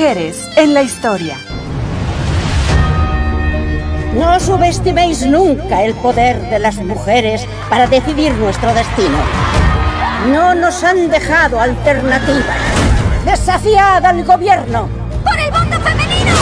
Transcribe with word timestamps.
Mujeres 0.00 0.48
en 0.56 0.72
la 0.72 0.82
historia. 0.82 1.36
No 4.14 4.40
subestiméis 4.40 5.26
nunca 5.26 5.82
el 5.82 5.92
poder 5.92 6.40
de 6.48 6.58
las 6.58 6.76
mujeres 6.76 7.46
para 7.68 7.86
decidir 7.86 8.32
nuestro 8.36 8.72
destino. 8.72 9.18
No 10.32 10.54
nos 10.54 10.82
han 10.84 11.10
dejado 11.10 11.60
alternativas. 11.60 12.56
Desafiad 13.26 14.02
al 14.06 14.24
gobierno. 14.24 14.88
¡Por 15.22 15.38
el 15.38 15.50
voto 15.50 15.78
femenino! 15.82 16.34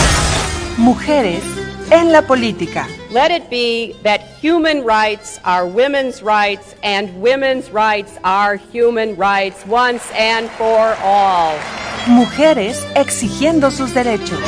Mujeres 0.76 1.42
en 1.90 2.12
la 2.12 2.22
política. 2.22 2.86
Let 3.10 3.30
it 3.30 3.48
be 3.48 3.94
that 4.02 4.20
human 4.38 4.84
rights 4.84 5.40
are 5.42 5.66
women's 5.66 6.22
rights 6.22 6.74
and 6.82 7.22
women's 7.22 7.70
rights 7.70 8.18
are 8.22 8.56
human 8.56 9.16
rights 9.16 9.64
once 9.64 10.10
and 10.12 10.50
for 10.50 10.94
all. 11.02 11.56
Mujeres 12.06 12.86
exigiendo 12.94 13.70
sus 13.70 13.94
derechos. 13.94 14.38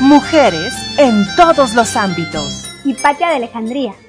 Mujeres 0.00 0.74
en 0.98 1.24
todos 1.36 1.74
los 1.74 1.96
ámbitos. 1.96 2.70
Hipatia 2.84 3.30
de 3.30 3.36
Alejandría. 3.36 4.03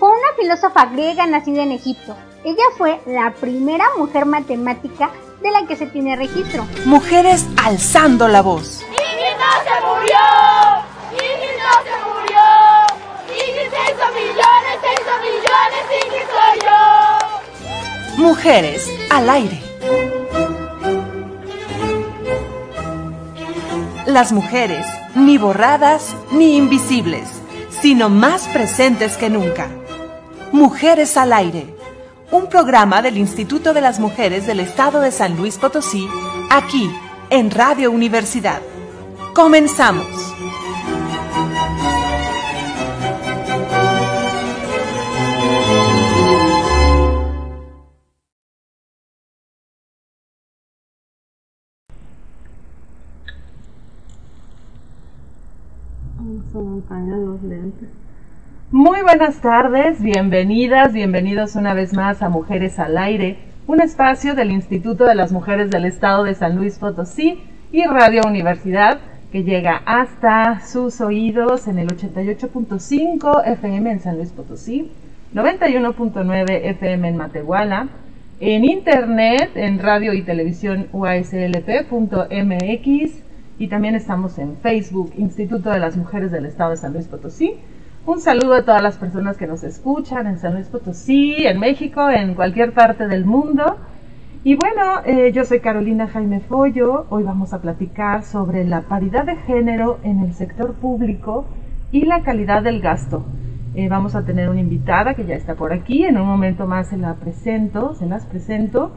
Fue 0.00 0.08
una 0.08 0.32
filósofa 0.34 0.86
griega 0.86 1.26
nacida 1.26 1.62
en 1.62 1.72
Egipto. 1.72 2.16
Ella 2.42 2.64
fue 2.78 3.02
la 3.04 3.34
primera 3.38 3.84
mujer 3.98 4.24
matemática 4.24 5.10
de 5.42 5.50
la 5.50 5.66
que 5.66 5.76
se 5.76 5.84
tiene 5.88 6.16
registro. 6.16 6.66
Mujeres 6.86 7.46
alzando 7.62 8.26
la 8.26 8.40
voz. 8.40 8.80
¡Iggy 8.80 8.96
no 9.36 9.52
se 9.62 9.76
murió! 9.84 10.16
¡Iggy 11.12 11.52
no 11.60 11.72
se 11.84 11.96
murió! 12.08 12.40
¡Iggy 13.28 13.64
se 13.68 13.80
hizo 13.92 14.06
millones, 14.14 14.74
se 14.80 14.90
hizo 14.96 15.14
millones! 15.20 15.84
¡Iggy 16.00 16.22
soy 16.32 16.56
yo! 18.16 18.22
Mujeres 18.22 18.88
al 19.10 19.28
aire. 19.28 19.60
Las 24.06 24.32
mujeres, 24.32 24.86
ni 25.14 25.36
borradas 25.36 26.16
ni 26.30 26.56
invisibles, 26.56 27.28
sino 27.82 28.08
más 28.08 28.48
presentes 28.48 29.18
que 29.18 29.28
nunca. 29.28 29.68
Mujeres 30.52 31.16
al 31.16 31.32
aire, 31.32 31.72
un 32.32 32.48
programa 32.48 33.02
del 33.02 33.16
Instituto 33.18 33.72
de 33.72 33.80
las 33.80 34.00
Mujeres 34.00 34.48
del 34.48 34.58
Estado 34.58 35.00
de 35.00 35.12
San 35.12 35.36
Luis 35.36 35.58
Potosí, 35.58 36.08
aquí 36.50 36.90
en 37.30 37.52
Radio 37.52 37.92
Universidad. 37.92 38.60
Comenzamos. 39.32 40.29
Muy 58.82 59.02
buenas 59.02 59.42
tardes, 59.42 60.00
bienvenidas, 60.00 60.94
bienvenidos 60.94 61.54
una 61.54 61.74
vez 61.74 61.92
más 61.92 62.22
a 62.22 62.30
Mujeres 62.30 62.78
al 62.78 62.96
Aire, 62.96 63.36
un 63.66 63.82
espacio 63.82 64.34
del 64.34 64.50
Instituto 64.50 65.04
de 65.04 65.14
las 65.14 65.32
Mujeres 65.32 65.70
del 65.70 65.84
Estado 65.84 66.24
de 66.24 66.34
San 66.34 66.56
Luis 66.56 66.78
Potosí 66.78 67.42
y 67.72 67.84
Radio 67.84 68.22
Universidad 68.26 69.00
que 69.32 69.44
llega 69.44 69.82
hasta 69.84 70.62
sus 70.66 71.02
oídos 71.02 71.68
en 71.68 71.78
el 71.78 71.88
88.5 71.88 73.46
FM 73.48 73.90
en 73.90 74.00
San 74.00 74.16
Luis 74.16 74.32
Potosí, 74.32 74.90
91.9 75.34 76.48
FM 76.48 77.06
en 77.06 77.16
Matehuala, 77.18 77.88
en 78.40 78.64
internet 78.64 79.50
en 79.56 79.78
radio 79.78 80.14
y 80.14 80.22
televisión 80.22 80.88
uaslp.mx 80.94 81.90
y 83.58 83.68
también 83.68 83.94
estamos 83.94 84.38
en 84.38 84.56
Facebook, 84.56 85.12
Instituto 85.18 85.68
de 85.68 85.80
las 85.80 85.98
Mujeres 85.98 86.32
del 86.32 86.46
Estado 86.46 86.70
de 86.70 86.78
San 86.78 86.94
Luis 86.94 87.08
Potosí. 87.08 87.58
Un 88.06 88.18
saludo 88.18 88.54
a 88.54 88.64
todas 88.64 88.82
las 88.82 88.96
personas 88.96 89.36
que 89.36 89.46
nos 89.46 89.62
escuchan 89.62 90.26
en 90.26 90.38
San 90.38 90.54
Luis 90.54 90.68
Potosí, 90.68 91.46
en 91.46 91.60
México, 91.60 92.08
en 92.08 92.34
cualquier 92.34 92.72
parte 92.72 93.06
del 93.06 93.26
mundo. 93.26 93.76
Y 94.42 94.54
bueno, 94.54 95.02
eh, 95.04 95.32
yo 95.32 95.44
soy 95.44 95.60
Carolina 95.60 96.08
Jaime 96.08 96.40
Follo. 96.40 97.04
Hoy 97.10 97.24
vamos 97.24 97.52
a 97.52 97.60
platicar 97.60 98.22
sobre 98.22 98.64
la 98.64 98.80
paridad 98.80 99.26
de 99.26 99.36
género 99.36 99.98
en 100.02 100.20
el 100.20 100.32
sector 100.32 100.72
público 100.72 101.44
y 101.92 102.06
la 102.06 102.22
calidad 102.22 102.62
del 102.62 102.80
gasto. 102.80 103.22
Eh, 103.74 103.90
vamos 103.90 104.14
a 104.14 104.24
tener 104.24 104.48
una 104.48 104.60
invitada 104.60 105.12
que 105.12 105.26
ya 105.26 105.34
está 105.34 105.54
por 105.54 105.74
aquí. 105.74 106.06
En 106.06 106.18
un 106.18 106.26
momento 106.26 106.66
más 106.66 106.88
se 106.88 106.96
la 106.96 107.16
presento, 107.16 107.94
se 107.94 108.06
las 108.06 108.24
presento. 108.24 108.92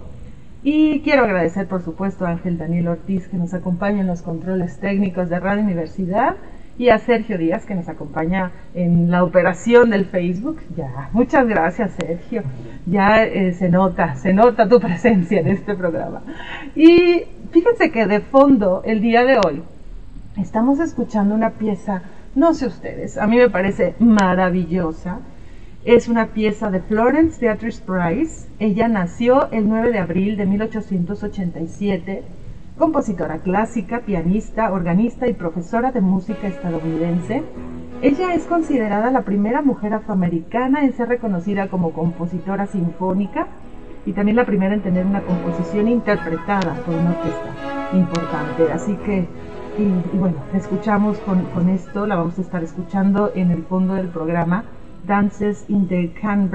Y 0.64 1.02
quiero 1.02 1.26
agradecer, 1.26 1.68
por 1.68 1.82
supuesto, 1.82 2.26
a 2.26 2.30
Ángel 2.30 2.58
Daniel 2.58 2.88
Ortiz 2.88 3.28
que 3.28 3.36
nos 3.36 3.54
acompaña 3.54 4.00
en 4.00 4.08
los 4.08 4.22
controles 4.22 4.80
técnicos 4.80 5.28
de 5.30 5.42
Radio 5.42 5.62
Universidad 5.62 6.38
y 6.78 6.90
a 6.90 6.98
Sergio 6.98 7.38
Díaz 7.38 7.66
que 7.66 7.76
nos 7.76 7.88
acompaña 7.88 8.52
en 8.74 9.12
la 9.12 9.24
operación 9.24 9.92
del 9.92 10.06
Facebook. 10.06 10.60
Ya, 10.76 11.10
muchas 11.12 11.48
gracias 11.48 11.92
Sergio. 12.00 12.44
Ya 12.86 13.24
eh, 13.24 13.54
se 13.54 13.70
nota, 13.70 14.16
se 14.16 14.34
nota 14.34 14.68
tu 14.68 14.80
presencia 14.82 15.40
en 15.40 15.48
este 15.48 15.76
programa. 15.76 16.22
Y 16.76 17.24
fíjense 17.52 17.92
que 17.92 18.08
de 18.08 18.22
fondo, 18.22 18.82
el 18.86 19.02
día 19.02 19.24
de 19.24 19.38
hoy, 19.38 19.64
estamos 20.38 20.80
escuchando 20.80 21.36
una 21.36 21.52
pieza, 21.52 22.02
no 22.36 22.54
sé 22.54 22.66
ustedes, 22.68 23.18
a 23.18 23.28
mí 23.28 23.38
me 23.38 23.50
parece 23.50 23.94
maravillosa. 24.00 25.20
Es 25.86 26.08
una 26.08 26.28
pieza 26.28 26.72
de 26.72 26.80
Florence 26.80 27.42
Beatrice 27.42 27.82
Price. 27.86 28.48
Ella 28.58 28.88
nació 28.88 29.52
el 29.52 29.68
9 29.68 29.92
de 29.92 30.00
abril 30.00 30.38
de 30.38 30.46
1887 30.46 32.24
compositora 32.78 33.40
clásica, 33.40 34.02
pianista, 34.02 34.72
organista 34.72 35.28
y 35.28 35.34
profesora 35.34 35.92
de 35.92 36.02
música 36.02 36.48
estadounidense. 36.48 37.44
Ella 38.02 38.34
es 38.34 38.44
considerada 38.46 39.12
la 39.12 39.22
primera 39.22 39.62
mujer 39.62 39.94
afroamericana 39.94 40.84
en 40.84 40.94
ser 40.94 41.08
reconocida 41.08 41.68
como 41.68 41.92
compositora 41.92 42.66
sinfónica 42.66 43.48
y 44.06 44.12
también 44.14 44.36
la 44.36 44.46
primera 44.46 44.74
en 44.74 44.82
tener 44.82 45.06
una 45.06 45.22
composición 45.22 45.88
interpretada 45.88 46.74
por 46.86 46.96
una 46.96 47.12
orquesta 47.12 47.94
importante. 47.94 48.72
Así 48.74 48.96
que, 49.06 49.28
y, 49.78 50.18
bueno, 50.18 50.36
escuchamos 50.54 51.18
con, 51.20 51.70
esto, 51.70 52.06
la 52.06 52.16
vamos 52.16 52.38
a 52.38 52.42
estar 52.42 52.64
escuchando 52.64 53.32
en 53.34 53.52
el 53.52 53.64
fondo 53.64 53.94
del 53.94 54.08
programa, 54.08 54.66
Dances 55.06 55.66
in 55.70 55.88
the 55.88 56.12
Can 56.20 56.50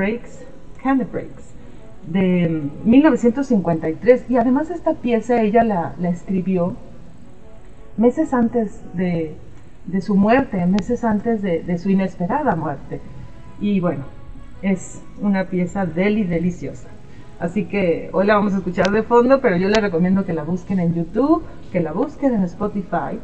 de 2.13 2.63
1953 2.85 4.25
y 4.29 4.37
además 4.37 4.71
esta 4.71 4.95
pieza 4.95 5.43
ella 5.43 5.65
la, 5.65 5.95
escribió 6.09 6.75
meses 7.97 8.33
antes 8.33 8.81
de, 8.95 9.35
de, 9.87 10.01
su 10.01 10.15
muerte, 10.15 10.65
meses 10.67 11.05
antes 11.05 11.43
de, 11.43 11.63
de, 11.63 11.79
su 11.79 11.91
inesperada 11.91 12.55
muerte. 12.55 13.01
Y 13.61 13.81
bueno, 13.81 14.05
es 14.63 15.03
una 15.21 15.45
pieza 15.45 15.85
deli 15.87 16.25
deliciosa. 16.25 16.89
Así 17.41 17.65
que 17.67 18.11
hoy 18.13 18.27
la 18.27 18.35
vamos 18.35 18.55
a 18.55 18.59
escuchar 18.59 18.91
de 18.91 19.03
fondo, 19.03 19.41
pero 19.41 19.57
yo 19.57 19.69
les 19.69 19.81
recomiendo 19.81 20.25
que 20.25 20.33
la 20.33 20.43
busquen 20.43 20.81
en 20.81 20.95
YouTube, 20.95 21.43
que 21.71 21.81
la 21.81 21.93
busquen 21.93 22.35
en 22.35 22.43
Spotify 22.45 23.19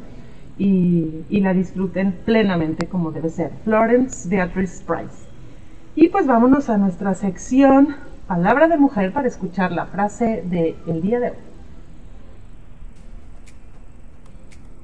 y, 0.58 1.24
y 1.28 1.40
la 1.40 1.52
disfruten 1.52 2.12
plenamente 2.24 2.86
como 2.86 3.10
debe 3.10 3.30
ser. 3.30 3.50
Florence 3.64 4.28
Beatrice 4.28 4.84
Price. 4.84 5.26
Y 5.96 6.08
pues 6.08 6.26
vámonos 6.26 6.68
a 6.70 6.76
nuestra 6.76 7.14
sección 7.14 7.94
palabra 8.26 8.68
de 8.68 8.78
mujer 8.78 9.12
para 9.12 9.28
escuchar 9.28 9.72
la 9.72 9.86
frase 9.86 10.42
del 10.46 10.76
el 10.86 11.02
día 11.02 11.20
de 11.20 11.30
hoy. 11.30 11.36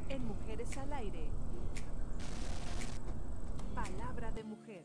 En 0.08 0.26
Mujeres 0.26 0.76
al 0.76 0.92
Aire. 0.92 1.24
Palabra 3.74 4.30
de 4.32 4.44
mujer. 4.44 4.82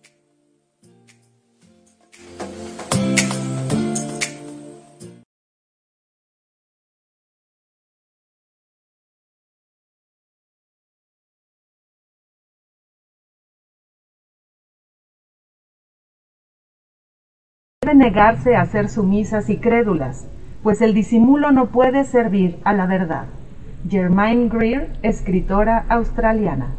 Debe 17.85 17.93
negarse 17.93 18.55
a 18.55 18.65
ser 18.65 18.89
sumisas 18.89 19.47
y 19.47 19.57
crédulas, 19.57 20.25
pues 20.63 20.81
el 20.81 20.95
disimulo 20.95 21.51
no 21.51 21.67
puede 21.67 22.03
servir 22.03 22.57
a 22.63 22.73
la 22.73 22.87
verdad. 22.87 23.25
Germaine 23.87 24.49
Greer, 24.49 24.89
escritora 25.03 25.85
australiana. 25.87 26.69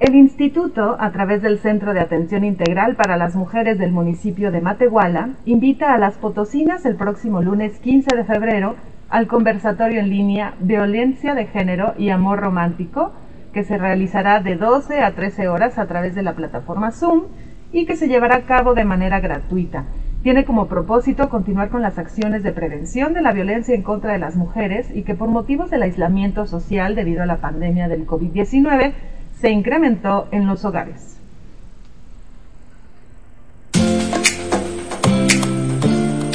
El 0.00 0.14
instituto, 0.40 0.96
a 0.98 1.10
través 1.10 1.42
del 1.42 1.58
Centro 1.58 1.92
de 1.92 2.00
Atención 2.00 2.44
Integral 2.44 2.96
para 2.96 3.18
las 3.18 3.36
Mujeres 3.36 3.78
del 3.78 3.92
municipio 3.92 4.50
de 4.50 4.62
Matehuala, 4.62 5.34
invita 5.44 5.92
a 5.92 5.98
las 5.98 6.14
potosinas 6.14 6.86
el 6.86 6.94
próximo 6.96 7.42
lunes 7.42 7.78
15 7.80 8.16
de 8.16 8.24
febrero 8.24 8.76
al 9.10 9.26
conversatorio 9.26 10.00
en 10.00 10.08
línea 10.08 10.54
Violencia 10.58 11.34
de 11.34 11.44
Género 11.44 11.92
y 11.98 12.08
Amor 12.08 12.40
Romántico, 12.40 13.12
que 13.52 13.64
se 13.64 13.76
realizará 13.76 14.40
de 14.40 14.56
12 14.56 15.02
a 15.02 15.10
13 15.14 15.48
horas 15.48 15.78
a 15.78 15.84
través 15.84 16.14
de 16.14 16.22
la 16.22 16.32
plataforma 16.32 16.90
Zoom 16.90 17.24
y 17.70 17.84
que 17.84 17.96
se 17.96 18.08
llevará 18.08 18.36
a 18.36 18.46
cabo 18.46 18.72
de 18.72 18.86
manera 18.86 19.20
gratuita. 19.20 19.84
Tiene 20.22 20.46
como 20.46 20.68
propósito 20.68 21.28
continuar 21.28 21.68
con 21.68 21.82
las 21.82 21.98
acciones 21.98 22.42
de 22.42 22.52
prevención 22.52 23.12
de 23.12 23.20
la 23.20 23.32
violencia 23.32 23.74
en 23.74 23.82
contra 23.82 24.14
de 24.14 24.18
las 24.18 24.36
mujeres 24.36 24.90
y 24.94 25.02
que 25.02 25.14
por 25.14 25.28
motivos 25.28 25.68
del 25.68 25.82
aislamiento 25.82 26.46
social 26.46 26.94
debido 26.94 27.22
a 27.22 27.26
la 27.26 27.42
pandemia 27.42 27.88
del 27.88 28.06
COVID-19 28.06 28.94
se 29.40 29.50
incrementó 29.50 30.28
en 30.32 30.46
los 30.46 30.64
hogares. 30.64 31.16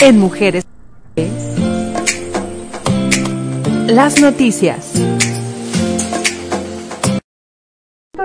En 0.01 0.19
Mujeres. 0.19 0.65
Las 3.87 4.19
noticias. 4.19 4.93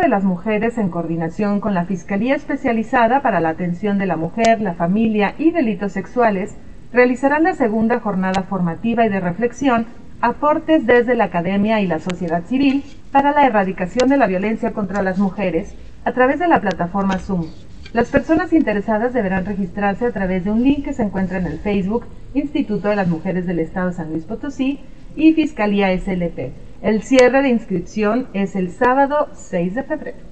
de 0.00 0.08
las 0.08 0.24
mujeres 0.24 0.78
en 0.78 0.88
coordinación 0.88 1.60
con 1.60 1.74
la 1.74 1.84
Fiscalía 1.84 2.34
Especializada 2.34 3.20
para 3.20 3.40
la 3.40 3.50
Atención 3.50 3.98
de 3.98 4.06
la 4.06 4.16
Mujer, 4.16 4.62
la 4.62 4.72
Familia 4.72 5.34
y 5.36 5.50
Delitos 5.50 5.92
Sexuales 5.92 6.54
realizarán 6.90 7.42
la 7.42 7.54
segunda 7.54 8.00
jornada 8.00 8.44
formativa 8.44 9.04
y 9.04 9.10
de 9.10 9.20
reflexión 9.20 9.86
aportes 10.22 10.86
desde 10.86 11.16
la 11.16 11.24
academia 11.24 11.82
y 11.82 11.86
la 11.86 11.98
sociedad 11.98 12.44
civil 12.46 12.82
para 13.12 13.32
la 13.32 13.46
erradicación 13.46 14.08
de 14.08 14.16
la 14.16 14.26
violencia 14.26 14.72
contra 14.72 15.02
las 15.02 15.18
mujeres 15.18 15.74
a 16.04 16.12
través 16.12 16.38
de 16.38 16.48
la 16.48 16.60
plataforma 16.60 17.18
Zoom. 17.18 17.46
Las 17.92 18.08
personas 18.08 18.52
interesadas 18.52 19.12
deberán 19.12 19.44
registrarse 19.44 20.06
a 20.06 20.12
través 20.12 20.44
de 20.44 20.52
un 20.52 20.62
link 20.62 20.84
que 20.84 20.92
se 20.92 21.02
encuentra 21.02 21.38
en 21.38 21.46
el 21.46 21.58
Facebook 21.58 22.06
Instituto 22.34 22.88
de 22.88 22.96
las 22.96 23.08
Mujeres 23.08 23.46
del 23.46 23.58
Estado 23.58 23.88
de 23.88 23.96
San 23.96 24.10
Luis 24.10 24.24
Potosí 24.24 24.78
y 25.16 25.32
Fiscalía 25.32 25.96
SLP. 25.98 26.52
El 26.82 27.02
cierre 27.02 27.42
de 27.42 27.48
inscripción 27.48 28.28
es 28.32 28.54
el 28.54 28.70
sábado 28.70 29.28
6 29.34 29.74
de 29.74 29.82
febrero. 29.82 30.29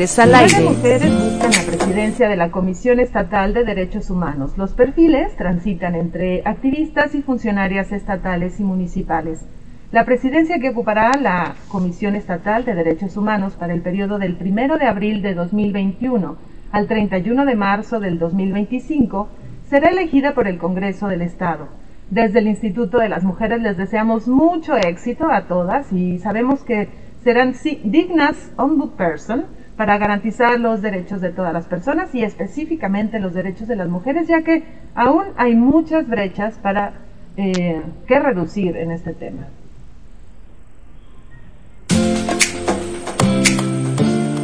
Nueve 0.00 0.62
mujeres 0.64 1.12
buscan 1.12 1.50
la 1.52 1.62
presidencia 1.66 2.26
de 2.30 2.36
la 2.36 2.50
Comisión 2.50 3.00
Estatal 3.00 3.52
de 3.52 3.64
Derechos 3.64 4.08
Humanos. 4.08 4.56
Los 4.56 4.72
perfiles 4.72 5.36
transitan 5.36 5.94
entre 5.94 6.40
activistas 6.46 7.14
y 7.14 7.20
funcionarias 7.20 7.92
estatales 7.92 8.58
y 8.60 8.62
municipales. 8.62 9.44
La 9.92 10.06
presidencia 10.06 10.58
que 10.58 10.70
ocupará 10.70 11.12
la 11.20 11.54
Comisión 11.68 12.16
Estatal 12.16 12.64
de 12.64 12.74
Derechos 12.74 13.18
Humanos 13.18 13.56
para 13.58 13.74
el 13.74 13.82
periodo 13.82 14.18
del 14.18 14.38
1 14.40 14.78
de 14.78 14.86
abril 14.86 15.20
de 15.20 15.34
2021 15.34 16.38
al 16.72 16.86
31 16.86 17.44
de 17.44 17.56
marzo 17.56 18.00
del 18.00 18.18
2025 18.18 19.28
será 19.68 19.90
elegida 19.90 20.32
por 20.32 20.48
el 20.48 20.56
Congreso 20.56 21.08
del 21.08 21.20
Estado. 21.20 21.68
Desde 22.08 22.38
el 22.38 22.48
Instituto 22.48 23.00
de 23.00 23.10
las 23.10 23.22
Mujeres 23.22 23.60
les 23.60 23.76
deseamos 23.76 24.28
mucho 24.28 24.78
éxito 24.78 25.30
a 25.30 25.42
todas 25.42 25.92
y 25.92 26.18
sabemos 26.20 26.64
que 26.64 26.88
serán 27.22 27.54
dignas 27.84 28.50
ombudsperson 28.56 29.59
para 29.80 29.96
garantizar 29.96 30.60
los 30.60 30.82
derechos 30.82 31.22
de 31.22 31.30
todas 31.30 31.54
las 31.54 31.64
personas 31.64 32.14
y 32.14 32.22
específicamente 32.22 33.18
los 33.18 33.32
derechos 33.32 33.66
de 33.66 33.76
las 33.76 33.88
mujeres, 33.88 34.28
ya 34.28 34.42
que 34.42 34.62
aún 34.94 35.24
hay 35.38 35.54
muchas 35.54 36.06
brechas 36.06 36.52
para 36.60 36.92
eh, 37.38 37.80
que 38.06 38.18
reducir 38.18 38.76
en 38.76 38.90
este 38.90 39.14
tema. 39.14 39.46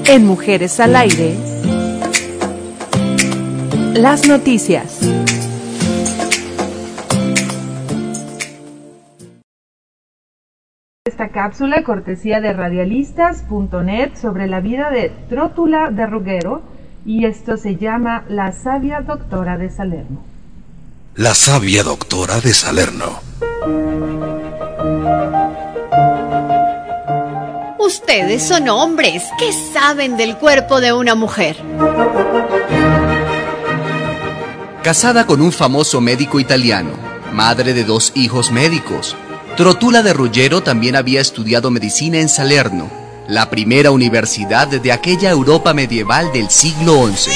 En 0.06 0.24
Mujeres 0.24 0.80
al 0.80 0.96
Aire, 0.96 1.34
las 3.92 4.26
noticias. 4.26 5.15
Esta 11.26 11.42
cápsula 11.42 11.82
cortesía 11.82 12.40
de 12.40 12.52
radialistas.net 12.52 14.14
sobre 14.20 14.46
la 14.46 14.60
vida 14.60 14.90
de 14.90 15.10
Trótula 15.28 15.90
de 15.90 16.06
Ruguero 16.06 16.62
y 17.04 17.24
esto 17.24 17.56
se 17.56 17.76
llama 17.76 18.24
La 18.28 18.52
sabia 18.52 19.00
doctora 19.00 19.58
de 19.58 19.70
Salerno. 19.70 20.22
La 21.16 21.34
sabia 21.34 21.82
doctora 21.82 22.40
de 22.40 22.54
Salerno. 22.54 23.20
Ustedes 27.78 28.42
son 28.42 28.68
hombres 28.68 29.24
que 29.38 29.52
saben 29.52 30.16
del 30.16 30.36
cuerpo 30.36 30.80
de 30.80 30.92
una 30.92 31.14
mujer. 31.14 31.56
Casada 34.82 35.26
con 35.26 35.40
un 35.40 35.50
famoso 35.50 36.00
médico 36.00 36.38
italiano, 36.38 36.90
madre 37.32 37.74
de 37.74 37.82
dos 37.82 38.12
hijos 38.14 38.52
médicos, 38.52 39.16
Trotula 39.56 40.02
de 40.02 40.12
Ruggiero 40.12 40.62
también 40.62 40.96
había 40.96 41.22
estudiado 41.22 41.70
medicina 41.70 42.18
en 42.18 42.28
Salerno, 42.28 42.90
la 43.26 43.48
primera 43.48 43.90
universidad 43.90 44.68
de 44.68 44.92
aquella 44.92 45.30
Europa 45.30 45.72
medieval 45.72 46.30
del 46.30 46.50
siglo 46.50 47.08
XI. 47.08 47.30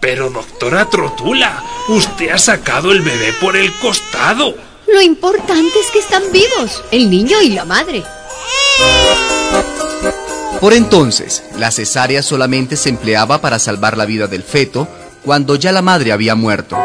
Pero 0.00 0.28
doctora 0.30 0.90
Trotula, 0.90 1.62
usted 1.88 2.30
ha 2.30 2.38
sacado 2.38 2.90
el 2.90 3.02
bebé 3.02 3.32
por 3.40 3.56
el 3.56 3.72
costado. 3.78 4.56
Lo 4.92 5.00
importante 5.00 5.78
es 5.78 5.90
que 5.92 6.00
están 6.00 6.24
vivos, 6.32 6.82
el 6.90 7.08
niño 7.08 7.40
y 7.40 7.50
la 7.50 7.64
madre. 7.64 8.02
Por 10.60 10.72
entonces, 10.72 11.44
la 11.56 11.70
cesárea 11.70 12.24
solamente 12.24 12.76
se 12.76 12.88
empleaba 12.88 13.40
para 13.40 13.60
salvar 13.60 13.96
la 13.96 14.04
vida 14.04 14.26
del 14.26 14.42
feto 14.42 14.88
cuando 15.24 15.54
ya 15.54 15.70
la 15.70 15.82
madre 15.82 16.10
había 16.10 16.34
muerto. 16.34 16.76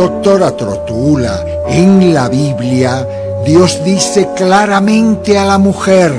Doctora 0.00 0.56
Trotula, 0.56 1.44
en 1.68 2.14
la 2.14 2.30
Biblia 2.30 3.06
Dios 3.44 3.84
dice 3.84 4.30
claramente 4.34 5.36
a 5.36 5.44
la 5.44 5.58
mujer, 5.58 6.10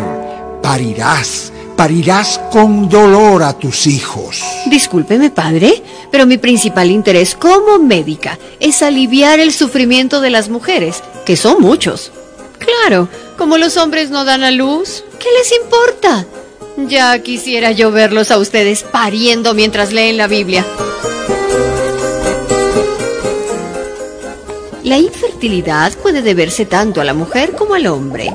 parirás, 0.62 1.52
parirás 1.76 2.40
con 2.52 2.88
dolor 2.88 3.42
a 3.42 3.54
tus 3.54 3.88
hijos. 3.88 4.40
Discúlpeme, 4.68 5.32
padre, 5.32 5.82
pero 6.12 6.28
mi 6.28 6.38
principal 6.38 6.92
interés 6.92 7.34
como 7.34 7.80
médica 7.80 8.38
es 8.60 8.84
aliviar 8.84 9.40
el 9.40 9.52
sufrimiento 9.52 10.22
de 10.22 10.30
las 10.30 10.50
mujeres, 10.50 11.02
que 11.26 11.36
son 11.36 11.60
muchos. 11.60 12.12
Claro, 12.60 13.10
como 13.36 13.58
los 13.58 13.78
hombres 13.78 14.12
no 14.12 14.26
dan 14.26 14.44
a 14.44 14.52
luz, 14.52 15.04
¿qué 15.18 15.28
les 15.40 15.52
importa? 15.60 16.28
Ya 16.88 17.18
quisiera 17.18 17.72
yo 17.72 17.90
verlos 17.90 18.30
a 18.30 18.38
ustedes 18.38 18.84
pariendo 18.84 19.56
mientras 19.56 19.92
leen 19.92 20.18
la 20.18 20.28
Biblia. 20.28 20.68
La 24.92 24.98
infertilidad 24.98 25.94
puede 26.00 26.22
deberse 26.22 26.66
tanto 26.66 27.00
a 27.00 27.06
la 27.06 27.14
mujer 27.14 27.54
como 27.54 27.76
al 27.76 27.88
hombre. 27.88 28.30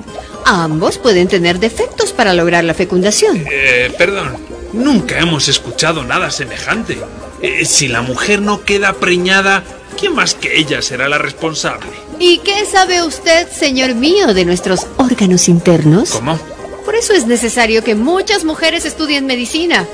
Ambos 0.46 0.96
pueden 0.96 1.28
tener 1.28 1.60
defectos 1.60 2.14
para 2.14 2.32
lograr 2.32 2.64
la 2.64 2.72
fecundación. 2.72 3.44
Eh, 3.52 3.92
perdón, 3.98 4.38
nunca 4.72 5.18
hemos 5.18 5.48
escuchado 5.48 6.02
nada 6.02 6.30
semejante. 6.30 6.96
Eh, 7.42 7.66
si 7.66 7.88
la 7.88 8.00
mujer 8.00 8.40
no 8.40 8.64
queda 8.64 8.94
preñada, 8.94 9.64
¿quién 10.00 10.14
más 10.14 10.32
que 10.32 10.58
ella 10.58 10.80
será 10.80 11.10
la 11.10 11.18
responsable? 11.18 11.90
¿Y 12.18 12.38
qué 12.38 12.64
sabe 12.64 13.02
usted, 13.02 13.50
señor 13.50 13.94
mío, 13.94 14.32
de 14.32 14.46
nuestros 14.46 14.86
órganos 14.96 15.50
internos? 15.50 16.08
¿Cómo? 16.08 16.40
Por 16.86 16.94
eso 16.94 17.12
es 17.12 17.26
necesario 17.26 17.84
que 17.84 17.94
muchas 17.94 18.44
mujeres 18.44 18.86
estudien 18.86 19.26
medicina. 19.26 19.86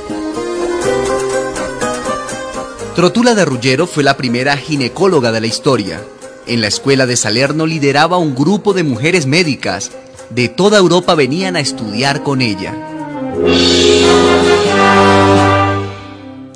Trotula 2.95 3.35
de 3.35 3.45
Ruggiero 3.47 3.89
fue 3.89 4.05
la 4.05 4.17
primera 4.17 4.57
ginecóloga 4.57 5.33
de 5.33 5.41
la 5.41 5.49
historia. 5.49 6.01
En 6.47 6.61
la 6.61 6.67
escuela 6.67 7.07
de 7.07 7.17
Salerno 7.17 7.67
lideraba 7.67 8.19
un 8.19 8.35
grupo 8.35 8.73
de 8.73 8.83
mujeres 8.83 9.27
médicas. 9.27 9.93
De 10.31 10.49
toda 10.49 10.79
Europa 10.79 11.15
venían 11.15 11.57
a 11.57 11.61
estudiar 11.61 12.23
con 12.23 12.43
ella. 12.43 12.75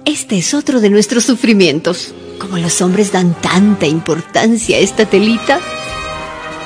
Este 0.04 0.38
es 0.38 0.54
otro 0.54 0.80
de 0.80 0.90
nuestros 0.90 1.24
sufrimientos. 1.24 2.14
Como 2.40 2.58
los 2.58 2.82
hombres 2.82 3.12
dan 3.12 3.34
tanta 3.40 3.86
importancia 3.86 4.76
a 4.76 4.80
esta 4.80 5.06
telita. 5.06 5.60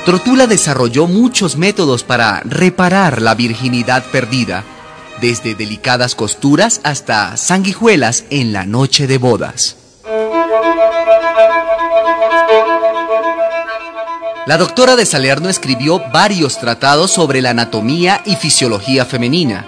Trotula 0.06 0.46
desarrolló 0.46 1.06
muchos 1.06 1.56
métodos 1.56 2.04
para 2.04 2.40
reparar 2.40 3.20
la 3.20 3.34
virginidad 3.34 4.02
perdida, 4.10 4.64
desde 5.20 5.54
delicadas 5.54 6.14
costuras 6.14 6.80
hasta 6.84 7.36
sanguijuelas 7.36 8.24
en 8.30 8.54
la 8.54 8.64
noche 8.64 9.06
de 9.06 9.18
bodas. 9.18 9.79
La 14.50 14.58
doctora 14.58 14.96
de 14.96 15.06
Salerno 15.06 15.48
escribió 15.48 16.02
varios 16.12 16.58
tratados 16.58 17.12
sobre 17.12 17.40
la 17.40 17.50
anatomía 17.50 18.20
y 18.26 18.34
fisiología 18.34 19.04
femenina. 19.04 19.64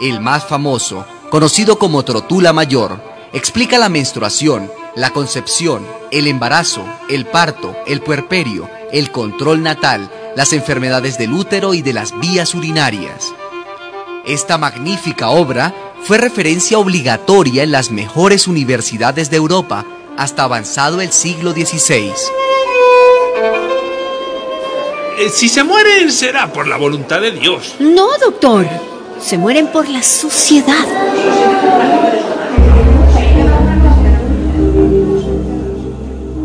El 0.00 0.20
más 0.20 0.46
famoso, 0.46 1.04
conocido 1.28 1.78
como 1.78 2.04
Trotula 2.04 2.54
Mayor, 2.54 3.02
explica 3.34 3.76
la 3.76 3.90
menstruación, 3.90 4.72
la 4.94 5.10
concepción, 5.10 5.86
el 6.10 6.26
embarazo, 6.26 6.86
el 7.10 7.26
parto, 7.26 7.76
el 7.86 8.00
puerperio, 8.00 8.66
el 8.92 9.10
control 9.10 9.62
natal, 9.62 10.10
las 10.34 10.54
enfermedades 10.54 11.18
del 11.18 11.34
útero 11.34 11.74
y 11.74 11.82
de 11.82 11.92
las 11.92 12.18
vías 12.18 12.54
urinarias. 12.54 13.34
Esta 14.24 14.56
magnífica 14.56 15.28
obra 15.28 15.74
fue 16.02 16.16
referencia 16.16 16.78
obligatoria 16.78 17.62
en 17.62 17.72
las 17.72 17.90
mejores 17.90 18.48
universidades 18.48 19.28
de 19.28 19.36
Europa 19.36 19.84
hasta 20.16 20.44
avanzado 20.44 21.02
el 21.02 21.12
siglo 21.12 21.52
XVI. 21.52 22.10
Eh, 25.16 25.28
si 25.28 25.48
se 25.48 25.62
mueren 25.62 26.10
será 26.10 26.52
por 26.52 26.66
la 26.66 26.76
voluntad 26.76 27.20
de 27.20 27.30
Dios. 27.30 27.76
No, 27.78 28.08
doctor. 28.18 28.66
Se 29.20 29.38
mueren 29.38 29.68
por 29.68 29.88
la 29.88 30.02
sociedad. 30.02 30.86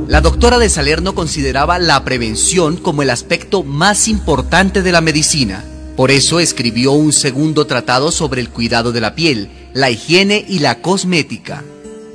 La 0.07 0.21
doctora 0.21 0.59
de 0.59 0.69
Salerno 0.69 1.15
consideraba 1.15 1.79
la 1.79 2.03
prevención 2.03 2.77
como 2.77 3.01
el 3.01 3.09
aspecto 3.09 3.63
más 3.63 4.07
importante 4.07 4.83
de 4.83 4.91
la 4.91 5.01
medicina. 5.01 5.63
Por 5.95 6.11
eso 6.11 6.39
escribió 6.39 6.91
un 6.91 7.11
segundo 7.11 7.65
tratado 7.65 8.11
sobre 8.11 8.39
el 8.39 8.49
cuidado 8.49 8.91
de 8.91 9.01
la 9.01 9.15
piel, 9.15 9.49
la 9.73 9.89
higiene 9.89 10.45
y 10.47 10.59
la 10.59 10.81
cosmética. 10.81 11.63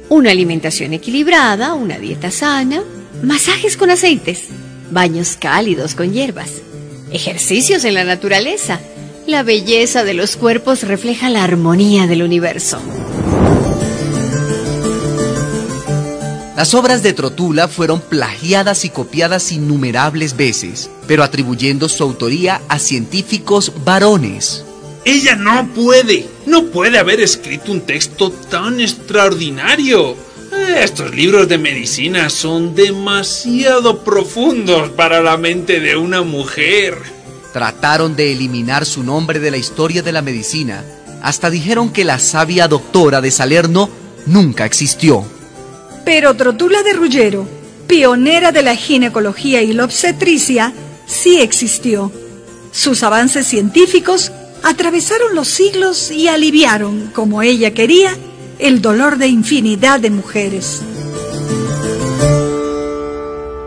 Una 0.08 0.30
alimentación 0.30 0.92
equilibrada, 0.92 1.74
una 1.74 1.98
dieta 1.98 2.30
sana, 2.30 2.82
masajes 3.22 3.76
con 3.76 3.90
aceites, 3.90 4.48
baños 4.90 5.36
cálidos 5.38 5.94
con 5.94 6.12
hierbas, 6.12 6.50
ejercicios 7.10 7.84
en 7.84 7.94
la 7.94 8.04
naturaleza. 8.04 8.80
La 9.26 9.42
belleza 9.42 10.04
de 10.04 10.14
los 10.14 10.36
cuerpos 10.36 10.82
refleja 10.82 11.30
la 11.30 11.44
armonía 11.44 12.06
del 12.06 12.22
universo. 12.22 12.78
Las 16.56 16.72
obras 16.72 17.02
de 17.02 17.12
Trotula 17.12 17.66
fueron 17.66 18.00
plagiadas 18.00 18.84
y 18.84 18.90
copiadas 18.90 19.50
innumerables 19.50 20.36
veces, 20.36 20.88
pero 21.06 21.24
atribuyendo 21.24 21.88
su 21.88 22.02
autoría 22.04 22.62
a 22.68 22.78
científicos 22.78 23.72
varones. 23.84 24.64
Ella 25.04 25.34
no 25.36 25.68
puede, 25.74 26.26
no 26.46 26.66
puede 26.66 26.98
haber 26.98 27.20
escrito 27.20 27.72
un 27.72 27.80
texto 27.80 28.30
tan 28.30 28.80
extraordinario. 28.80 30.16
Estos 30.76 31.14
libros 31.14 31.48
de 31.48 31.58
medicina 31.58 32.28
son 32.30 32.74
demasiado 32.74 34.04
profundos 34.04 34.90
para 34.90 35.22
la 35.22 35.36
mente 35.36 35.80
de 35.80 35.96
una 35.96 36.22
mujer. 36.22 36.98
Trataron 37.52 38.16
de 38.16 38.32
eliminar 38.32 38.84
su 38.84 39.02
nombre 39.02 39.40
de 39.40 39.50
la 39.50 39.56
historia 39.56 40.02
de 40.02 40.12
la 40.12 40.22
medicina. 40.22 40.84
Hasta 41.22 41.50
dijeron 41.50 41.90
que 41.90 42.04
la 42.04 42.18
sabia 42.18 42.68
doctora 42.68 43.20
de 43.20 43.30
Salerno 43.30 43.88
nunca 44.26 44.66
existió. 44.66 45.24
Pero 46.04 46.34
Trotula 46.34 46.82
de 46.82 46.92
Ruggiero, 46.92 47.46
pionera 47.86 48.52
de 48.52 48.62
la 48.62 48.76
ginecología 48.76 49.62
y 49.62 49.72
la 49.72 49.84
obstetricia, 49.84 50.72
sí 51.06 51.40
existió. 51.40 52.12
Sus 52.72 53.02
avances 53.02 53.46
científicos 53.46 54.32
atravesaron 54.62 55.34
los 55.34 55.48
siglos 55.48 56.10
y 56.10 56.28
aliviaron, 56.28 57.10
como 57.14 57.42
ella 57.42 57.72
quería, 57.72 58.16
el 58.58 58.80
dolor 58.80 59.18
de 59.18 59.28
infinidad 59.28 60.00
de 60.00 60.10
mujeres. 60.10 60.82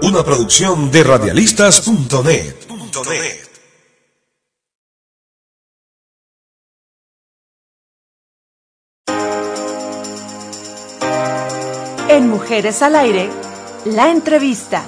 Una 0.02 0.24
producción 0.24 0.92
de 0.92 1.04
radialistas.net. 1.04 2.56
En 12.10 12.30
Mujeres 12.30 12.82
al 12.82 12.96
Aire, 12.96 13.30
la 13.86 14.10
entrevista. 14.10 14.84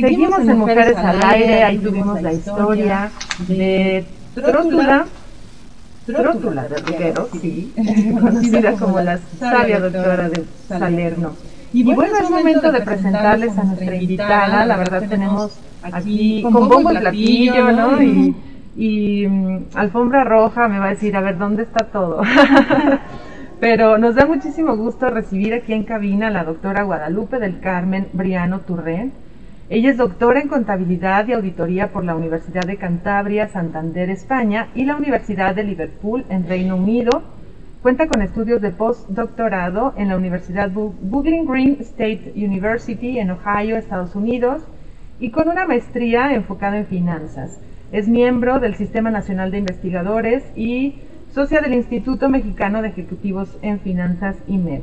Seguimos 0.00 0.40
en 0.40 0.58
Mujeres 0.58 0.96
al 0.96 1.22
Aire, 1.22 1.64
ahí 1.64 1.76
tuvimos 1.76 2.22
la 2.22 2.32
historia 2.32 3.10
de 3.46 4.06
Trótula, 4.34 5.04
Trótula 6.06 6.62
de 6.62 6.76
Riguero, 6.78 7.28
sí, 7.38 7.74
conocida 8.18 8.72
como 8.78 9.00
la 9.00 9.18
sabia 9.38 9.80
doctora 9.80 10.30
de 10.30 10.44
Salerno. 10.66 11.32
Y 11.74 11.82
bueno, 11.82 12.16
es 12.22 12.30
momento 12.30 12.72
de 12.72 12.80
presentarles 12.80 13.58
a 13.58 13.64
nuestra 13.64 13.94
invitada, 13.94 14.64
la 14.64 14.78
verdad 14.78 15.06
tenemos 15.06 15.60
aquí 15.82 16.42
con 16.42 16.70
bombo 16.70 16.90
y 16.90 16.96
platillo, 16.96 17.72
¿no? 17.72 18.02
Y, 18.02 18.34
y 18.74 19.26
mm, 19.26 19.64
alfombra 19.74 20.24
roja 20.24 20.68
me 20.68 20.78
va 20.78 20.86
a 20.86 20.90
decir, 20.90 21.14
a 21.16 21.20
ver, 21.20 21.36
¿dónde 21.36 21.64
está 21.64 21.84
todo? 21.84 22.22
Pero 23.60 23.98
nos 23.98 24.14
da 24.14 24.24
muchísimo 24.24 24.74
gusto 24.74 25.10
recibir 25.10 25.52
aquí 25.52 25.74
en 25.74 25.84
cabina 25.84 26.28
a 26.28 26.30
la 26.30 26.44
doctora 26.44 26.82
Guadalupe 26.82 27.38
del 27.38 27.60
Carmen 27.60 28.08
Briano 28.14 28.60
Turrén. 28.60 29.12
Ella 29.72 29.88
es 29.88 29.96
doctora 29.96 30.38
en 30.38 30.48
contabilidad 30.48 31.26
y 31.26 31.32
auditoría 31.32 31.92
por 31.92 32.04
la 32.04 32.14
Universidad 32.14 32.66
de 32.66 32.76
Cantabria, 32.76 33.48
Santander, 33.48 34.10
España 34.10 34.68
y 34.74 34.84
la 34.84 34.96
Universidad 34.96 35.54
de 35.54 35.64
Liverpool 35.64 36.26
en 36.28 36.46
Reino 36.46 36.76
Unido. 36.76 37.22
Cuenta 37.80 38.06
con 38.06 38.20
estudios 38.20 38.60
de 38.60 38.70
postdoctorado 38.70 39.94
en 39.96 40.08
la 40.08 40.18
Universidad 40.18 40.70
Bowling 40.70 41.46
Green 41.46 41.78
State 41.80 42.34
University 42.36 43.18
en 43.18 43.30
Ohio, 43.30 43.78
Estados 43.78 44.14
Unidos, 44.14 44.62
y 45.18 45.30
con 45.30 45.48
una 45.48 45.66
maestría 45.66 46.34
enfocada 46.34 46.76
en 46.76 46.84
finanzas. 46.84 47.58
Es 47.92 48.08
miembro 48.08 48.60
del 48.60 48.74
Sistema 48.74 49.10
Nacional 49.10 49.50
de 49.52 49.60
Investigadores 49.60 50.44
y 50.54 50.96
socia 51.32 51.62
del 51.62 51.72
Instituto 51.72 52.28
Mexicano 52.28 52.82
de 52.82 52.88
Ejecutivos 52.88 53.56
en 53.62 53.80
Finanzas 53.80 54.36
IMED. 54.48 54.82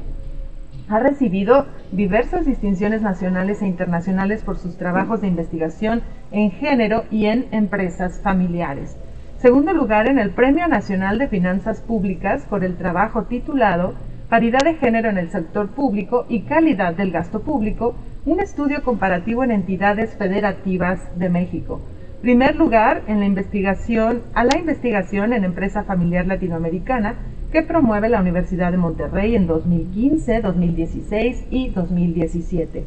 Ha 0.89 0.97
recibido 0.97 1.67
diversas 1.91 2.47
distinciones 2.47 3.03
nacionales 3.03 3.61
e 3.61 3.67
internacionales 3.67 4.41
por 4.41 4.57
sus 4.57 4.75
trabajos 4.75 5.21
de 5.21 5.27
investigación 5.27 6.01
en 6.31 6.49
género 6.49 7.03
y 7.11 7.27
en 7.27 7.45
empresas 7.51 8.19
familiares. 8.23 8.97
Segundo 9.37 9.71
lugar 9.71 10.07
en 10.07 10.17
el 10.17 10.31
Premio 10.31 10.67
Nacional 10.67 11.19
de 11.19 11.27
Finanzas 11.27 11.79
Públicas 11.79 12.43
por 12.49 12.63
el 12.63 12.75
trabajo 12.75 13.25
titulado 13.25 13.93
Paridad 14.29 14.61
de 14.63 14.75
género 14.75 15.09
en 15.09 15.19
el 15.19 15.29
sector 15.29 15.69
público 15.69 16.25
y 16.27 16.41
calidad 16.41 16.95
del 16.95 17.11
gasto 17.11 17.41
público, 17.41 17.93
un 18.25 18.39
estudio 18.39 18.83
comparativo 18.83 19.43
en 19.43 19.51
entidades 19.51 20.15
federativas 20.15 20.99
de 21.19 21.29
México. 21.29 21.81
Primer 22.21 22.55
lugar 22.55 23.03
en 23.05 23.19
la 23.19 23.27
investigación 23.27 24.23
a 24.33 24.43
la 24.43 24.57
investigación 24.57 25.33
en 25.33 25.43
empresa 25.43 25.83
familiar 25.83 26.25
latinoamericana 26.25 27.13
que 27.51 27.63
promueve 27.63 28.09
la 28.09 28.21
Universidad 28.21 28.71
de 28.71 28.77
Monterrey 28.77 29.35
en 29.35 29.47
2015, 29.47 30.41
2016 30.41 31.45
y 31.49 31.69
2017. 31.69 32.85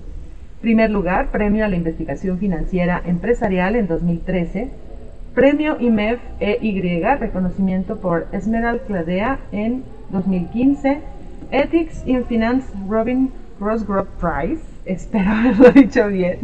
Primer 0.60 0.90
lugar, 0.90 1.32
Premio 1.32 1.64
a 1.64 1.68
la 1.68 1.76
Investigación 1.76 2.38
Financiera 2.38 3.02
Empresarial 3.04 3.74
en 3.74 3.88
2013. 3.88 4.70
Premio 5.34 5.80
IMEF 5.80 6.20
EY, 6.38 7.02
reconocimiento 7.18 7.96
por 7.96 8.28
Esmeralda 8.30 8.84
Cladea 8.84 9.38
en 9.50 9.82
2015. 10.10 11.00
Ethics 11.50 12.02
in 12.06 12.24
Finance 12.26 12.68
Robin 12.88 13.32
Rosgrove 13.58 14.08
Prize, 14.20 14.62
espero 14.86 15.30
haberlo 15.30 15.70
dicho 15.70 16.06
bien, 16.06 16.38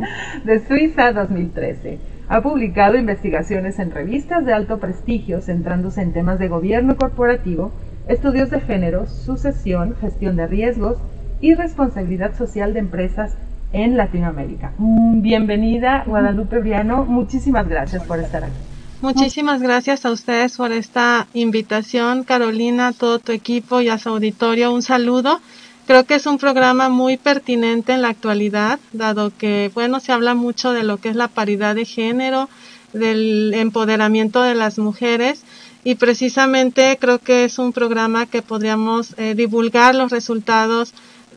de 0.45 0.59
Suiza 0.67 1.13
2013. 1.13 1.99
Ha 2.29 2.43
publicado 2.43 2.99
investigaciones 2.99 3.79
en 3.79 3.91
revistas 3.91 4.45
de 4.45 4.53
alto 4.53 4.79
prestigio 4.79 5.41
centrándose 5.41 6.03
en 6.03 6.13
temas 6.13 6.39
de 6.39 6.49
gobierno 6.49 6.97
corporativo 6.97 7.73
estudios 8.09 8.51
de 8.51 8.61
género, 8.61 9.07
sucesión, 9.07 9.95
gestión 10.01 10.37
de 10.37 10.47
riesgos 10.47 10.97
y 11.41 11.55
responsabilidad 11.55 12.37
social 12.37 12.73
de 12.73 12.81
empresas 12.81 13.35
en 13.73 13.97
Latinoamérica. 13.97 14.73
Mm, 14.79 15.21
bienvenida, 15.21 16.05
Guadalupe 16.07 16.59
Briano. 16.59 17.05
Muchísimas 17.05 17.69
gracias 17.69 18.03
por 18.05 18.19
estar 18.19 18.45
aquí. 18.45 18.55
Muchísimas 19.01 19.63
gracias 19.63 20.05
a 20.05 20.11
ustedes 20.11 20.57
por 20.57 20.73
esta 20.73 21.29
invitación, 21.33 22.25
Carolina, 22.25 22.89
a 22.89 22.93
todo 22.93 23.21
tu 23.21 23.31
equipo 23.31 23.81
y 23.81 23.89
a 23.91 23.99
su 23.99 24.09
auditorio. 24.09 24.73
Un 24.73 24.83
saludo. 24.83 25.41
Creo 25.87 26.05
que 26.05 26.17
es 26.17 26.27
un 26.27 26.39
programa 26.39 26.89
muy 26.89 27.17
pertinente 27.17 27.93
en 27.93 28.03
la 28.03 28.09
actualidad, 28.09 28.81
dado 28.93 29.31
que, 29.37 29.71
bueno, 29.73 30.01
se 30.01 30.13
habla 30.13 30.35
mucho 30.35 30.73
de 30.73 30.83
lo 30.83 30.97
que 30.97 31.11
es 31.11 31.17
la 31.17 31.29
paridad 31.29 31.77
de 31.77 31.85
género, 31.85 32.49
del 32.93 33.55
empoderamiento 33.55 34.43
de 34.43 34.55
las 34.55 34.79
mujeres 34.79 35.45
y 35.85 35.95
precisamente 35.95 36.99
creo 37.01 37.19
que 37.19 37.45
es 37.45 37.59
un 37.59 37.73
programa 37.73 38.27
que 38.27 38.43
podríamos 38.43 39.15
eh, 39.17 39.35
divulgar 39.35 39.95
los 39.95 40.11
resultados 40.11 40.93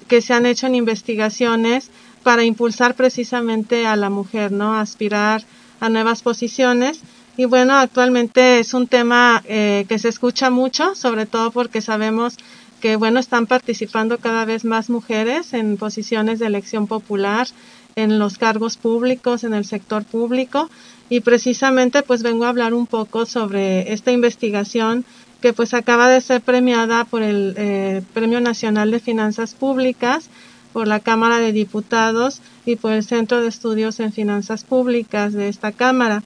que 0.07 0.21
se 0.21 0.33
han 0.33 0.45
hecho 0.45 0.67
en 0.67 0.75
investigaciones 0.75 1.89
para 2.23 2.43
impulsar 2.43 2.95
precisamente 2.95 3.85
a 3.87 3.95
la 3.95 4.09
mujer, 4.09 4.51
¿no? 4.51 4.75
Aspirar 4.75 5.43
a 5.79 5.89
nuevas 5.89 6.21
posiciones. 6.21 7.01
Y 7.37 7.45
bueno, 7.45 7.75
actualmente 7.75 8.59
es 8.59 8.73
un 8.73 8.87
tema 8.87 9.41
eh, 9.47 9.85
que 9.87 9.99
se 9.99 10.09
escucha 10.09 10.49
mucho, 10.49 10.95
sobre 10.95 11.25
todo 11.25 11.51
porque 11.51 11.81
sabemos 11.81 12.37
que 12.81 12.95
bueno, 12.95 13.19
están 13.19 13.45
participando 13.45 14.17
cada 14.17 14.43
vez 14.43 14.65
más 14.65 14.89
mujeres 14.89 15.53
en 15.53 15.77
posiciones 15.77 16.39
de 16.39 16.47
elección 16.47 16.87
popular, 16.87 17.47
en 17.95 18.19
los 18.19 18.37
cargos 18.37 18.77
públicos, 18.77 19.43
en 19.43 19.53
el 19.53 19.65
sector 19.65 20.03
público. 20.03 20.69
Y 21.11 21.19
precisamente 21.19 22.03
pues 22.03 22.23
vengo 22.23 22.45
a 22.45 22.49
hablar 22.49 22.73
un 22.73 22.87
poco 22.87 23.25
sobre 23.25 23.91
esta 23.91 24.13
investigación 24.13 25.03
que 25.41 25.51
pues 25.51 25.73
acaba 25.73 26.07
de 26.07 26.21
ser 26.21 26.39
premiada 26.39 27.03
por 27.03 27.21
el 27.21 27.53
eh, 27.57 28.01
Premio 28.13 28.39
Nacional 28.39 28.91
de 28.91 29.01
Finanzas 29.01 29.53
Públicas, 29.53 30.29
por 30.71 30.87
la 30.87 31.01
Cámara 31.01 31.39
de 31.39 31.51
Diputados 31.51 32.39
y 32.65 32.77
por 32.77 32.93
el 32.93 33.03
Centro 33.03 33.41
de 33.41 33.49
Estudios 33.49 33.99
en 33.99 34.13
Finanzas 34.13 34.63
Públicas 34.63 35.33
de 35.33 35.49
esta 35.49 35.73
Cámara. 35.73 36.23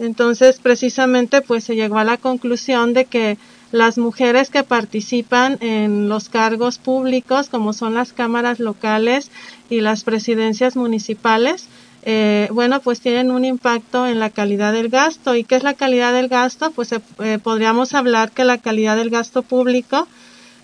Entonces, 0.00 0.58
precisamente, 0.60 1.40
pues 1.40 1.62
se 1.62 1.76
llegó 1.76 1.98
a 1.98 2.04
la 2.04 2.16
conclusión 2.16 2.92
de 2.92 3.04
que 3.04 3.38
las 3.70 3.98
mujeres 3.98 4.50
que 4.50 4.64
participan 4.64 5.58
en 5.60 6.08
los 6.08 6.28
cargos 6.28 6.78
públicos, 6.78 7.48
como 7.48 7.72
son 7.72 7.94
las 7.94 8.12
cámaras 8.12 8.58
locales 8.58 9.30
y 9.70 9.80
las 9.80 10.02
presidencias 10.02 10.74
municipales, 10.74 11.68
eh, 12.06 12.48
bueno, 12.52 12.80
pues 12.80 13.00
tienen 13.00 13.30
un 13.30 13.46
impacto 13.46 14.06
en 14.06 14.20
la 14.20 14.28
calidad 14.28 14.74
del 14.74 14.90
gasto. 14.90 15.34
¿Y 15.34 15.44
qué 15.44 15.56
es 15.56 15.62
la 15.62 15.72
calidad 15.72 16.12
del 16.12 16.28
gasto? 16.28 16.70
Pues 16.70 16.92
eh, 16.92 17.00
eh, 17.18 17.38
podríamos 17.42 17.94
hablar 17.94 18.30
que 18.30 18.44
la 18.44 18.58
calidad 18.58 18.96
del 18.96 19.10
gasto 19.10 19.42
público 19.42 20.06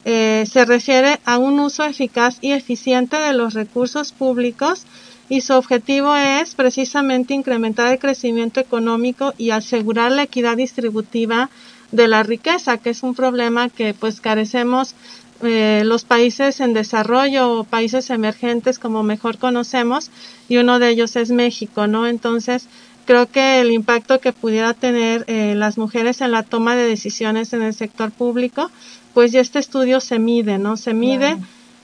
se 0.02 0.64
refiere 0.64 1.20
a 1.26 1.36
un 1.36 1.60
uso 1.60 1.84
eficaz 1.84 2.38
y 2.40 2.52
eficiente 2.52 3.18
de 3.18 3.34
los 3.34 3.52
recursos 3.52 4.12
públicos 4.12 4.86
y 5.28 5.42
su 5.42 5.52
objetivo 5.52 6.16
es 6.16 6.54
precisamente 6.54 7.34
incrementar 7.34 7.92
el 7.92 7.98
crecimiento 7.98 8.60
económico 8.60 9.34
y 9.36 9.50
asegurar 9.50 10.10
la 10.10 10.22
equidad 10.22 10.56
distributiva 10.56 11.50
de 11.92 12.08
la 12.08 12.22
riqueza, 12.22 12.78
que 12.78 12.90
es 12.90 13.02
un 13.02 13.14
problema 13.14 13.68
que 13.68 13.94
pues 13.94 14.20
carecemos 14.20 14.94
eh, 15.42 15.82
los 15.84 16.04
países 16.04 16.60
en 16.60 16.72
desarrollo 16.74 17.52
o 17.52 17.64
países 17.64 18.10
emergentes 18.10 18.78
como 18.78 19.02
mejor 19.02 19.38
conocemos 19.38 20.10
y 20.48 20.58
uno 20.58 20.78
de 20.78 20.90
ellos 20.90 21.16
es 21.16 21.30
México, 21.30 21.86
¿no? 21.86 22.06
Entonces, 22.06 22.66
creo 23.06 23.26
que 23.26 23.60
el 23.60 23.70
impacto 23.70 24.20
que 24.20 24.32
pudiera 24.32 24.74
tener 24.74 25.24
eh, 25.26 25.54
las 25.56 25.78
mujeres 25.78 26.20
en 26.20 26.32
la 26.32 26.42
toma 26.42 26.76
de 26.76 26.84
decisiones 26.84 27.52
en 27.52 27.62
el 27.62 27.74
sector 27.74 28.10
público, 28.10 28.70
pues 29.14 29.32
ya 29.32 29.40
este 29.40 29.58
estudio 29.58 30.00
se 30.00 30.18
mide, 30.18 30.58
¿no? 30.58 30.76
Se 30.76 30.94
mide 30.94 31.36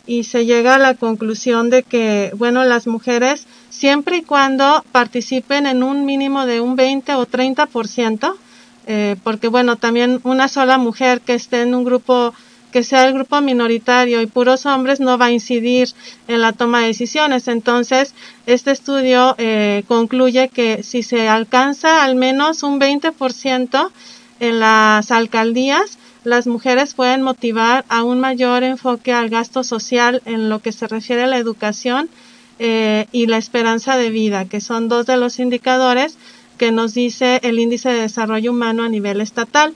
y 0.07 0.25
se 0.25 0.47
llega 0.47 0.77
a 0.77 0.79
la 0.79 0.95
conclusión 0.95 1.69
de 1.69 1.83
que, 1.83 2.31
bueno, 2.37 2.65
las 2.65 2.87
mujeres, 2.87 3.47
siempre 3.71 4.19
y 4.19 4.23
cuando 4.23 4.85
participen 4.93 5.67
en 5.67 5.83
un 5.83 6.05
mínimo 6.05 6.47
de 6.47 6.61
un 6.61 6.77
20 6.77 7.15
o 7.15 7.27
30%, 7.27 8.35
eh, 8.87 9.17
porque, 9.25 9.49
bueno, 9.49 9.77
también 9.77 10.21
una 10.23 10.47
sola 10.47 10.79
mujer 10.79 11.21
que 11.21 11.35
esté 11.35 11.63
en 11.63 11.75
un 11.75 11.85
grupo 11.85 12.33
que 12.77 12.85
sea 12.85 13.09
el 13.09 13.15
grupo 13.15 13.41
minoritario 13.41 14.21
y 14.21 14.27
puros 14.27 14.67
hombres 14.67 15.01
no 15.01 15.17
va 15.17 15.27
a 15.27 15.31
incidir 15.31 15.89
en 16.29 16.43
la 16.43 16.53
toma 16.53 16.83
de 16.83 16.89
decisiones. 16.89 17.49
Entonces, 17.49 18.13
este 18.45 18.71
estudio 18.71 19.35
eh, 19.39 19.83
concluye 19.89 20.51
que 20.51 20.83
si 20.83 21.03
se 21.03 21.27
alcanza 21.27 22.05
al 22.05 22.17
menos 22.17 22.63
un 22.63 22.79
20% 22.79 23.91
en 24.41 24.61
las 24.61 25.11
alcaldías, 25.11 25.99
las 26.23 26.47
mujeres 26.47 26.93
pueden 26.93 27.23
motivar 27.23 27.87
a 27.89 28.05
un 28.05 28.21
mayor 28.21 28.63
enfoque 28.63 29.15
al 29.15 29.31
gasto 29.31 29.65
social 29.65 30.21
en 30.27 30.51
lo 30.51 30.59
que 30.59 30.73
se 30.73 30.87
refiere 30.87 31.23
a 31.23 31.29
la 31.29 31.39
educación 31.39 32.11
eh, 32.59 33.07
y 33.11 33.27
la 33.27 33.39
esperanza 33.39 33.97
de 33.97 34.11
vida, 34.11 34.45
que 34.45 34.61
son 34.61 34.91
dos 34.91 35.07
de 35.07 35.17
los 35.17 35.39
indicadores 35.39 36.19
que 36.59 36.73
nos 36.73 36.93
dice 36.93 37.41
el 37.43 37.59
índice 37.59 37.89
de 37.89 38.03
desarrollo 38.03 38.51
humano 38.51 38.83
a 38.83 38.91
nivel 38.91 39.23
estatal. 39.23 39.75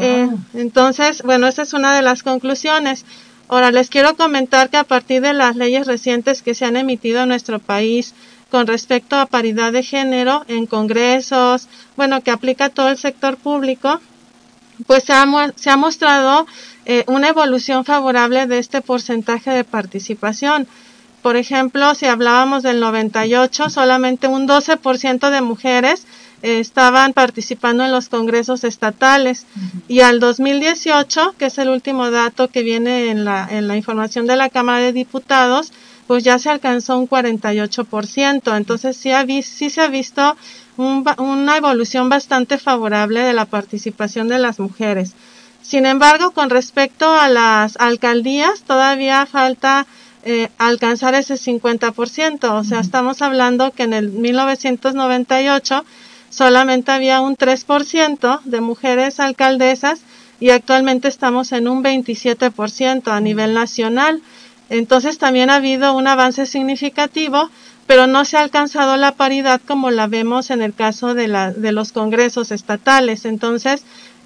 Eh, 0.00 0.28
entonces, 0.54 1.22
bueno, 1.22 1.46
esa 1.46 1.62
es 1.62 1.72
una 1.72 1.94
de 1.94 2.02
las 2.02 2.22
conclusiones. 2.22 3.04
Ahora, 3.48 3.70
les 3.70 3.88
quiero 3.88 4.16
comentar 4.16 4.68
que 4.68 4.76
a 4.76 4.84
partir 4.84 5.22
de 5.22 5.32
las 5.32 5.56
leyes 5.56 5.86
recientes 5.86 6.42
que 6.42 6.54
se 6.54 6.64
han 6.64 6.76
emitido 6.76 7.22
en 7.22 7.28
nuestro 7.28 7.58
país 7.58 8.14
con 8.50 8.66
respecto 8.66 9.16
a 9.16 9.26
paridad 9.26 9.72
de 9.72 9.82
género 9.82 10.44
en 10.48 10.66
congresos, 10.66 11.68
bueno, 11.96 12.22
que 12.22 12.30
aplica 12.30 12.66
a 12.66 12.70
todo 12.70 12.88
el 12.88 12.98
sector 12.98 13.36
público, 13.36 14.00
pues 14.86 15.04
se 15.04 15.12
ha, 15.12 15.26
se 15.56 15.70
ha 15.70 15.76
mostrado 15.76 16.46
eh, 16.86 17.04
una 17.06 17.28
evolución 17.28 17.84
favorable 17.84 18.46
de 18.46 18.58
este 18.58 18.80
porcentaje 18.80 19.50
de 19.50 19.64
participación. 19.64 20.66
Por 21.22 21.36
ejemplo, 21.36 21.94
si 21.94 22.06
hablábamos 22.06 22.62
del 22.62 22.80
98, 22.80 23.70
solamente 23.70 24.28
un 24.28 24.46
12% 24.46 25.30
de 25.30 25.40
mujeres 25.40 26.06
estaban 26.42 27.12
participando 27.12 27.84
en 27.84 27.92
los 27.92 28.08
congresos 28.08 28.64
estatales 28.64 29.46
y 29.88 30.00
al 30.00 30.20
2018, 30.20 31.34
que 31.38 31.46
es 31.46 31.58
el 31.58 31.68
último 31.68 32.10
dato 32.10 32.48
que 32.48 32.62
viene 32.62 33.10
en 33.10 33.24
la, 33.24 33.48
en 33.50 33.68
la 33.68 33.76
información 33.76 34.26
de 34.26 34.36
la 34.36 34.48
Cámara 34.48 34.78
de 34.78 34.92
Diputados, 34.92 35.72
pues 36.06 36.24
ya 36.24 36.38
se 36.38 36.48
alcanzó 36.48 36.98
un 36.98 37.08
48%. 37.08 38.56
Entonces 38.56 38.96
sí, 38.96 39.10
ha 39.10 39.24
sí 39.42 39.70
se 39.70 39.80
ha 39.80 39.88
visto 39.88 40.36
una 40.76 41.56
evolución 41.56 42.08
bastante 42.08 42.56
favorable 42.56 43.20
de 43.20 43.32
la 43.32 43.44
participación 43.44 44.28
de 44.28 44.38
las 44.38 44.60
mujeres. 44.60 45.14
Sin 45.60 45.86
embargo, 45.86 46.30
con 46.30 46.50
respecto 46.50 47.12
a 47.12 47.28
las 47.28 47.76
alcaldías, 47.78 48.62
todavía 48.62 49.26
falta 49.26 49.86
eh, 50.24 50.48
alcanzar 50.56 51.14
ese 51.14 51.34
50%. 51.34 52.52
O 52.52 52.64
sea, 52.64 52.80
estamos 52.80 53.22
hablando 53.22 53.72
que 53.72 53.82
en 53.82 53.92
el 53.92 54.08
1998 54.10 55.84
solamente 56.30 56.90
había 56.92 57.20
un 57.20 57.36
3% 57.36 58.40
de 58.44 58.60
mujeres 58.60 59.20
alcaldesas 59.20 60.00
y 60.40 60.50
actualmente 60.50 61.08
estamos 61.08 61.52
en 61.52 61.68
un 61.68 61.82
27% 61.82 63.08
a 63.10 63.20
nivel 63.20 63.54
nacional. 63.54 64.22
Entonces 64.70 65.18
también 65.18 65.50
ha 65.50 65.56
habido 65.56 65.94
un 65.94 66.06
avance 66.06 66.46
significativo, 66.46 67.50
pero 67.86 68.06
no 68.06 68.24
se 68.24 68.36
ha 68.36 68.42
alcanzado 68.42 68.96
la 68.96 69.12
paridad 69.12 69.60
como 69.66 69.90
la 69.90 70.06
vemos 70.06 70.50
en 70.50 70.62
el 70.62 70.74
caso 70.74 71.14
de, 71.14 71.28
la, 71.28 71.52
de 71.52 71.72
los 71.72 71.92
congresos 71.92 72.52
estatales. 72.52 73.24
Entonces, 73.24 73.82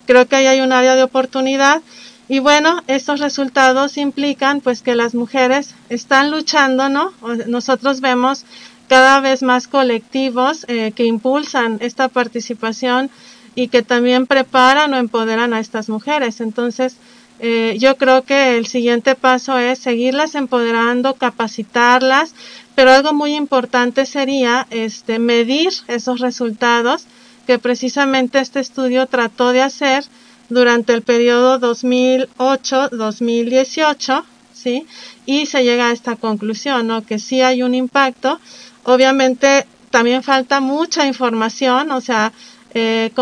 creo 0.06 0.26
que 0.26 0.36
ahí 0.36 0.46
hay 0.46 0.60
un 0.60 0.72
área 0.72 0.96
de 0.96 1.04
oportunidad. 1.04 1.80
Y 2.28 2.40
bueno, 2.40 2.82
estos 2.86 3.20
resultados 3.20 3.96
implican 3.98 4.60
pues 4.60 4.82
que 4.82 4.94
las 4.94 5.14
mujeres 5.14 5.74
están 5.90 6.30
luchando, 6.30 6.88
¿no? 6.88 7.12
Nosotros 7.46 8.00
vemos 8.00 8.44
cada 8.88 9.20
vez 9.20 9.42
más 9.42 9.68
colectivos 9.68 10.64
eh, 10.68 10.92
que 10.94 11.04
impulsan 11.04 11.78
esta 11.80 12.08
participación 12.08 13.10
y 13.54 13.68
que 13.68 13.82
también 13.82 14.26
preparan 14.26 14.94
o 14.94 14.96
empoderan 14.96 15.52
a 15.54 15.60
estas 15.60 15.88
mujeres. 15.88 16.40
Entonces, 16.40 16.96
eh, 17.40 17.76
yo 17.78 17.96
creo 17.96 18.22
que 18.22 18.56
el 18.56 18.66
siguiente 18.66 19.14
paso 19.14 19.58
es 19.58 19.78
seguirlas 19.80 20.34
empoderando, 20.34 21.14
capacitarlas, 21.14 22.34
pero 22.74 22.90
algo 22.92 23.12
muy 23.12 23.34
importante 23.34 24.06
sería 24.06 24.66
este, 24.70 25.18
medir 25.18 25.70
esos 25.88 26.20
resultados 26.20 27.04
que 27.46 27.58
precisamente 27.58 28.38
este 28.38 28.60
estudio 28.60 29.06
trató 29.06 29.52
de 29.52 29.60
hacer 29.62 30.04
durante 30.48 30.92
el 30.92 31.02
periodo 31.02 31.58
2008-2018, 31.58 34.22
¿sí? 34.54 34.86
Y 35.26 35.46
se 35.46 35.64
llega 35.64 35.88
a 35.88 35.92
esta 35.92 36.14
conclusión, 36.16 36.86
¿no? 36.86 37.04
Que 37.04 37.18
sí 37.18 37.40
hay 37.40 37.64
un 37.64 37.74
impacto, 37.74 38.38
Obviamente 38.84 39.66
también 39.90 40.22
falta 40.22 40.60
mucha 40.60 41.06
información, 41.06 41.90
o 41.90 42.00
sea, 42.00 42.32
eh, 42.74 43.12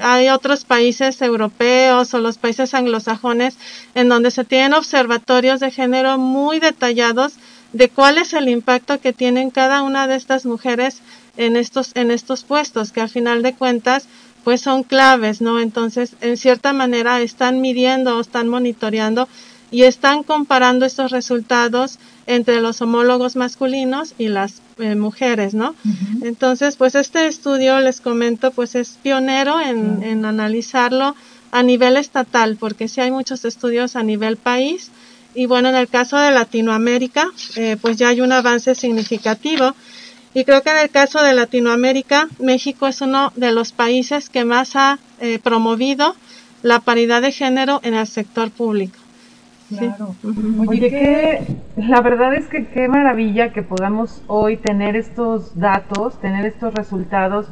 hay 0.00 0.28
otros 0.30 0.64
países 0.64 1.22
europeos 1.22 2.12
o 2.12 2.18
los 2.18 2.38
países 2.38 2.74
anglosajones 2.74 3.56
en 3.94 4.08
donde 4.08 4.32
se 4.32 4.44
tienen 4.44 4.74
observatorios 4.74 5.60
de 5.60 5.70
género 5.70 6.18
muy 6.18 6.58
detallados 6.58 7.34
de 7.72 7.88
cuál 7.88 8.18
es 8.18 8.32
el 8.32 8.48
impacto 8.48 9.00
que 9.00 9.12
tienen 9.12 9.50
cada 9.50 9.82
una 9.82 10.08
de 10.08 10.16
estas 10.16 10.44
mujeres 10.44 11.02
en 11.36 11.56
estos 11.56 11.92
en 11.94 12.10
estos 12.10 12.42
puestos 12.42 12.90
que 12.90 13.00
al 13.00 13.08
final 13.08 13.42
de 13.42 13.54
cuentas 13.54 14.08
pues 14.42 14.60
son 14.60 14.84
claves, 14.84 15.40
¿no? 15.40 15.60
Entonces, 15.60 16.12
en 16.20 16.36
cierta 16.36 16.72
manera 16.72 17.20
están 17.20 17.60
midiendo 17.60 18.16
o 18.16 18.20
están 18.20 18.48
monitoreando 18.48 19.28
y 19.72 19.82
están 19.82 20.22
comparando 20.22 20.86
estos 20.86 21.10
resultados 21.10 21.98
entre 22.26 22.60
los 22.60 22.82
homólogos 22.82 23.36
masculinos 23.36 24.14
y 24.18 24.28
las 24.28 24.60
eh, 24.78 24.94
mujeres, 24.94 25.54
¿no? 25.54 25.74
Entonces, 26.22 26.76
pues 26.76 26.94
este 26.94 27.26
estudio, 27.26 27.78
les 27.80 28.00
comento, 28.00 28.50
pues 28.50 28.74
es 28.74 28.98
pionero 29.02 29.60
en, 29.60 30.02
en 30.02 30.24
analizarlo 30.24 31.14
a 31.52 31.62
nivel 31.62 31.96
estatal, 31.96 32.56
porque 32.58 32.88
sí 32.88 33.00
hay 33.00 33.10
muchos 33.10 33.44
estudios 33.44 33.96
a 33.96 34.02
nivel 34.02 34.36
país. 34.36 34.90
Y 35.34 35.46
bueno, 35.46 35.68
en 35.68 35.76
el 35.76 35.88
caso 35.88 36.18
de 36.18 36.30
Latinoamérica, 36.30 37.30
eh, 37.56 37.76
pues 37.80 37.96
ya 37.96 38.08
hay 38.08 38.20
un 38.20 38.32
avance 38.32 38.74
significativo. 38.74 39.74
Y 40.34 40.44
creo 40.44 40.62
que 40.62 40.70
en 40.70 40.78
el 40.78 40.90
caso 40.90 41.22
de 41.22 41.32
Latinoamérica, 41.32 42.28
México 42.38 42.86
es 42.86 43.00
uno 43.00 43.32
de 43.36 43.52
los 43.52 43.72
países 43.72 44.28
que 44.28 44.44
más 44.44 44.76
ha 44.76 44.98
eh, 45.20 45.38
promovido 45.38 46.14
la 46.62 46.80
paridad 46.80 47.22
de 47.22 47.32
género 47.32 47.80
en 47.84 47.94
el 47.94 48.06
sector 48.06 48.50
público. 48.50 48.98
Claro. 49.68 50.14
Oye, 50.68 50.90
que 50.90 51.56
la 51.76 52.00
verdad 52.00 52.34
es 52.34 52.46
que 52.46 52.66
qué 52.66 52.88
maravilla 52.88 53.52
que 53.52 53.62
podamos 53.62 54.22
hoy 54.28 54.56
tener 54.56 54.94
estos 54.96 55.58
datos, 55.58 56.20
tener 56.20 56.46
estos 56.46 56.72
resultados, 56.74 57.48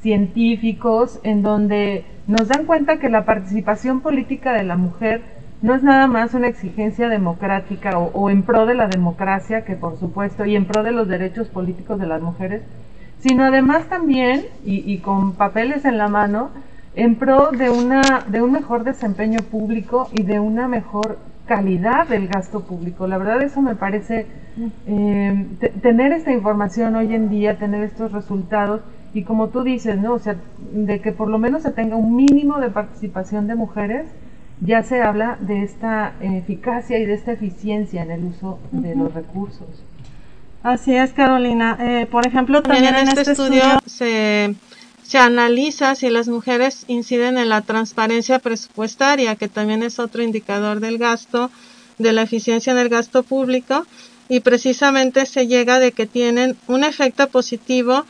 científicos, 0.00 1.20
en 1.22 1.42
donde 1.42 2.04
nos 2.26 2.48
dan 2.48 2.64
cuenta 2.64 2.98
que 2.98 3.10
la 3.10 3.24
participación 3.24 4.00
política 4.00 4.52
de 4.52 4.64
la 4.64 4.76
mujer 4.76 5.22
no 5.62 5.74
es 5.74 5.82
nada 5.82 6.06
más 6.06 6.32
una 6.32 6.48
exigencia 6.48 7.08
democrática 7.08 7.98
o, 7.98 8.30
en 8.30 8.42
pro 8.42 8.64
de 8.64 8.74
la 8.74 8.88
democracia, 8.88 9.64
que 9.64 9.76
por 9.76 9.98
supuesto, 9.98 10.46
y 10.46 10.56
en 10.56 10.64
pro 10.64 10.82
de 10.82 10.92
los 10.92 11.08
derechos 11.08 11.48
políticos 11.48 12.00
de 12.00 12.06
las 12.06 12.22
mujeres, 12.22 12.62
sino 13.18 13.44
además 13.44 13.84
también, 13.88 14.46
y, 14.64 14.96
con 14.98 15.34
papeles 15.34 15.84
en 15.84 15.98
la 15.98 16.08
mano, 16.08 16.50
en 16.94 17.16
pro 17.16 17.50
de, 17.50 17.68
una, 17.68 18.24
de 18.26 18.40
un 18.40 18.52
mejor 18.52 18.84
desempeño 18.84 19.40
público 19.40 20.08
y 20.12 20.22
de 20.22 20.40
una 20.40 20.66
mejor 20.66 21.18
calidad 21.50 22.06
del 22.06 22.28
gasto 22.28 22.60
público. 22.60 23.08
La 23.08 23.18
verdad 23.18 23.42
eso 23.42 23.60
me 23.60 23.74
parece, 23.74 24.26
eh, 24.86 25.46
tener 25.82 26.12
esta 26.12 26.30
información 26.30 26.94
hoy 26.94 27.12
en 27.12 27.28
día, 27.28 27.58
tener 27.58 27.82
estos 27.82 28.12
resultados, 28.12 28.82
y 29.12 29.24
como 29.24 29.48
tú 29.48 29.64
dices, 29.64 29.98
¿no? 29.98 30.12
O 30.12 30.20
sea, 30.20 30.36
de 30.72 31.00
que 31.00 31.10
por 31.10 31.26
lo 31.26 31.38
menos 31.38 31.64
se 31.64 31.72
tenga 31.72 31.96
un 31.96 32.14
mínimo 32.14 32.60
de 32.60 32.70
participación 32.70 33.48
de 33.48 33.56
mujeres, 33.56 34.06
ya 34.60 34.84
se 34.84 35.02
habla 35.02 35.38
de 35.40 35.64
esta 35.64 36.12
eficacia 36.20 37.00
y 37.00 37.04
de 37.04 37.14
esta 37.14 37.32
eficiencia 37.32 38.04
en 38.04 38.12
el 38.12 38.24
uso 38.26 38.60
de 38.70 38.94
los 38.94 39.12
recursos. 39.12 39.82
Así 40.62 40.94
es, 40.94 41.12
Carolina. 41.12 41.76
Eh, 41.80 42.06
por 42.08 42.28
ejemplo, 42.28 42.62
también, 42.62 42.94
en, 42.94 43.08
este, 43.08 43.22
este 43.22 43.32
estudio, 43.32 43.64
se, 43.86 44.54
se 45.10 45.18
analiza 45.18 45.96
si 45.96 46.08
las 46.08 46.28
mujeres 46.28 46.84
inciden 46.86 47.36
en 47.36 47.48
la 47.48 47.62
transparencia 47.62 48.38
presupuestaria, 48.38 49.34
que 49.34 49.48
también 49.48 49.82
es 49.82 49.98
otro 49.98 50.22
indicador 50.22 50.78
del 50.78 50.98
gasto, 50.98 51.50
de 51.98 52.12
la 52.12 52.22
eficiencia 52.22 52.72
en 52.72 52.78
el 52.78 52.88
gasto 52.88 53.24
público, 53.24 53.84
y 54.28 54.38
precisamente 54.38 55.26
se 55.26 55.48
llega 55.48 55.80
de 55.80 55.90
que 55.90 56.06
tienen 56.06 56.56
un 56.68 56.84
efecto 56.84 57.26
positivo 57.26 58.04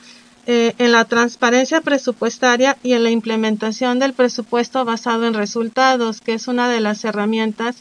eh, 0.47 0.75
en 0.77 0.93
la 0.93 1.07
transparencia 1.07 1.81
presupuestaria 1.81 2.77
y 2.83 2.93
en 2.93 3.03
la 3.05 3.11
implementación 3.11 3.99
del 3.99 4.13
presupuesto 4.13 4.85
basado 4.85 5.27
en 5.27 5.33
resultados, 5.33 6.21
que 6.21 6.35
es 6.35 6.49
una 6.49 6.69
de 6.69 6.81
las 6.81 7.03
herramientas 7.07 7.77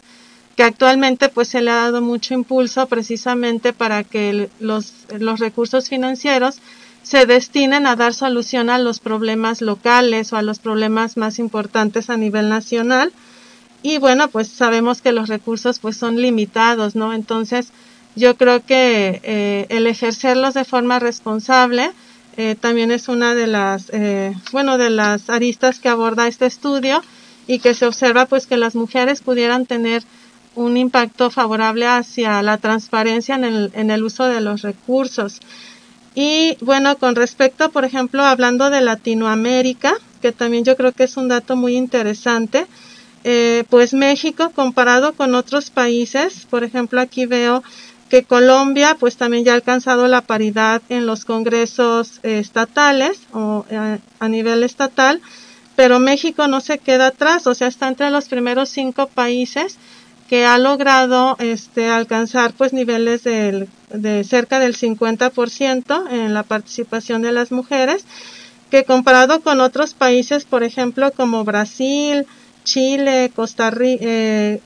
que 0.55 0.63
actualmente 0.63 1.27
pues 1.27 1.49
se 1.49 1.62
le 1.62 1.71
ha 1.71 1.75
dado 1.75 2.01
mucho 2.01 2.34
impulso 2.34 2.88
precisamente 2.88 3.73
para 3.73 4.05
que 4.05 4.49
los, 4.62 4.93
los 5.10 5.41
recursos 5.41 5.89
financieros 5.89 6.62
se 7.03 7.25
destinen 7.25 7.88
a 7.88 7.95
dar 7.95 8.13
solución 8.13 8.69
a 8.69 8.77
los 8.77 8.99
problemas 8.99 9.62
locales 9.62 10.31
o 10.33 10.38
a 10.38 10.41
los 10.41 10.59
problemas 10.59 11.17
más 11.17 11.39
importantes 11.39 12.09
a 12.09 12.17
nivel 12.17 12.49
nacional. 12.49 13.12
Y 13.81 13.97
bueno, 13.97 14.27
pues 14.27 14.47
sabemos 14.49 15.01
que 15.01 15.12
los 15.12 15.29
recursos 15.29 15.79
pues 15.79 15.97
son 15.97 16.21
limitados, 16.21 16.95
¿no? 16.95 17.13
Entonces, 17.13 17.71
yo 18.15 18.35
creo 18.35 18.65
que 18.65 19.21
eh, 19.23 19.65
el 19.69 19.88
ejercerlos 19.88 20.53
de 20.53 20.65
forma 20.65 20.99
responsable 20.99 21.91
eh, 22.38 22.55
también 22.59 22.91
es 22.91 23.07
una 23.07 23.35
de 23.35 23.47
las, 23.47 23.89
eh, 23.91 24.33
bueno, 24.51 24.77
de 24.77 24.89
las 24.89 25.29
aristas 25.29 25.79
que 25.79 25.89
aborda 25.89 26.27
este 26.27 26.45
estudio 26.45 27.01
y 27.47 27.59
que 27.59 27.73
se 27.73 27.85
observa 27.85 28.25
pues 28.25 28.45
que 28.47 28.57
las 28.57 28.75
mujeres 28.75 29.21
pudieran 29.21 29.65
tener 29.65 30.03
un 30.55 30.77
impacto 30.77 31.29
favorable 31.31 31.85
hacia 31.88 32.41
la 32.41 32.57
transparencia 32.57 33.35
en 33.35 33.43
el, 33.43 33.71
en 33.73 33.91
el 33.91 34.03
uso 34.03 34.25
de 34.25 34.41
los 34.41 34.62
recursos. 34.62 35.39
Y 36.21 36.58
bueno, 36.60 36.97
con 36.97 37.15
respecto, 37.15 37.69
por 37.71 37.86
ejemplo, 37.86 38.25
hablando 38.25 38.69
de 38.69 38.82
Latinoamérica, 38.82 39.93
que 40.21 40.34
también 40.34 40.65
yo 40.65 40.75
creo 40.75 40.91
que 40.91 41.05
es 41.05 41.15
un 41.15 41.29
dato 41.29 41.55
muy 41.55 41.77
interesante, 41.77 42.67
eh, 43.23 43.63
pues 43.69 43.93
México 43.93 44.51
comparado 44.53 45.13
con 45.13 45.34
otros 45.34 45.69
países, 45.69 46.45
por 46.49 46.65
ejemplo, 46.65 46.99
aquí 46.99 47.25
veo 47.25 47.63
que 48.10 48.23
Colombia 48.23 48.97
pues 48.99 49.15
también 49.15 49.45
ya 49.45 49.53
ha 49.53 49.55
alcanzado 49.55 50.10
la 50.10 50.19
paridad 50.19 50.82
en 50.89 51.05
los 51.05 51.23
congresos 51.23 52.19
eh, 52.23 52.39
estatales 52.39 53.21
o 53.32 53.65
eh, 53.69 53.99
a 54.19 54.27
nivel 54.27 54.63
estatal, 54.63 55.21
pero 55.77 55.99
México 55.99 56.49
no 56.49 56.60
se 56.60 56.79
queda 56.79 57.08
atrás, 57.08 57.47
o 57.47 57.55
sea, 57.55 57.69
está 57.69 57.88
entre 57.88 58.12
los 58.12 58.27
primeros 58.27 58.67
cinco 58.67 59.08
países 59.08 59.77
que 60.29 60.45
ha 60.45 60.59
logrado 60.59 61.35
este, 61.39 61.89
alcanzar 61.89 62.53
pues 62.53 62.71
niveles 62.71 63.23
de, 63.23 63.67
de 63.91 64.23
cerca 64.23 64.59
del 64.59 64.77
50% 64.77 66.11
en 66.11 66.35
la 66.35 66.43
participación 66.43 67.23
de 67.23 67.31
las 67.31 67.51
mujeres, 67.51 68.05
que 68.69 68.85
comparado 68.85 69.41
con 69.41 69.59
otros 69.59 69.95
países, 69.95 70.45
por 70.45 70.61
ejemplo, 70.61 71.11
como 71.11 71.43
Brasil, 71.45 72.27
Chile, 72.63 73.31
Costa 73.35 73.71
Rica, 73.71 74.05
eh, 74.05 74.61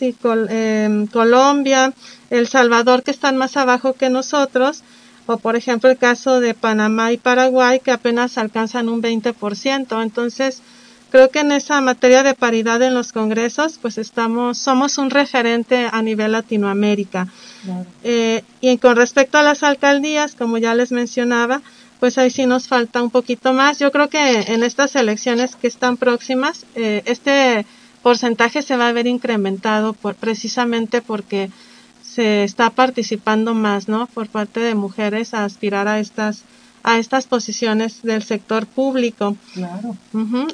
em, 0.00 1.06
Colombia, 1.06 1.92
El 2.30 2.48
Salvador, 2.48 3.04
que 3.04 3.12
están 3.12 3.36
más 3.36 3.56
abajo 3.56 3.92
que 3.92 4.10
nosotros, 4.10 4.82
o 5.26 5.36
por 5.36 5.54
ejemplo 5.54 5.90
el 5.90 5.98
caso 5.98 6.40
de 6.40 6.54
Panamá 6.54 7.12
y 7.12 7.18
Paraguay, 7.18 7.78
que 7.78 7.92
apenas 7.92 8.36
alcanzan 8.36 8.88
un 8.88 9.00
20%. 9.00 10.02
Entonces, 10.02 10.60
creo 11.10 11.30
que 11.30 11.40
en 11.40 11.52
esa 11.52 11.80
materia 11.80 12.22
de 12.22 12.34
paridad 12.34 12.82
en 12.82 12.94
los 12.94 13.12
congresos, 13.12 13.78
pues 13.80 13.98
estamos, 13.98 14.58
somos 14.58 14.98
un 14.98 15.10
referente 15.10 15.88
a 15.90 16.02
nivel 16.02 16.32
Latinoamérica. 16.32 17.28
Eh, 18.04 18.42
y 18.60 18.78
con 18.78 18.96
respecto 18.96 19.38
a 19.38 19.42
las 19.42 19.62
alcaldías, 19.62 20.34
como 20.34 20.58
ya 20.58 20.74
les 20.74 20.92
mencionaba, 20.92 21.62
pues 22.00 22.18
ahí 22.18 22.30
sí 22.30 22.46
nos 22.46 22.68
falta 22.68 23.02
un 23.02 23.10
poquito 23.10 23.52
más. 23.52 23.78
Yo 23.78 23.90
creo 23.90 24.08
que 24.08 24.40
en 24.52 24.62
estas 24.62 24.94
elecciones 24.96 25.56
que 25.56 25.66
están 25.66 25.96
próximas, 25.96 26.66
eh, 26.74 27.02
este 27.06 27.66
porcentaje 28.02 28.62
se 28.62 28.76
va 28.76 28.88
a 28.88 28.92
ver 28.92 29.06
incrementado 29.06 29.92
por, 29.92 30.14
precisamente 30.14 31.02
porque 31.02 31.50
se 32.02 32.44
está 32.44 32.70
participando 32.70 33.54
más, 33.54 33.88
¿no? 33.88 34.06
Por 34.06 34.28
parte 34.28 34.60
de 34.60 34.74
mujeres 34.74 35.34
a 35.34 35.44
aspirar 35.44 35.88
a 35.88 35.98
estas 35.98 36.44
a 36.88 36.98
estas 36.98 37.26
posiciones 37.26 38.00
del 38.02 38.22
sector 38.22 38.66
público. 38.66 39.36
Claro. 39.52 39.94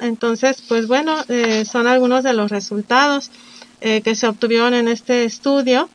Entonces, 0.01 0.61
pues 0.67 0.85
bueno, 0.85 1.15
eh, 1.29 1.63
son 1.63 1.87
algunos 1.87 2.23
de 2.23 2.33
los 2.33 2.51
resultados 2.51 3.31
eh, 3.79 4.01
que 4.01 4.15
se 4.15 4.27
obtuvieron 4.27 4.73
en 4.73 4.89
este 4.89 5.23
estudio. 5.23 5.89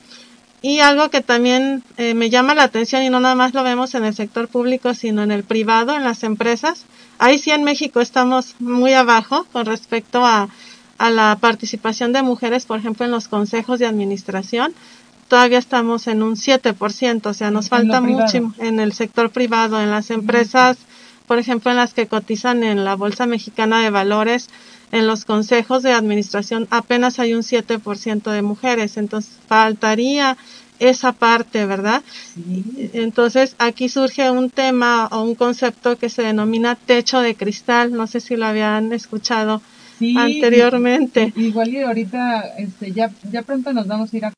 Y 0.63 0.79
algo 0.79 1.09
que 1.09 1.21
también 1.21 1.83
eh, 1.97 2.15
me 2.15 2.29
llama 2.31 2.55
la 2.55 2.63
atención 2.63 3.03
y 3.03 3.09
no 3.09 3.19
nada 3.19 3.35
más 3.35 3.53
lo 3.53 3.63
vemos 3.63 3.93
en 3.93 4.03
el 4.03 4.15
sector 4.15 4.47
público, 4.47 4.95
sino 4.95 5.21
en 5.21 5.31
el 5.31 5.43
privado, 5.43 5.95
en 5.95 6.03
las 6.03 6.23
empresas. 6.23 6.85
Ahí 7.19 7.37
sí 7.37 7.51
en 7.51 7.63
México 7.63 8.01
estamos 8.01 8.55
muy 8.59 8.93
abajo 8.93 9.45
con 9.51 9.67
respecto 9.67 10.25
a 10.25 10.49
a 11.01 11.09
la 11.09 11.35
participación 11.41 12.13
de 12.13 12.21
mujeres, 12.21 12.67
por 12.67 12.77
ejemplo, 12.77 13.03
en 13.07 13.11
los 13.11 13.27
consejos 13.27 13.79
de 13.79 13.87
administración, 13.87 14.71
todavía 15.31 15.59
estamos 15.59 16.07
en 16.07 16.23
un 16.23 16.35
7%, 16.35 17.25
o 17.25 17.33
sea, 17.33 17.51
nos 17.51 17.69
falta 17.69 18.01
mucho 18.01 18.53
en 18.57 18.81
el 18.81 18.91
sector 18.91 19.29
privado, 19.29 19.81
en 19.81 19.89
las 19.89 20.11
empresas, 20.11 20.77
por 21.25 21.39
ejemplo, 21.39 21.71
en 21.71 21.77
las 21.77 21.93
que 21.93 22.05
cotizan 22.05 22.65
en 22.65 22.83
la 22.83 22.97
Bolsa 22.97 23.27
Mexicana 23.27 23.81
de 23.81 23.91
Valores, 23.91 24.49
en 24.91 25.07
los 25.07 25.23
consejos 25.23 25.83
de 25.83 25.93
administración 25.93 26.67
apenas 26.69 27.17
hay 27.17 27.33
un 27.33 27.43
7% 27.43 28.29
de 28.29 28.41
mujeres, 28.41 28.97
entonces 28.97 29.31
faltaría 29.47 30.35
esa 30.79 31.13
parte, 31.13 31.65
¿verdad? 31.65 32.03
Entonces 32.91 33.55
aquí 33.57 33.87
surge 33.87 34.29
un 34.29 34.49
tema 34.49 35.07
o 35.13 35.23
un 35.23 35.35
concepto 35.35 35.97
que 35.97 36.09
se 36.09 36.23
denomina 36.23 36.75
techo 36.75 37.21
de 37.21 37.35
cristal, 37.35 37.93
no 37.93 38.05
sé 38.05 38.19
si 38.19 38.35
lo 38.35 38.47
habían 38.47 38.91
escuchado 38.91 39.61
anteriormente. 40.17 41.31
Igual 41.37 41.69
y 41.69 41.79
ahorita, 41.83 42.53
este, 42.57 42.91
ya, 42.91 43.11
ya 43.31 43.43
pronto 43.43 43.71
nos 43.71 43.87
vamos 43.87 44.13
a 44.13 44.17
ir 44.17 44.25
a... 44.25 44.33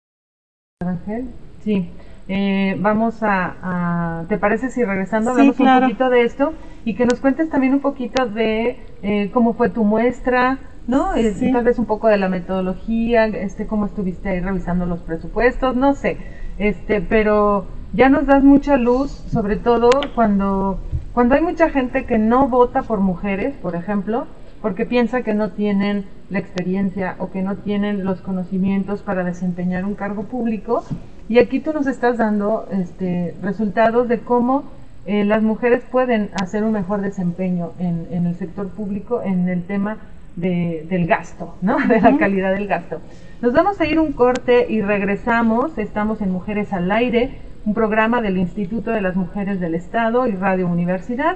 Ángel, 0.84 1.30
sí. 1.64 1.90
Eh, 2.30 2.78
vamos 2.80 3.18
a, 3.22 4.24
¿te 4.30 4.38
parece 4.38 4.70
si 4.70 4.84
regresando 4.84 5.32
hablamos 5.32 5.60
un 5.60 5.66
poquito 5.82 6.10
de 6.10 6.24
esto 6.24 6.54
y 6.86 6.96
que 6.96 7.06
nos 7.06 7.20
cuentes 7.20 7.50
también 7.50 7.74
un 7.74 7.82
poquito 7.82 8.26
de 8.28 8.78
eh, 9.02 9.30
cómo 9.34 9.54
fue 9.54 9.70
tu 9.70 9.84
muestra, 9.84 10.58
¿no? 10.88 11.16
Eh, 11.16 11.34
tal 11.52 11.66
vez 11.66 11.80
un 11.80 11.86
poco 11.86 12.08
de 12.08 12.18
la 12.18 12.30
metodología, 12.30 13.26
este, 13.26 13.68
cómo 13.68 13.86
estuviste 13.88 14.30
ahí 14.30 14.40
revisando 14.40 14.86
los 14.86 15.02
presupuestos, 15.02 15.76
no 15.76 15.96
sé, 15.96 16.18
este, 16.58 17.02
pero 17.02 17.66
ya 17.92 18.08
nos 18.08 18.26
das 18.26 18.42
mucha 18.42 18.78
luz, 18.78 19.12
sobre 19.12 19.58
todo 19.58 19.90
cuando, 20.16 20.80
cuando 21.14 21.36
hay 21.36 21.42
mucha 21.42 21.70
gente 21.70 22.06
que 22.06 22.18
no 22.18 22.48
vota 22.48 22.84
por 22.84 23.02
mujeres, 23.02 23.54
por 23.62 23.76
ejemplo, 23.76 24.28
porque 24.63 24.86
piensa 24.86 25.23
que 25.23 25.34
no 25.34 25.52
tienen 25.52 26.06
la 26.30 26.39
experiencia 26.39 27.17
o 27.19 27.30
que 27.32 27.41
no 27.41 27.58
tienen 27.58 28.06
los 28.06 28.21
conocimientos 28.21 29.02
para 29.02 29.26
desempeñar 29.26 29.84
un 29.84 29.93
cargo 29.93 30.23
público. 30.23 30.86
Y 31.28 31.39
aquí 31.39 31.60
tú 31.60 31.73
nos 31.73 31.86
estás 31.86 32.17
dando 32.17 32.65
este, 32.71 33.36
resultados 33.43 34.08
de 34.08 34.19
cómo 34.19 34.63
eh, 35.06 35.26
las 35.26 35.43
mujeres 35.43 35.84
pueden 35.91 36.30
hacer 36.41 36.63
un 36.63 36.71
mejor 36.71 37.02
desempeño 37.02 37.73
en, 37.78 38.08
en 38.10 38.26
el 38.26 38.36
sector 38.36 38.69
público 38.69 39.21
en 39.21 39.49
el 39.49 39.63
tema 39.63 39.97
de, 40.38 40.88
del 40.89 41.08
gasto, 41.08 41.58
¿no? 41.62 41.78
De 41.88 41.99
la 41.99 42.17
calidad 42.17 42.54
del 42.54 42.67
gasto. 42.67 43.02
Nos 43.41 43.52
vamos 43.52 43.82
a 43.82 43.86
ir 43.86 43.99
un 43.99 44.13
corte 44.13 44.67
y 44.69 44.82
regresamos. 44.82 45.78
Estamos 45.78 46.21
en 46.21 46.32
Mujeres 46.32 46.71
al 46.71 46.89
Aire, 46.89 47.32
un 47.65 47.73
programa 47.73 48.21
del 48.21 48.38
Instituto 48.38 48.91
de 48.91 49.02
las 49.02 49.17
Mujeres 49.17 49.60
del 49.60 49.76
Estado 49.76 50.26
y 50.26 50.32
Radio 50.32 50.67
Universidad. 50.67 51.36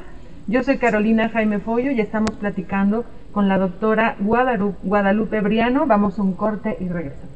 Yo 0.49 0.63
soy 0.63 0.77
Carolina 0.77 1.27
Jaime 1.27 1.59
Follo 1.59 1.91
y 1.91 1.99
estamos 1.99 2.31
platicando 2.37 3.03
con 3.33 3.49
la 3.49 3.57
doctora 3.57 4.15
Guadalupe, 4.21 5.41
Briano. 5.41 5.85
Vamos 5.87 6.17
a 6.17 6.21
un 6.21 6.35
corte 6.35 6.77
y 6.79 6.87
regresamos. 6.87 7.35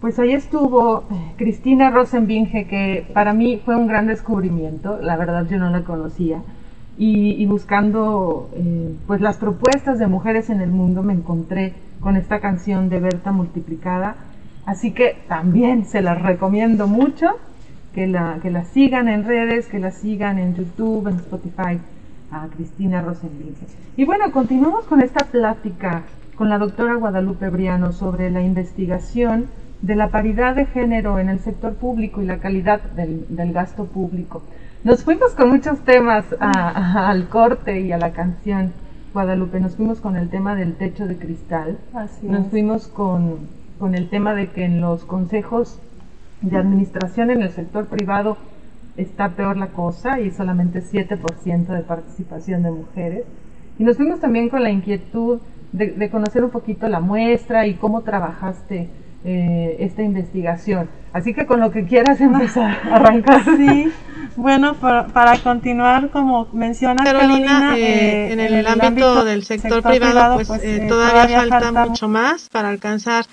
Pues 0.00 0.16
ahí 0.20 0.32
estuvo 0.32 1.00
eh, 1.10 1.32
Cristina 1.36 1.90
Rosenbinge, 1.90 2.68
que 2.68 3.08
para 3.12 3.32
mí 3.32 3.60
fue 3.64 3.74
un 3.74 3.88
gran 3.88 4.06
descubrimiento, 4.06 5.00
la 5.02 5.16
verdad 5.16 5.44
yo 5.50 5.58
no 5.58 5.70
la 5.70 5.82
conocía. 5.82 6.40
y, 6.96 7.44
buscando 7.46 8.48
eh, 8.54 8.94
pues 9.08 9.20
las 9.20 9.36
propuestas 9.36 9.98
de 9.98 10.06
mujeres 10.06 10.50
en 10.50 10.60
el 10.60 10.70
mundo 10.70 11.02
me 11.02 11.14
encontré 11.14 11.72
con 11.98 12.16
esta 12.16 12.38
canción 12.38 12.88
de 12.88 13.00
Berta 13.00 13.32
Multiplicada. 13.32 14.14
Así 14.66 14.92
que 14.92 15.16
también 15.26 15.84
se 15.84 16.00
las 16.00 16.22
recomiendo 16.22 16.86
mucho, 16.86 17.32
que 17.94 18.06
la, 18.06 18.38
que 18.42 18.50
la 18.50 18.64
sigan 18.64 19.08
en 19.08 19.24
redes, 19.24 19.68
que 19.68 19.78
la 19.78 19.90
sigan 19.90 20.38
en 20.38 20.54
YouTube, 20.54 21.08
en 21.08 21.16
Spotify, 21.16 21.78
a 22.30 22.48
Cristina 22.54 23.00
Rosenblum. 23.00 23.54
Y 23.96 24.04
bueno, 24.04 24.32
continuamos 24.32 24.84
con 24.86 25.00
esta 25.00 25.24
plática 25.26 26.02
con 26.34 26.48
la 26.48 26.58
doctora 26.58 26.96
Guadalupe 26.96 27.48
Briano 27.48 27.92
sobre 27.92 28.30
la 28.30 28.42
investigación 28.42 29.46
de 29.82 29.94
la 29.94 30.08
paridad 30.08 30.56
de 30.56 30.66
género 30.66 31.18
en 31.18 31.28
el 31.28 31.38
sector 31.38 31.74
público 31.74 32.22
y 32.22 32.26
la 32.26 32.38
calidad 32.38 32.80
del, 32.80 33.52
gasto 33.52 33.84
público. 33.84 34.42
Nos 34.82 35.04
fuimos 35.04 35.32
con 35.32 35.50
muchos 35.50 35.80
temas 35.80 36.24
al 36.40 37.28
corte 37.28 37.80
y 37.80 37.92
a 37.92 37.98
la 37.98 38.12
canción. 38.12 38.72
Guadalupe, 39.12 39.60
nos 39.60 39.76
fuimos 39.76 40.00
con 40.00 40.16
el 40.16 40.28
tema 40.28 40.56
del 40.56 40.74
techo 40.74 41.06
de 41.06 41.16
cristal, 41.16 41.78
nos 42.22 42.48
fuimos 42.48 42.88
con, 42.88 43.38
con 43.78 43.94
el 43.94 44.08
tema 44.08 44.34
de 44.34 44.48
que 44.48 44.64
en 44.64 44.80
los 44.80 45.04
consejos 45.04 45.78
de 46.50 46.56
administración 46.56 47.30
en 47.30 47.42
el 47.42 47.50
sector 47.50 47.86
privado 47.86 48.36
está 48.96 49.30
peor 49.30 49.56
la 49.56 49.68
cosa 49.68 50.20
y 50.20 50.30
solamente 50.30 50.82
7% 50.82 51.66
de 51.66 51.82
participación 51.82 52.62
de 52.62 52.70
mujeres. 52.70 53.24
Y 53.78 53.84
nos 53.84 53.96
fuimos 53.96 54.20
también 54.20 54.48
con 54.48 54.62
la 54.62 54.70
inquietud 54.70 55.40
de, 55.72 56.08
conocer 56.10 56.44
un 56.44 56.50
poquito 56.50 56.88
la 56.88 57.00
muestra 57.00 57.66
y 57.66 57.74
cómo 57.74 58.02
trabajaste 58.02 58.88
eh, 59.24 59.76
esta 59.80 60.02
investigación. 60.02 60.88
Así 61.12 61.34
que 61.34 61.46
con 61.46 61.60
lo 61.60 61.72
que 61.72 61.84
quieras 61.84 62.20
empezar, 62.20 62.78
arrancar. 62.90 63.42
Sí, 63.56 63.90
bueno, 64.36 64.74
para, 64.74 65.38
continuar, 65.38 66.10
como 66.10 66.48
mencionas, 66.52 67.04
Carolina, 67.04 67.76
eh, 67.76 68.32
en, 68.32 68.40
el, 68.40 68.66
ámbito, 68.66 69.24
del 69.24 69.44
sector, 69.44 69.82
privado, 69.82 70.36
pues, 70.36 70.48
pues 70.48 70.64
eh, 70.64 70.86
todavía, 70.88 71.46
falta, 71.48 71.86
mucho 71.86 72.08
más 72.08 72.48
para 72.48 72.68
alcanzar 72.68 73.24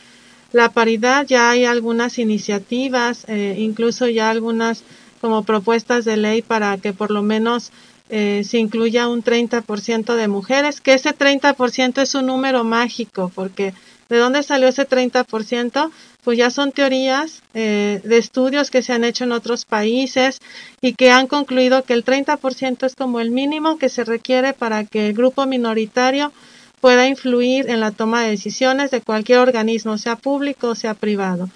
la 0.53 0.69
paridad. 0.69 1.25
Ya 1.27 1.49
hay 1.49 1.65
algunas 1.65 2.19
iniciativas, 2.19 3.25
incluso 3.29 4.07
ya 4.07 4.29
algunas 4.29 4.83
como 5.21 5.43
propuestas 5.43 6.03
de 6.03 6.17
ley 6.17 6.41
para 6.41 6.77
que 6.77 6.93
por 6.93 7.11
lo 7.11 7.21
menos 7.21 7.71
eh, 8.13 8.43
se 8.43 8.57
incluya 8.57 9.07
un 9.07 9.23
30% 9.23 10.15
de 10.15 10.27
mujeres, 10.27 10.81
que 10.81 10.93
ese 10.93 11.15
30% 11.15 12.01
es 12.01 12.13
un 12.13 12.25
número 12.25 12.65
mágico, 12.65 13.31
porque 13.33 13.73
¿de 14.09 14.17
dónde 14.17 14.43
salió 14.43 14.67
ese 14.67 14.85
30%? 14.85 15.91
Pues 16.21 16.37
ya 16.37 16.49
son 16.49 16.73
teorías 16.73 17.41
eh, 17.53 18.01
de 18.03 18.17
estudios 18.17 18.69
que 18.69 18.81
se 18.81 18.91
han 18.91 19.05
hecho 19.05 19.23
en 19.23 19.31
otros 19.31 19.63
países 19.63 20.39
y 20.81 20.93
que 20.93 21.09
han 21.09 21.27
concluido 21.27 21.83
que 21.83 21.93
el 21.93 22.03
30% 22.03 22.85
es 22.85 22.95
como 22.95 23.21
el 23.21 23.31
mínimo 23.31 23.77
que 23.77 23.87
se 23.87 24.03
requiere 24.03 24.51
para 24.51 24.83
que 24.83 25.07
el 25.07 25.13
grupo 25.13 25.45
minoritario 25.45 26.33
pueda 26.81 27.07
influir 27.07 27.69
en 27.69 27.79
la 27.79 27.91
toma 27.91 28.23
de 28.23 28.31
decisiones 28.31 28.91
de 28.91 29.01
cualquier 29.01 29.39
organismo, 29.39 29.97
sea 29.97 30.15
público 30.15 30.69
o 30.69 30.75
sea 30.75 30.95
privado. 30.95 31.49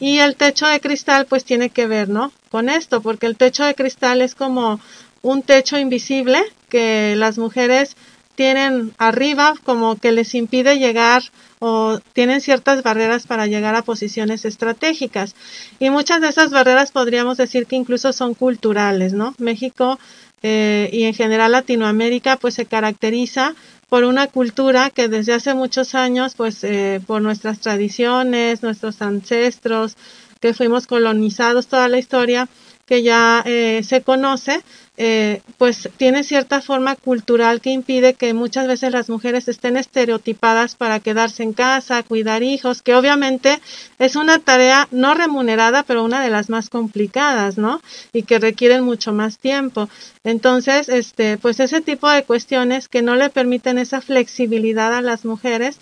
Y 0.00 0.18
el 0.18 0.36
techo 0.36 0.66
de 0.66 0.80
cristal 0.80 1.26
pues 1.26 1.44
tiene 1.44 1.70
que 1.70 1.86
ver, 1.86 2.08
¿no? 2.08 2.32
Con 2.50 2.68
esto, 2.68 3.00
porque 3.00 3.26
el 3.26 3.36
techo 3.36 3.64
de 3.64 3.74
cristal 3.74 4.20
es 4.20 4.34
como 4.34 4.80
un 5.22 5.42
techo 5.42 5.78
invisible 5.78 6.42
que 6.68 7.14
las 7.16 7.38
mujeres 7.38 7.96
tienen 8.34 8.92
arriba 8.98 9.54
como 9.62 9.96
que 9.96 10.12
les 10.12 10.34
impide 10.34 10.78
llegar 10.78 11.22
o 11.60 12.00
tienen 12.12 12.40
ciertas 12.40 12.82
barreras 12.82 13.26
para 13.26 13.46
llegar 13.46 13.74
a 13.74 13.82
posiciones 13.82 14.44
estratégicas. 14.44 15.34
Y 15.78 15.90
muchas 15.90 16.20
de 16.20 16.28
esas 16.28 16.50
barreras 16.50 16.90
podríamos 16.90 17.36
decir 17.36 17.66
que 17.66 17.76
incluso 17.76 18.12
son 18.12 18.34
culturales, 18.34 19.12
¿no? 19.12 19.34
México 19.38 19.98
eh, 20.42 20.90
y 20.92 21.04
en 21.04 21.14
general 21.14 21.52
Latinoamérica 21.52 22.36
pues 22.36 22.54
se 22.54 22.66
caracteriza 22.66 23.54
por 23.94 24.02
una 24.02 24.26
cultura 24.26 24.90
que 24.90 25.06
desde 25.06 25.34
hace 25.34 25.54
muchos 25.54 25.94
años 25.94 26.34
pues 26.36 26.64
eh, 26.64 27.00
por 27.06 27.22
nuestras 27.22 27.60
tradiciones, 27.60 28.60
nuestros 28.60 29.00
ancestros, 29.00 29.96
que 30.40 30.52
fuimos 30.52 30.88
colonizados 30.88 31.68
toda 31.68 31.88
la 31.88 31.98
historia 31.98 32.48
que 32.86 33.02
ya 33.02 33.42
eh, 33.46 33.82
se 33.84 34.02
conoce, 34.02 34.62
eh, 34.96 35.42
pues 35.58 35.88
tiene 35.96 36.22
cierta 36.22 36.60
forma 36.60 36.94
cultural 36.94 37.60
que 37.60 37.70
impide 37.70 38.14
que 38.14 38.32
muchas 38.32 38.68
veces 38.68 38.92
las 38.92 39.08
mujeres 39.08 39.48
estén 39.48 39.76
estereotipadas 39.76 40.76
para 40.76 41.00
quedarse 41.00 41.42
en 41.42 41.52
casa, 41.52 42.04
cuidar 42.04 42.44
hijos, 42.44 42.80
que 42.80 42.94
obviamente 42.94 43.60
es 43.98 44.14
una 44.14 44.38
tarea 44.38 44.86
no 44.92 45.14
remunerada, 45.14 45.82
pero 45.82 46.04
una 46.04 46.22
de 46.22 46.30
las 46.30 46.48
más 46.48 46.70
complicadas, 46.70 47.58
¿no? 47.58 47.80
Y 48.12 48.22
que 48.22 48.38
requieren 48.38 48.84
mucho 48.84 49.12
más 49.12 49.38
tiempo. 49.38 49.88
Entonces, 50.22 50.88
este, 50.88 51.38
pues 51.38 51.58
ese 51.58 51.80
tipo 51.80 52.08
de 52.08 52.22
cuestiones 52.22 52.88
que 52.88 53.02
no 53.02 53.16
le 53.16 53.30
permiten 53.30 53.78
esa 53.78 54.00
flexibilidad 54.00 54.94
a 54.94 55.02
las 55.02 55.24
mujeres, 55.24 55.78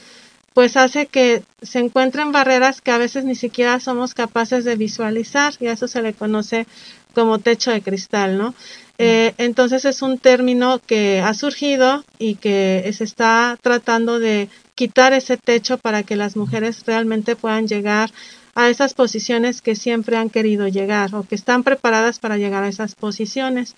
pues 0.55 0.77
hace 0.77 1.07
que 1.07 1.43
se 1.62 1.79
encuentren 1.79 2.33
barreras 2.33 2.81
que 2.81 2.91
a 2.91 2.99
veces 2.99 3.25
ni 3.25 3.35
siquiera 3.35 3.81
somos 3.81 4.15
capaces 4.15 4.65
de 4.65 4.77
visualizar 4.77 5.55
y 5.61 5.67
a 5.67 5.73
eso 5.73 5.88
se 5.88 6.03
le 6.03 6.12
conoce 6.12 6.67
como 7.15 7.38
techo 7.38 7.71
de 7.71 7.83
cristal, 7.83 8.38
¿no? 8.38 8.55
Eh, 8.99 9.35
entonces 9.38 9.85
es 9.85 10.03
un 10.03 10.19
término 10.19 10.79
que 10.79 11.21
ha 11.21 11.35
surgido 11.35 12.05
y 12.19 12.37
que 12.37 12.91
se 12.97 13.05
está 13.05 13.59
tratando 13.61 14.19
de 14.19 14.49
quitar 14.75 15.12
ese 15.12 15.37
techo 15.37 15.79
para 15.79 16.03
que 16.03 16.17
las 16.17 16.37
mujeres 16.37 16.85
realmente 16.87 17.35
puedan 17.35 17.67
llegar 17.67 18.11
a 18.55 18.69
esas 18.69 18.95
posiciones 18.95 19.62
que 19.62 19.77
siempre 19.77 20.17
han 20.17 20.31
querido 20.31 20.69
llegar 20.69 21.15
o 21.15 21.25
que 21.25 21.35
están 21.35 21.62
preparadas 21.62 22.19
para 22.19 22.37
llegar 22.37 22.65
a 22.65 22.69
esas 22.69 22.95
posiciones. 22.95 23.75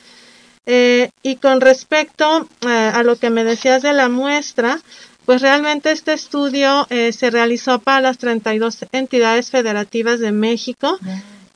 Eh, 0.67 1.11
y 1.23 1.37
con 1.37 1.61
respecto 1.61 2.49
eh, 2.63 2.69
a 2.69 3.03
lo 3.03 3.17
que 3.17 3.31
me 3.31 3.45
decías 3.45 3.83
de 3.83 3.93
la 3.93 4.09
muestra, 4.09 4.81
pues 5.27 5.43
realmente 5.43 5.91
este 5.91 6.13
estudio 6.13 6.87
se 6.89 7.31
realizó 7.31 7.79
para 7.79 8.01
las 8.01 8.19
32 8.19 8.87
entidades 8.93 9.51
federativas 9.51 10.21
de 10.21 10.33
México. 10.33 10.99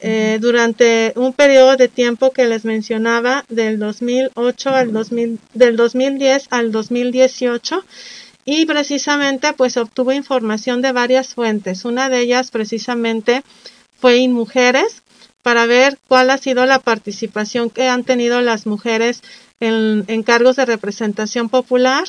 Eh, 0.00 0.38
durante 0.40 1.12
un 1.16 1.32
periodo 1.32 1.76
de 1.76 1.88
tiempo 1.88 2.30
que 2.30 2.46
les 2.46 2.64
mencionaba 2.64 3.44
del 3.48 3.80
2008 3.80 4.70
al 4.70 4.92
2000, 4.92 5.40
del 5.54 5.76
2010 5.76 6.46
al 6.50 6.70
2018 6.70 7.84
y 8.44 8.64
precisamente 8.66 9.52
pues 9.54 9.76
obtuvo 9.76 10.12
información 10.12 10.82
de 10.82 10.92
varias 10.92 11.34
fuentes. 11.34 11.84
Una 11.84 12.08
de 12.08 12.20
ellas 12.20 12.52
precisamente 12.52 13.42
fue 14.00 14.18
InMujeres 14.18 15.02
para 15.42 15.66
ver 15.66 15.98
cuál 16.06 16.30
ha 16.30 16.38
sido 16.38 16.64
la 16.64 16.78
participación 16.78 17.68
que 17.68 17.88
han 17.88 18.04
tenido 18.04 18.40
las 18.40 18.66
mujeres 18.66 19.22
en, 19.58 20.04
en 20.06 20.22
cargos 20.22 20.54
de 20.54 20.64
representación 20.64 21.48
popular. 21.48 22.04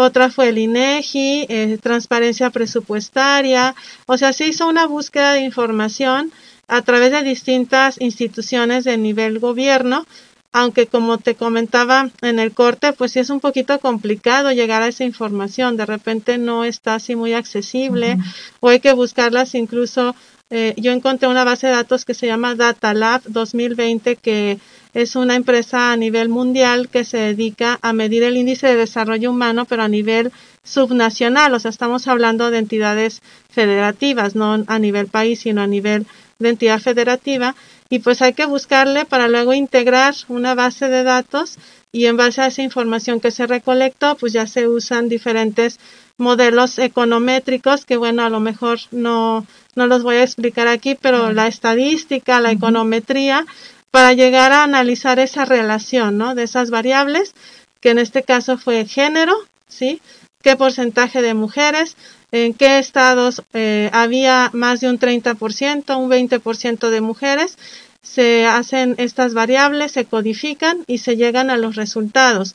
Otra 0.00 0.30
fue 0.30 0.50
el 0.50 0.58
INEGI, 0.58 1.46
eh, 1.48 1.76
transparencia 1.82 2.50
presupuestaria. 2.50 3.74
O 4.06 4.16
sea, 4.16 4.32
se 4.32 4.46
hizo 4.46 4.68
una 4.68 4.86
búsqueda 4.86 5.32
de 5.32 5.40
información 5.40 6.30
a 6.68 6.82
través 6.82 7.10
de 7.10 7.24
distintas 7.24 8.00
instituciones 8.00 8.84
de 8.84 8.96
nivel 8.96 9.40
gobierno, 9.40 10.06
aunque 10.52 10.86
como 10.86 11.18
te 11.18 11.34
comentaba 11.34 12.10
en 12.22 12.38
el 12.38 12.52
corte, 12.52 12.92
pues 12.92 13.10
sí 13.10 13.18
es 13.18 13.28
un 13.28 13.40
poquito 13.40 13.76
complicado 13.80 14.52
llegar 14.52 14.82
a 14.82 14.86
esa 14.86 15.02
información, 15.02 15.76
de 15.76 15.86
repente 15.86 16.38
no 16.38 16.64
está 16.64 16.94
así 16.94 17.16
muy 17.16 17.32
accesible 17.32 18.18
o 18.60 18.68
hay 18.68 18.78
que 18.78 18.92
buscarlas. 18.92 19.56
Incluso, 19.56 20.14
eh, 20.50 20.74
yo 20.76 20.92
encontré 20.92 21.26
una 21.26 21.42
base 21.42 21.66
de 21.66 21.72
datos 21.72 22.04
que 22.04 22.14
se 22.14 22.28
llama 22.28 22.54
Data 22.54 22.94
Lab 22.94 23.22
2020 23.26 24.14
que 24.14 24.60
es 25.02 25.14
una 25.14 25.36
empresa 25.36 25.92
a 25.92 25.96
nivel 25.96 26.28
mundial 26.28 26.88
que 26.88 27.04
se 27.04 27.18
dedica 27.18 27.78
a 27.82 27.92
medir 27.92 28.24
el 28.24 28.36
índice 28.36 28.66
de 28.66 28.74
desarrollo 28.74 29.30
humano, 29.30 29.64
pero 29.64 29.84
a 29.84 29.88
nivel 29.88 30.32
subnacional, 30.64 31.54
o 31.54 31.60
sea, 31.60 31.70
estamos 31.70 32.08
hablando 32.08 32.50
de 32.50 32.58
entidades 32.58 33.22
federativas, 33.48 34.34
no 34.34 34.64
a 34.66 34.78
nivel 34.80 35.06
país, 35.06 35.38
sino 35.38 35.62
a 35.62 35.68
nivel 35.68 36.04
de 36.40 36.48
entidad 36.48 36.80
federativa. 36.80 37.54
Y 37.88 38.00
pues 38.00 38.22
hay 38.22 38.32
que 38.32 38.46
buscarle 38.46 39.04
para 39.04 39.28
luego 39.28 39.54
integrar 39.54 40.16
una 40.26 40.56
base 40.56 40.88
de 40.88 41.04
datos 41.04 41.58
y 41.92 42.06
en 42.06 42.16
base 42.16 42.42
a 42.42 42.48
esa 42.48 42.62
información 42.62 43.20
que 43.20 43.30
se 43.30 43.46
recolectó 43.46 44.16
pues 44.16 44.32
ya 44.32 44.46
se 44.46 44.68
usan 44.68 45.08
diferentes 45.08 45.78
modelos 46.18 46.78
econométricos 46.78 47.86
que 47.86 47.96
bueno 47.96 48.24
a 48.24 48.28
lo 48.28 48.40
mejor 48.40 48.78
no 48.90 49.46
no 49.74 49.86
los 49.86 50.02
voy 50.02 50.16
a 50.16 50.22
explicar 50.22 50.68
aquí 50.68 50.98
pero 51.00 51.32
la 51.32 51.46
estadística 51.46 52.40
la 52.40 52.50
econometría 52.50 53.46
para 53.90 54.12
llegar 54.12 54.52
a 54.52 54.64
analizar 54.64 55.18
esa 55.18 55.44
relación 55.44 56.18
¿no? 56.18 56.34
de 56.34 56.44
esas 56.44 56.70
variables 56.70 57.34
que 57.80 57.90
en 57.90 57.98
este 57.98 58.22
caso 58.22 58.58
fue 58.58 58.86
género 58.86 59.34
sí 59.68 60.00
qué 60.42 60.56
porcentaje 60.56 61.22
de 61.22 61.34
mujeres 61.34 61.96
en 62.30 62.54
qué 62.54 62.78
estados 62.78 63.42
eh, 63.52 63.90
había 63.92 64.50
más 64.52 64.80
de 64.80 64.90
un 64.90 64.98
30%, 64.98 65.98
un 65.98 66.10
20% 66.10 66.90
de 66.90 67.00
mujeres, 67.00 67.56
se 68.02 68.46
hacen 68.46 68.94
estas 68.98 69.34
variables, 69.34 69.92
se 69.92 70.04
codifican 70.04 70.84
y 70.86 70.98
se 70.98 71.16
llegan 71.16 71.50
a 71.50 71.56
los 71.56 71.76
resultados. 71.76 72.54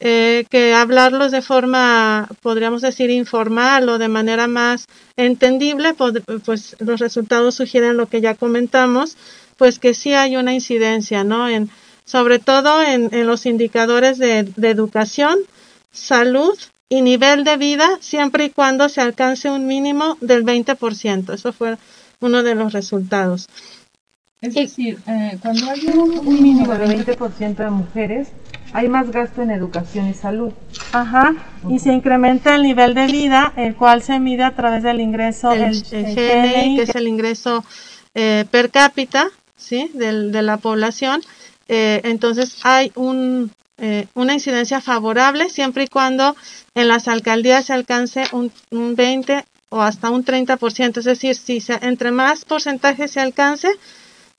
Eh, 0.00 0.44
que 0.50 0.74
hablarlos 0.74 1.30
de 1.30 1.40
forma, 1.40 2.28
podríamos 2.42 2.82
decir, 2.82 3.10
informal 3.10 3.88
o 3.88 3.98
de 3.98 4.08
manera 4.08 4.48
más 4.48 4.86
entendible, 5.16 5.94
pues 5.94 6.76
los 6.80 7.00
resultados 7.00 7.54
sugieren 7.54 7.96
lo 7.96 8.06
que 8.06 8.20
ya 8.20 8.34
comentamos, 8.34 9.16
pues 9.56 9.78
que 9.78 9.94
sí 9.94 10.12
hay 10.14 10.36
una 10.36 10.54
incidencia, 10.54 11.24
¿no? 11.24 11.48
En, 11.48 11.70
sobre 12.04 12.38
todo 12.38 12.82
en, 12.82 13.26
los 13.26 13.46
indicadores 13.46 14.18
de, 14.18 14.52
educación, 14.62 15.38
salud 15.92 16.56
y 16.88 17.02
nivel 17.02 17.44
de 17.44 17.56
vida, 17.56 17.88
siempre 18.00 18.44
y 18.44 18.50
cuando 18.50 18.88
se 18.88 19.00
alcance 19.00 19.50
un 19.50 19.66
mínimo 19.66 20.18
del 20.20 20.44
20%. 20.44 21.32
Eso 21.32 21.52
fue 21.52 21.76
uno 22.20 22.42
de 22.42 22.54
los 22.54 22.72
resultados. 22.72 23.48
Es 24.42 24.54
decir, 24.54 24.98
eh, 25.06 25.38
cuando 25.40 25.70
hay 25.70 25.86
un, 25.86 26.42
mínimo 26.42 26.74
de 26.74 26.86
20% 26.86 27.56
de 27.56 27.70
mujeres, 27.70 28.28
hay 28.74 28.88
más 28.88 29.10
gasto 29.10 29.40
en 29.40 29.50
educación 29.50 30.08
y 30.08 30.12
salud. 30.12 30.52
Ajá, 30.92 31.34
y 31.70 31.78
se 31.78 31.90
incrementa 31.94 32.54
el 32.54 32.62
nivel 32.62 32.92
de 32.92 33.06
vida, 33.06 33.54
el 33.56 33.74
cual 33.74 34.02
se 34.02 34.18
mide 34.18 34.42
a 34.42 34.54
través 34.54 34.82
del 34.82 35.00
ingreso, 35.00 35.52
el, 35.52 35.82
GNI, 35.82 36.76
que 36.76 36.82
es 36.82 36.94
el 36.94 37.08
ingreso 37.08 37.64
eh, 38.14 38.44
per 38.50 38.70
cápita, 38.70 39.30
¿sí? 39.56 39.90
de 39.94 40.42
la 40.42 40.56
población. 40.58 41.22
Eh, 41.68 42.00
entonces 42.04 42.58
hay 42.62 42.92
un, 42.94 43.50
una 44.14 44.34
incidencia 44.34 44.80
favorable 44.80 45.50
siempre 45.50 45.84
y 45.84 45.88
cuando 45.88 46.36
en 46.74 46.88
las 46.88 47.08
alcaldías 47.08 47.66
se 47.66 47.72
alcance 47.72 48.24
un, 48.32 48.52
un 48.70 48.94
20 48.94 49.44
o 49.74 49.82
hasta 49.82 50.10
un 50.10 50.24
30%, 50.24 50.98
es 50.98 51.04
decir, 51.04 51.34
si 51.34 51.60
se, 51.60 51.74
entre 51.82 52.12
más 52.12 52.44
porcentaje 52.44 53.08
se 53.08 53.18
alcance, 53.18 53.68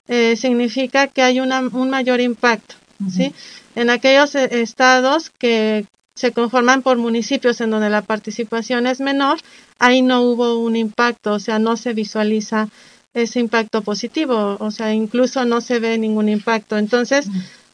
eh, 0.08 0.38
significa 0.38 1.08
que 1.08 1.21
hay 1.23 1.41
una, 1.41 1.60
un 1.60 1.89
mayor 1.89 2.21
impacto, 2.21 2.75
¿sí? 3.12 3.34
En 3.75 3.89
aquellos 3.89 4.34
eh, 4.36 4.62
estados 4.62 5.32
que 5.32 5.86
se 6.13 6.32
conforman 6.32 6.84
por 6.84 6.97
municipios 6.97 7.60
en 7.60 7.71
donde 7.71 7.89
la 7.89 8.01
participación 8.01 8.88
es 8.88 9.01
menor, 9.01 9.39
ahí 9.78 10.01
no 10.01 10.21
hubo 10.21 10.60
un 10.60 10.78
impacto, 10.78 11.34
o 11.34 11.39
sea, 11.39 11.60
no 11.60 11.75
se 11.75 11.93
visualiza 11.93 12.69
ese 13.15 13.39
impacto 13.39 13.82
positivo, 13.82 14.58
o 14.60 14.71
sea, 14.71 14.93
incluso 14.93 15.45
no 15.45 15.62
se 15.62 15.80
ve 15.80 15.97
ningún 15.97 16.30
impacto. 16.30 16.78
Entonces, 16.78 17.28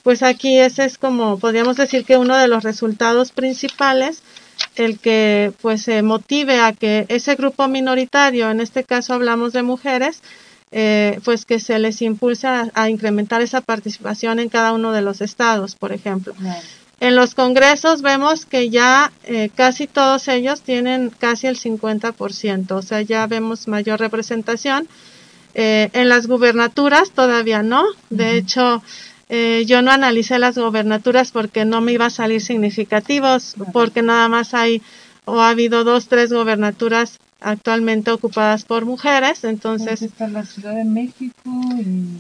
pues 0.04 0.22
aquí 0.22 0.60
ese 0.60 0.86
es 0.86 0.98
como, 0.98 1.40
podríamos 1.40 1.76
decir 1.76 2.06
que 2.06 2.16
uno 2.16 2.38
de 2.38 2.48
los 2.48 2.64
resultados 2.64 3.32
principales, 3.32 4.22
el 4.76 5.00
que 5.00 5.52
pues 5.62 5.82
se 5.82 6.04
motive 6.04 6.60
a 6.60 6.74
que 6.74 7.06
ese 7.10 7.36
grupo 7.36 7.68
minoritario, 7.68 8.52
en 8.52 8.62
este 8.62 8.84
caso 8.84 9.16
hablamos 9.16 9.52
de 9.52 9.64
mujeres, 9.64 10.22
eh, 10.72 11.20
pues 11.26 11.46
que 11.46 11.60
se 11.60 11.80
les 11.80 12.02
impulsa 12.04 12.70
a, 12.76 12.90
incrementar 12.90 13.42
esa 13.42 13.62
participación 13.62 14.40
en 14.40 14.48
cada 14.48 14.74
uno 14.74 14.92
de 14.92 15.02
los 15.02 15.22
estados, 15.22 15.76
por 15.76 15.92
ejemplo. 15.92 16.36
En 17.00 17.16
los 17.16 17.34
congresos 17.34 18.04
vemos 18.04 18.46
que 18.46 18.70
ya 18.70 19.12
eh, 19.24 19.50
casi 19.56 19.88
todos 19.88 20.28
ellos 20.28 20.62
tienen 20.62 21.10
casi 21.10 21.48
el 21.48 21.58
50%, 21.58 22.72
o 22.72 22.82
sea, 22.84 23.02
ya 23.02 23.26
vemos 23.26 23.68
mayor 23.68 24.00
representación. 24.00 24.88
Eh, 25.54 25.90
en 25.94 26.10
las 26.10 26.28
gubernaturas 26.28 27.12
todavía 27.12 27.64
no, 27.64 27.84
de 28.10 28.38
hecho, 28.38 28.82
yo 29.66 29.82
no 29.82 29.92
analicé 29.92 30.40
las 30.40 30.58
gobernaturas 30.58 31.32
porque 31.32 31.64
no 31.64 31.80
me 31.80 31.94
iba 31.94 32.08
a 32.08 32.10
salir 32.10 32.42
significativos, 32.42 33.56
porque 33.72 34.02
nada 34.02 34.28
más 34.28 34.54
hay 34.54 34.82
o 35.24 35.40
ha 35.40 35.50
habido 35.50 35.86
dos, 35.86 36.08
tres 36.08 36.34
gobernaturas 36.34 37.20
actualmente 37.42 38.12
ocupadas 38.12 38.64
por 38.64 38.86
mujeres, 38.86 39.44
entonces... 39.44 40.02
Está 40.02 40.28
la 40.28 40.46
Ciudad 40.46 40.76
de 40.76 40.86
México 40.86 41.34
y... 41.80 42.20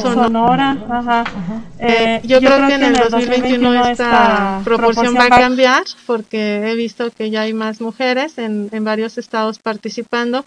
Sonora, 0.00 0.78
ajá. 0.88 1.24
Eh, 1.78 2.20
yo, 2.24 2.38
creo, 2.38 2.66
que 2.66 2.74
en 2.74 2.82
el 2.84 2.94
2021 2.94 3.86
esta 3.86 4.62
proporción 4.64 5.14
va 5.14 5.24
a 5.24 5.28
cambiar 5.28 5.82
porque 6.06 6.70
he 6.70 6.74
visto 6.74 7.10
que 7.10 7.28
ya 7.28 7.42
hay 7.42 7.52
más 7.52 7.82
mujeres 7.82 8.38
en, 8.38 8.70
en 8.72 8.84
varios 8.84 9.18
estados 9.18 9.58
participando, 9.58 10.46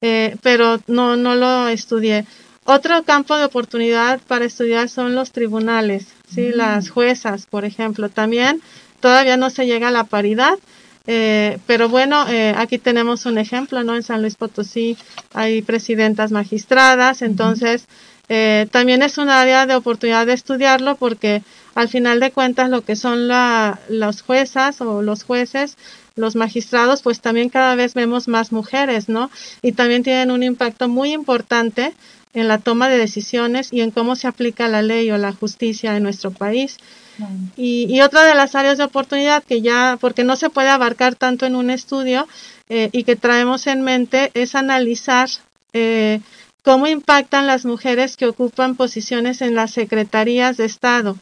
eh, 0.00 0.36
pero 0.42 0.80
no, 0.86 1.16
no 1.16 1.34
lo 1.34 1.68
estudié. 1.68 2.24
Otro 2.64 3.02
campo 3.04 3.36
de 3.36 3.44
oportunidad 3.44 4.20
para 4.26 4.44
estudiar 4.44 4.88
son 4.88 5.14
los 5.14 5.32
tribunales, 5.32 6.06
¿sí? 6.32 6.50
Mm. 6.52 6.56
las 6.56 6.90
juezas, 6.90 7.46
por 7.46 7.64
ejemplo. 7.64 8.08
También 8.08 8.60
todavía 9.00 9.36
no 9.36 9.50
se 9.50 9.66
llega 9.66 9.88
a 9.88 9.90
la 9.90 10.04
paridad, 10.04 10.58
eh, 11.06 11.58
pero 11.66 11.88
bueno, 11.88 12.28
eh, 12.28 12.54
aquí 12.56 12.78
tenemos 12.78 13.26
un 13.26 13.38
ejemplo, 13.38 13.82
¿no? 13.82 13.96
En 13.96 14.02
San 14.02 14.20
Luis 14.20 14.36
Potosí 14.36 14.96
hay 15.32 15.62
presidentas 15.62 16.30
magistradas, 16.30 17.22
entonces 17.22 17.86
eh, 18.28 18.68
también 18.70 19.02
es 19.02 19.18
un 19.18 19.28
área 19.28 19.66
de 19.66 19.74
oportunidad 19.74 20.26
de 20.26 20.34
estudiarlo 20.34 20.94
porque 20.94 21.42
al 21.74 21.88
final 21.88 22.20
de 22.20 22.30
cuentas 22.30 22.70
lo 22.70 22.82
que 22.82 22.94
son 22.94 23.26
la, 23.26 23.80
las 23.88 24.22
juezas 24.22 24.80
o 24.80 25.02
los 25.02 25.24
jueces, 25.24 25.76
los 26.20 26.36
magistrados, 26.36 27.02
pues 27.02 27.20
también 27.20 27.48
cada 27.48 27.74
vez 27.74 27.94
vemos 27.94 28.28
más 28.28 28.52
mujeres, 28.52 29.08
¿no? 29.08 29.30
Y 29.62 29.72
también 29.72 30.02
tienen 30.02 30.30
un 30.30 30.42
impacto 30.42 30.88
muy 30.88 31.12
importante 31.12 31.94
en 32.32 32.46
la 32.46 32.58
toma 32.58 32.88
de 32.88 32.98
decisiones 32.98 33.72
y 33.72 33.80
en 33.80 33.90
cómo 33.90 34.14
se 34.14 34.28
aplica 34.28 34.68
la 34.68 34.82
ley 34.82 35.10
o 35.10 35.18
la 35.18 35.32
justicia 35.32 35.96
en 35.96 36.02
nuestro 36.02 36.30
país. 36.30 36.78
Y, 37.56 38.00
otra 38.00 38.24
de 38.24 38.34
las 38.34 38.54
áreas 38.54 38.78
de 38.78 38.84
oportunidad 38.84 39.42
que 39.44 39.60
ya, 39.60 39.98
porque 40.00 40.24
no 40.24 40.36
se 40.36 40.48
puede 40.48 40.68
abarcar 40.70 41.16
tanto 41.16 41.44
en 41.44 41.54
un 41.54 41.68
estudio 41.68 42.26
eh, 42.70 42.88
y 42.92 43.04
que 43.04 43.16
traemos 43.16 43.66
en 43.66 43.82
mente 43.82 44.30
es 44.32 44.54
analizar 44.54 45.28
eh, 45.74 46.20
cómo 46.62 46.86
impactan 46.86 47.46
las 47.46 47.66
mujeres 47.66 48.16
que 48.16 48.26
ocupan 48.26 48.74
posiciones 48.74 49.42
en 49.42 49.54
las 49.54 49.72
secretarías 49.72 50.56
de 50.56 50.64
Estado, 50.64 51.18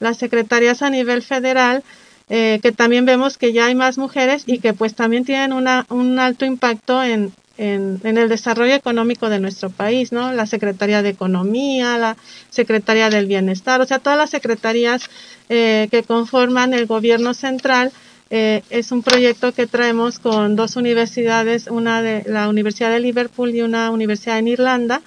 las 0.00 0.16
secretarías 0.16 0.82
a 0.82 0.90
nivel 0.90 1.22
federal, 1.22 1.84
eh, 2.28 2.58
que 2.60 2.72
también 2.72 3.04
vemos 3.04 3.38
que 3.38 3.52
ya 3.52 3.66
hay 3.66 3.76
más 3.76 3.98
mujeres 3.98 4.42
y 4.46 4.58
que 4.58 4.72
pues 4.72 4.94
también 4.96 5.24
tienen 5.24 5.52
una, 5.52 5.86
un 5.90 6.18
alto 6.18 6.44
impacto 6.44 7.00
en, 7.00 7.32
en, 7.56 8.00
el 8.02 8.28
desarrollo 8.28 8.74
económico 8.74 9.28
de 9.28 9.38
nuestro 9.38 9.70
país, 9.70 10.10
¿no? 10.10 10.32
La 10.32 10.46
Secretaría 10.46 11.02
de 11.02 11.10
Economía, 11.10 11.96
la 11.98 12.16
Secretaría 12.50 13.10
del 13.10 13.26
Bienestar, 13.26 13.80
o 13.80 13.86
sea, 13.86 14.00
todas 14.00 14.18
las 14.18 14.30
secretarías 14.30 15.08
eh, 15.48 15.86
que 15.92 16.02
conforman 16.02 16.74
el 16.74 16.86
gobierno 16.86 17.32
central. 17.32 17.92
Eh, 18.28 18.64
es 18.70 18.90
un 18.90 19.04
proyecto 19.04 19.52
que 19.52 19.68
traemos 19.68 20.18
con 20.18 20.56
dos 20.56 20.74
universidades, 20.74 21.68
una 21.68 22.02
de 22.02 22.24
la 22.26 22.48
Universidad 22.48 22.90
de 22.90 22.98
Liverpool 22.98 23.54
y 23.54 23.62
una 23.62 23.92
universidad 23.92 24.38
en 24.38 24.48
Irlanda, 24.48 25.00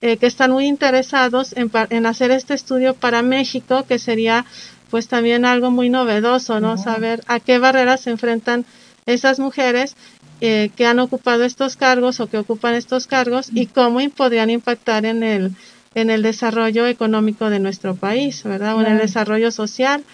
que 0.00 0.26
están 0.26 0.50
muy 0.50 0.66
interesados 0.66 1.52
en, 1.56 1.70
en, 1.90 2.06
hacer 2.06 2.32
este 2.32 2.54
estudio 2.54 2.94
para 2.94 3.22
México, 3.22 3.84
que 3.86 4.00
sería 4.00 4.44
pues 4.92 5.08
también 5.08 5.46
algo 5.46 5.70
muy 5.70 5.88
novedoso, 5.88 6.60
¿no? 6.60 6.76
Saber 6.76 7.22
a 7.26 7.40
qué 7.40 7.56
barreras 7.58 8.02
se 8.02 8.10
enfrentan 8.10 8.66
esas 9.06 9.38
mujeres 9.38 9.96
eh, 10.42 10.68
que 10.76 10.84
han 10.84 10.98
ocupado 10.98 11.44
estos 11.44 11.76
cargos 11.76 12.20
o 12.20 12.26
que 12.26 12.36
ocupan 12.36 12.74
estos 12.74 13.06
cargos 13.06 13.48
y 13.54 13.68
cómo 13.68 14.00
podrían 14.10 14.50
impactar 14.50 15.06
en 15.06 15.22
el, 15.22 15.52
en 15.94 16.10
el 16.10 16.20
desarrollo 16.20 16.86
económico 16.86 17.48
de 17.48 17.58
nuestro 17.58 17.94
país, 17.94 18.44
¿verdad? 18.44 18.76
O 18.76 18.82
en 18.82 18.88
el 18.88 18.98
desarrollo 18.98 19.50
social. 19.50 20.04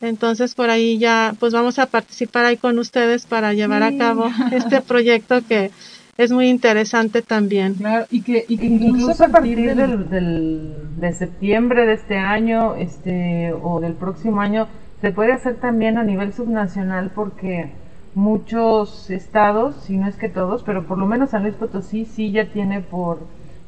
Entonces, 0.00 0.56
por 0.56 0.68
ahí 0.68 0.98
ya, 0.98 1.36
pues 1.38 1.52
vamos 1.52 1.78
a 1.78 1.86
participar 1.86 2.44
ahí 2.44 2.56
con 2.56 2.76
ustedes 2.80 3.26
para 3.26 3.52
llevar 3.52 3.84
a 3.84 3.96
cabo 3.96 4.32
este 4.50 4.80
proyecto 4.90 5.46
que 5.46 5.70
es 6.16 6.32
muy 6.32 6.48
interesante 6.48 7.22
también. 7.22 7.74
Claro, 7.74 8.06
y 8.10 8.22
que, 8.22 8.44
y 8.48 8.56
que 8.58 8.66
incluso 8.66 9.24
a 9.24 9.28
partir 9.28 9.74
del, 9.74 10.08
del, 10.08 10.74
de 10.98 11.12
septiembre 11.12 11.86
de 11.86 11.94
este 11.94 12.16
año 12.18 12.74
este 12.76 13.52
o 13.52 13.80
del 13.80 13.94
próximo 13.94 14.40
año 14.40 14.68
se 15.00 15.12
puede 15.12 15.32
hacer 15.32 15.56
también 15.56 15.98
a 15.98 16.04
nivel 16.04 16.32
subnacional 16.32 17.10
porque 17.14 17.72
muchos 18.14 19.10
estados, 19.10 19.74
si 19.84 19.96
no 19.96 20.06
es 20.06 20.16
que 20.16 20.28
todos, 20.28 20.62
pero 20.62 20.86
por 20.86 20.98
lo 20.98 21.06
menos 21.06 21.30
San 21.30 21.42
Luis 21.42 21.54
Potosí 21.56 22.04
sí 22.04 22.30
ya 22.30 22.46
tiene 22.46 22.80
por, 22.80 23.18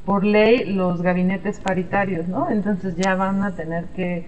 por 0.05 0.23
ley 0.23 0.73
los 0.73 1.01
gabinetes 1.01 1.59
paritarios, 1.59 2.27
¿no? 2.27 2.49
Entonces 2.49 2.95
ya 2.95 3.15
van 3.15 3.43
a 3.43 3.55
tener 3.55 3.85
que, 3.95 4.25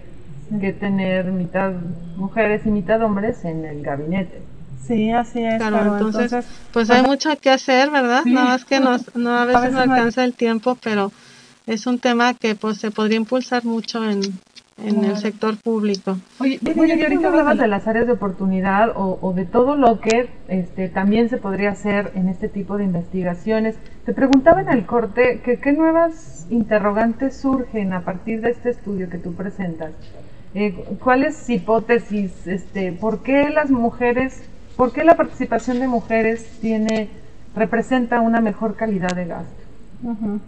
que 0.60 0.72
tener 0.72 1.32
mitad 1.32 1.72
mujeres 2.16 2.66
y 2.66 2.70
mitad 2.70 3.02
hombres 3.02 3.44
en 3.44 3.64
el 3.64 3.82
gabinete. 3.82 4.42
Sí, 4.90 5.12
así 5.12 5.44
es. 5.44 5.58
Claro, 5.58 5.98
entonces, 5.98 6.44
pues 6.72 6.90
hay 6.90 7.02
mucho 7.02 7.30
que 7.38 7.48
hacer, 7.48 7.90
¿verdad? 7.90 8.24
Nada 8.24 8.46
más 8.46 8.64
que 8.64 8.80
nos, 8.80 9.14
no, 9.14 9.30
a 9.30 9.44
veces, 9.44 9.72
no 9.72 9.80
alcanza 9.80 10.24
el 10.24 10.34
tiempo, 10.34 10.76
pero 10.82 11.12
es 11.68 11.86
un 11.86 12.00
tema 12.00 12.34
que 12.34 12.56
pues 12.56 12.78
se 12.78 12.90
podría 12.90 13.18
impulsar 13.18 13.64
mucho 13.64 14.02
en, 14.10 14.20
en 14.84 15.04
el 15.04 15.16
sector 15.16 15.56
público. 15.58 16.18
Oye, 16.40 16.58
oye 16.76 17.02
ahorita 17.04 17.28
hablabas 17.28 17.56
de 17.58 17.68
las 17.68 17.86
áreas 17.86 18.08
de 18.08 18.14
oportunidad 18.14 18.90
o, 18.96 19.32
de 19.32 19.44
todo 19.44 19.76
lo 19.76 20.00
que 20.00 20.28
este, 20.48 20.88
también 20.88 21.28
se 21.28 21.36
podría 21.36 21.70
hacer 21.70 22.10
en 22.16 22.28
este 22.28 22.48
tipo 22.48 22.76
de 22.76 22.82
investigaciones. 22.82 23.76
Te 24.04 24.12
preguntaba 24.12 24.60
en 24.60 24.70
el 24.70 24.86
corte 24.86 25.40
que 25.44 25.60
qué 25.60 25.72
nuevas 25.72 26.46
interrogantes 26.50 27.36
surgen 27.36 27.92
a 27.92 28.00
partir 28.00 28.40
de 28.40 28.50
este 28.50 28.70
estudio 28.70 29.08
que 29.08 29.18
tú 29.18 29.34
presentas. 29.34 29.92
Eh, 30.52 30.74
¿Cuáles 30.98 31.48
hipótesis, 31.48 32.48
este, 32.48 32.90
por 32.90 33.22
qué 33.22 33.50
las 33.50 33.70
mujeres, 33.70 34.42
por 34.76 34.92
qué 34.92 35.04
la 35.04 35.16
participación 35.16 35.80
de 35.80 35.88
mujeres 35.88 36.46
tiene 36.60 37.08
representa 37.54 38.20
una 38.20 38.40
mejor 38.40 38.76
calidad 38.76 39.14
de 39.14 39.26
gasto? 39.26 39.60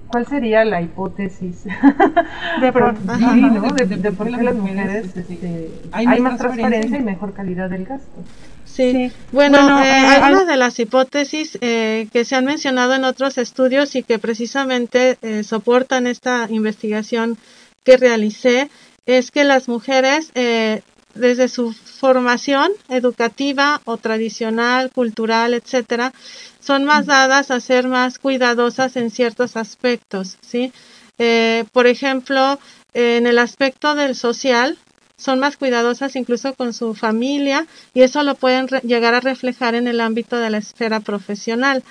¿Cuál 0.08 0.26
sería 0.26 0.64
la 0.64 0.80
hipótesis 0.80 1.64
de 2.60 2.72
por, 2.72 2.94
qué 2.94 4.42
las 4.42 4.54
mujeres 4.54 5.14
este, 5.14 5.70
hay, 5.92 6.20
más 6.20 6.38
transparencia. 6.38 6.98
y 6.98 7.02
mejor 7.02 7.34
calidad 7.34 7.68
del 7.68 7.84
gasto? 7.84 8.24
Sí, 8.64 9.12
bueno, 9.30 9.82
eh, 9.82 9.88
eh, 9.88 10.06
algunas 10.06 10.46
de 10.46 10.56
las 10.56 10.78
hipótesis 10.78 11.58
eh, 11.60 12.08
que 12.10 12.24
se 12.24 12.34
han 12.34 12.46
mencionado 12.46 12.94
en 12.94 13.04
otros 13.04 13.36
estudios 13.36 13.94
y 13.94 14.02
que 14.02 14.18
precisamente 14.18 15.18
soportan 15.42 16.06
esta 16.06 16.46
investigación 16.48 17.36
que 17.84 17.98
realicé 17.98 18.70
es 19.06 19.30
que 19.30 19.44
las 19.44 19.68
mujeres, 19.68 20.30
eh, 20.34 20.82
desde 21.14 21.48
su 21.48 21.72
formación 21.72 22.72
educativa 22.88 23.80
o 23.84 23.96
tradicional, 23.96 24.90
cultural, 24.90 25.54
etcétera, 25.54 26.12
son 26.60 26.84
más 26.84 27.06
dadas 27.06 27.50
a 27.50 27.60
ser 27.60 27.88
más 27.88 28.18
cuidadosas 28.18 28.96
en 28.96 29.10
ciertos 29.10 29.56
aspectos, 29.56 30.38
¿sí? 30.40 30.72
Eh, 31.18 31.64
por 31.72 31.86
ejemplo, 31.86 32.58
en 32.94 33.26
el 33.26 33.38
aspecto 33.38 33.94
del 33.94 34.14
social, 34.14 34.78
son 35.16 35.38
más 35.38 35.56
cuidadosas 35.56 36.16
incluso 36.16 36.54
con 36.54 36.72
su 36.72 36.94
familia 36.94 37.66
y 37.94 38.02
eso 38.02 38.22
lo 38.24 38.34
pueden 38.34 38.66
llegar 38.82 39.14
a 39.14 39.20
reflejar 39.20 39.74
en 39.74 39.86
el 39.86 40.00
ámbito 40.00 40.36
de 40.36 40.50
la 40.50 40.58
esfera 40.58 41.00
profesional. 41.00 41.84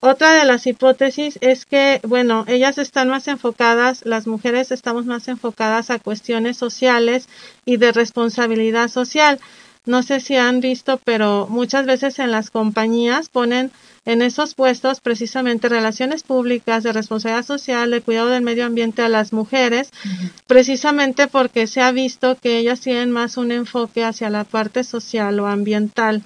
Otra 0.00 0.34
de 0.34 0.44
las 0.44 0.66
hipótesis 0.66 1.38
es 1.40 1.64
que, 1.64 2.00
bueno, 2.06 2.44
ellas 2.48 2.76
están 2.78 3.08
más 3.08 3.28
enfocadas, 3.28 4.04
las 4.04 4.26
mujeres 4.26 4.70
estamos 4.70 5.06
más 5.06 5.26
enfocadas 5.26 5.90
a 5.90 5.98
cuestiones 5.98 6.58
sociales 6.58 7.28
y 7.64 7.78
de 7.78 7.92
responsabilidad 7.92 8.88
social. 8.88 9.40
No 9.86 10.02
sé 10.02 10.20
si 10.20 10.36
han 10.36 10.60
visto, 10.60 11.00
pero 11.04 11.46
muchas 11.48 11.86
veces 11.86 12.18
en 12.18 12.30
las 12.30 12.50
compañías 12.50 13.28
ponen 13.28 13.70
en 14.04 14.20
esos 14.22 14.54
puestos 14.54 15.00
precisamente 15.00 15.68
relaciones 15.68 16.22
públicas, 16.24 16.82
de 16.82 16.92
responsabilidad 16.92 17.44
social, 17.44 17.90
de 17.90 18.00
cuidado 18.00 18.28
del 18.28 18.42
medio 18.42 18.66
ambiente 18.66 19.02
a 19.02 19.08
las 19.08 19.32
mujeres, 19.32 19.90
precisamente 20.46 21.26
porque 21.26 21.66
se 21.66 21.80
ha 21.80 21.90
visto 21.90 22.36
que 22.36 22.58
ellas 22.58 22.80
tienen 22.80 23.10
más 23.10 23.36
un 23.36 23.50
enfoque 23.50 24.04
hacia 24.04 24.30
la 24.30 24.44
parte 24.44 24.84
social 24.84 25.38
o 25.40 25.46
ambiental. 25.46 26.22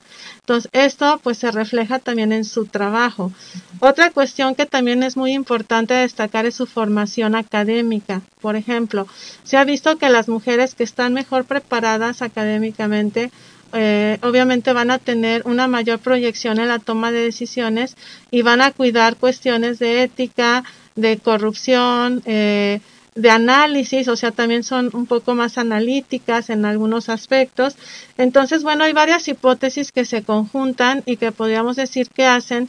Entonces, 0.50 0.68
esto 0.72 1.20
pues 1.22 1.38
se 1.38 1.52
refleja 1.52 2.00
también 2.00 2.32
en 2.32 2.44
su 2.44 2.64
trabajo. 2.66 3.30
Otra 3.78 4.10
cuestión 4.10 4.56
que 4.56 4.66
también 4.66 5.04
es 5.04 5.16
muy 5.16 5.32
importante 5.32 5.94
destacar 5.94 6.44
es 6.44 6.56
su 6.56 6.66
formación 6.66 7.36
académica. 7.36 8.22
Por 8.40 8.56
ejemplo, 8.56 9.06
se 9.44 9.56
ha 9.56 9.62
visto 9.62 9.96
que 9.96 10.08
las 10.08 10.28
mujeres 10.28 10.74
que 10.74 10.82
están 10.82 11.14
mejor 11.14 11.44
preparadas 11.44 12.20
académicamente 12.20 13.30
eh, 13.72 14.18
obviamente 14.22 14.72
van 14.72 14.90
a 14.90 14.98
tener 14.98 15.42
una 15.44 15.68
mayor 15.68 16.00
proyección 16.00 16.58
en 16.58 16.66
la 16.66 16.80
toma 16.80 17.12
de 17.12 17.20
decisiones 17.20 17.96
y 18.32 18.42
van 18.42 18.60
a 18.60 18.72
cuidar 18.72 19.14
cuestiones 19.14 19.78
de 19.78 20.02
ética, 20.02 20.64
de 20.96 21.18
corrupción, 21.18 22.22
eh, 22.26 22.80
de 23.14 23.30
análisis, 23.30 24.08
o 24.08 24.16
sea, 24.16 24.30
también 24.30 24.62
son 24.62 24.90
un 24.92 25.06
poco 25.06 25.34
más 25.34 25.58
analíticas 25.58 26.50
en 26.50 26.64
algunos 26.64 27.08
aspectos. 27.08 27.76
Entonces, 28.16 28.62
bueno, 28.62 28.84
hay 28.84 28.92
varias 28.92 29.28
hipótesis 29.28 29.92
que 29.92 30.04
se 30.04 30.22
conjuntan 30.22 31.02
y 31.06 31.16
que 31.16 31.32
podríamos 31.32 31.76
decir 31.76 32.08
que 32.08 32.24
hacen 32.24 32.68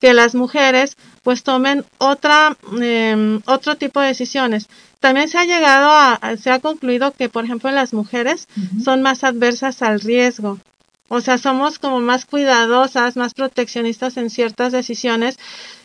que 0.00 0.14
las 0.14 0.34
mujeres 0.34 0.96
pues 1.22 1.44
tomen 1.44 1.84
otra, 1.98 2.56
em, 2.80 3.40
otro 3.46 3.76
tipo 3.76 4.00
de 4.00 4.08
decisiones. 4.08 4.68
También 4.98 5.28
se 5.28 5.38
ha 5.38 5.44
llegado 5.44 5.90
a, 5.90 6.36
se 6.36 6.50
ha 6.50 6.58
concluido 6.58 7.12
que, 7.12 7.28
por 7.28 7.44
ejemplo, 7.44 7.70
las 7.70 7.92
mujeres 7.92 8.48
son 8.84 9.02
más 9.02 9.22
adversas 9.22 9.82
al 9.82 10.00
riesgo. 10.00 10.58
O 11.08 11.20
sea, 11.20 11.38
somos 11.38 11.78
como 11.78 12.00
más 12.00 12.24
cuidadosas, 12.24 13.16
más 13.16 13.34
proteccionistas 13.34 14.16
en 14.16 14.30
ciertas 14.30 14.72
decisiones 14.72 15.38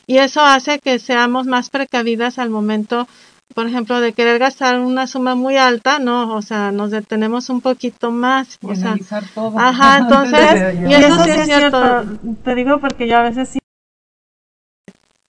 y 0.08 0.20
eso 0.20 0.42
hace 0.42 0.80
que 0.80 1.00
seamos 1.00 1.46
más 1.46 1.70
precavidas 1.70 2.40
al 2.40 2.50
momento, 2.50 3.08
por 3.54 3.68
ejemplo, 3.68 4.00
de 4.02 4.14
querer 4.14 4.40
gastar 4.40 4.80
una 4.80 5.08
suma 5.08 5.36
muy 5.36 5.58
alta, 5.58 6.00
no, 6.00 6.36
o 6.36 6.42
sea, 6.42 6.72
nos 6.72 6.92
detenemos 6.92 7.50
un 7.50 7.62
poquito 7.62 8.12
más. 8.12 8.60
o 8.62 8.76
sea, 8.76 8.96
todo. 9.34 9.58
Ajá, 9.58 9.98
entonces, 10.02 10.76
y 10.88 10.94
eso 10.94 11.24
sí 11.24 11.30
es 11.32 11.46
cierto. 11.46 12.04
Te 12.44 12.56
digo 12.56 12.80
porque 12.80 13.08
yo 13.08 13.18
a 13.18 13.24
veces 13.24 13.50
sí 13.50 13.60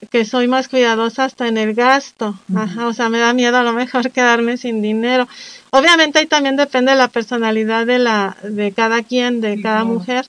que 0.09 0.25
soy 0.25 0.47
más 0.47 0.69
cuidadosa 0.69 1.25
hasta 1.25 1.47
en 1.47 1.57
el 1.57 1.73
gasto. 1.73 2.35
Ajá, 2.55 2.87
o 2.87 2.93
sea, 2.93 3.09
me 3.09 3.19
da 3.19 3.33
miedo 3.33 3.57
a 3.57 3.63
lo 3.63 3.73
mejor 3.73 4.11
quedarme 4.11 4.57
sin 4.57 4.81
dinero. 4.81 5.27
Obviamente 5.71 6.19
ahí 6.19 6.25
también 6.25 6.55
depende 6.55 6.91
de 6.91 6.97
la 6.97 7.09
personalidad 7.09 7.85
de 7.85 7.99
la 7.99 8.37
de 8.43 8.71
cada 8.71 9.03
quien, 9.03 9.41
de 9.41 9.61
cada 9.61 9.83
mujer, 9.83 10.25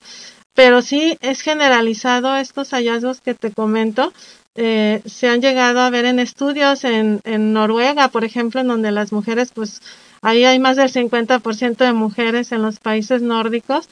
pero 0.53 0.81
sí 0.81 1.17
es 1.21 1.41
generalizado 1.41 2.35
estos 2.35 2.71
hallazgos 2.71 3.21
que 3.21 3.33
te 3.33 3.51
comento. 3.51 4.13
Eh, 4.55 5.01
se 5.05 5.29
han 5.29 5.41
llegado 5.41 5.79
a 5.79 5.89
ver 5.89 6.05
en 6.05 6.19
estudios 6.19 6.83
en, 6.83 7.21
en 7.23 7.53
Noruega, 7.53 8.09
por 8.09 8.25
ejemplo, 8.25 8.61
en 8.61 8.67
donde 8.67 8.91
las 8.91 9.11
mujeres, 9.11 9.51
pues 9.53 9.81
ahí 10.21 10.43
hay 10.43 10.59
más 10.59 10.75
del 10.77 10.91
50% 10.91 11.77
de 11.77 11.93
mujeres 11.93 12.51
en 12.51 12.61
los 12.61 12.79
países 12.79 13.21
nórdicos 13.21 13.87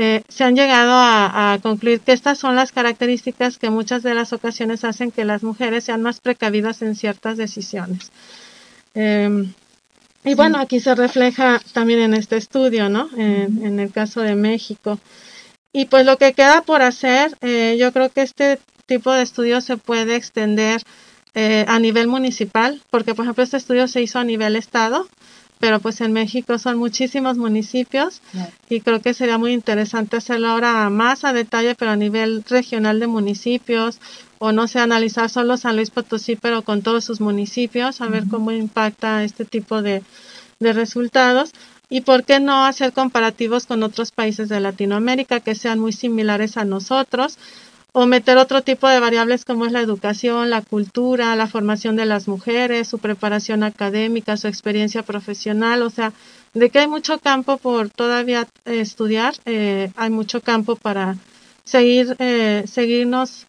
eh, 0.00 0.22
se 0.28 0.44
han 0.44 0.54
llegado 0.54 0.92
a, 0.94 1.58
concluir 1.60 1.98
que 1.98 2.12
estas 2.12 2.38
son 2.38 2.54
las 2.54 2.70
características 2.70 3.58
que 3.58 3.68
muchas 3.68 4.04
de 4.04 4.14
las 4.14 4.32
ocasiones 4.32 4.84
hacen 4.84 5.10
que 5.10 5.24
las 5.24 5.42
mujeres 5.42 5.82
sean 5.82 6.02
más 6.02 6.20
precavidas 6.20 6.82
en 6.82 6.94
ciertas 6.94 7.36
decisiones. 7.36 8.12
Em, 8.94 9.52
y 10.22 10.34
bueno, 10.34 10.58
aquí 10.60 10.78
se 10.78 10.94
refleja 10.94 11.60
también 11.72 11.98
en 11.98 12.14
este 12.14 12.36
estudio, 12.36 12.88
¿no? 12.88 13.08
En, 13.16 13.80
el 13.80 13.90
caso 13.90 14.20
de 14.20 14.36
México. 14.36 15.00
Y 15.72 15.86
pues 15.86 16.06
lo 16.06 16.16
que 16.16 16.32
queda 16.32 16.62
por 16.62 16.80
hacer, 16.80 17.36
eh, 17.40 17.76
yo 17.80 17.92
creo 17.92 18.08
que 18.10 18.22
este 18.22 18.60
tipo 18.88 19.12
de 19.12 19.22
estudio 19.22 19.60
se 19.60 19.76
puede 19.76 20.16
extender 20.16 20.82
eh, 21.34 21.64
a 21.68 21.78
nivel 21.78 22.08
municipal, 22.08 22.82
porque 22.90 23.14
por 23.14 23.24
ejemplo 23.24 23.44
este 23.44 23.58
estudio 23.58 23.86
se 23.86 24.02
hizo 24.02 24.18
a 24.18 24.24
nivel 24.24 24.56
estado, 24.56 25.06
pero 25.60 25.78
pues 25.78 26.00
en 26.00 26.12
México 26.12 26.58
son 26.58 26.78
muchísimos 26.78 27.36
municipios 27.36 28.22
y 28.68 28.80
creo 28.80 29.00
que 29.00 29.12
sería 29.12 29.38
muy 29.38 29.52
interesante 29.52 30.16
hacerlo 30.16 30.48
ahora 30.48 30.88
más 30.88 31.24
a 31.24 31.32
detalle, 31.32 31.74
pero 31.74 31.90
a 31.92 31.96
nivel 31.96 32.44
regional 32.48 32.98
de 32.98 33.08
municipios 33.08 34.00
o 34.38 34.52
no 34.52 34.68
sé, 34.68 34.78
analizar 34.78 35.28
solo 35.30 35.56
San 35.56 35.76
Luis 35.76 35.90
Potosí, 35.90 36.36
pero 36.36 36.62
con 36.62 36.82
todos 36.82 37.04
sus 37.04 37.20
municipios, 37.20 38.00
a 38.00 38.06
ver 38.06 38.24
cómo 38.30 38.52
impacta 38.52 39.24
este 39.24 39.44
tipo 39.44 39.82
de, 39.82 40.02
de 40.60 40.72
resultados. 40.72 41.50
Y 41.90 42.02
por 42.02 42.24
qué 42.24 42.38
no 42.38 42.64
hacer 42.64 42.92
comparativos 42.92 43.64
con 43.64 43.82
otros 43.82 44.12
países 44.12 44.48
de 44.48 44.60
Latinoamérica 44.60 45.40
que 45.40 45.54
sean 45.54 45.78
muy 45.78 45.92
similares 45.92 46.56
a 46.56 46.64
nosotros 46.64 47.38
o 47.92 48.06
meter 48.06 48.36
otro 48.36 48.62
tipo 48.62 48.88
de 48.88 49.00
variables 49.00 49.44
como 49.44 49.64
es 49.64 49.72
la 49.72 49.80
educación, 49.80 50.50
la 50.50 50.62
cultura, 50.62 51.34
la 51.36 51.46
formación 51.46 51.96
de 51.96 52.06
las 52.06 52.28
mujeres, 52.28 52.88
su 52.88 52.98
preparación 52.98 53.62
académica, 53.62 54.36
su 54.36 54.46
experiencia 54.46 55.02
profesional, 55.02 55.82
o 55.82 55.90
sea, 55.90 56.12
de 56.54 56.70
que 56.70 56.80
hay 56.80 56.88
mucho 56.88 57.18
campo 57.18 57.56
por 57.56 57.88
todavía 57.90 58.46
eh, 58.64 58.80
estudiar, 58.80 59.34
eh, 59.46 59.90
hay 59.96 60.10
mucho 60.10 60.40
campo 60.40 60.76
para 60.76 61.16
seguir, 61.64 62.14
eh, 62.18 62.64
seguirnos 62.66 63.46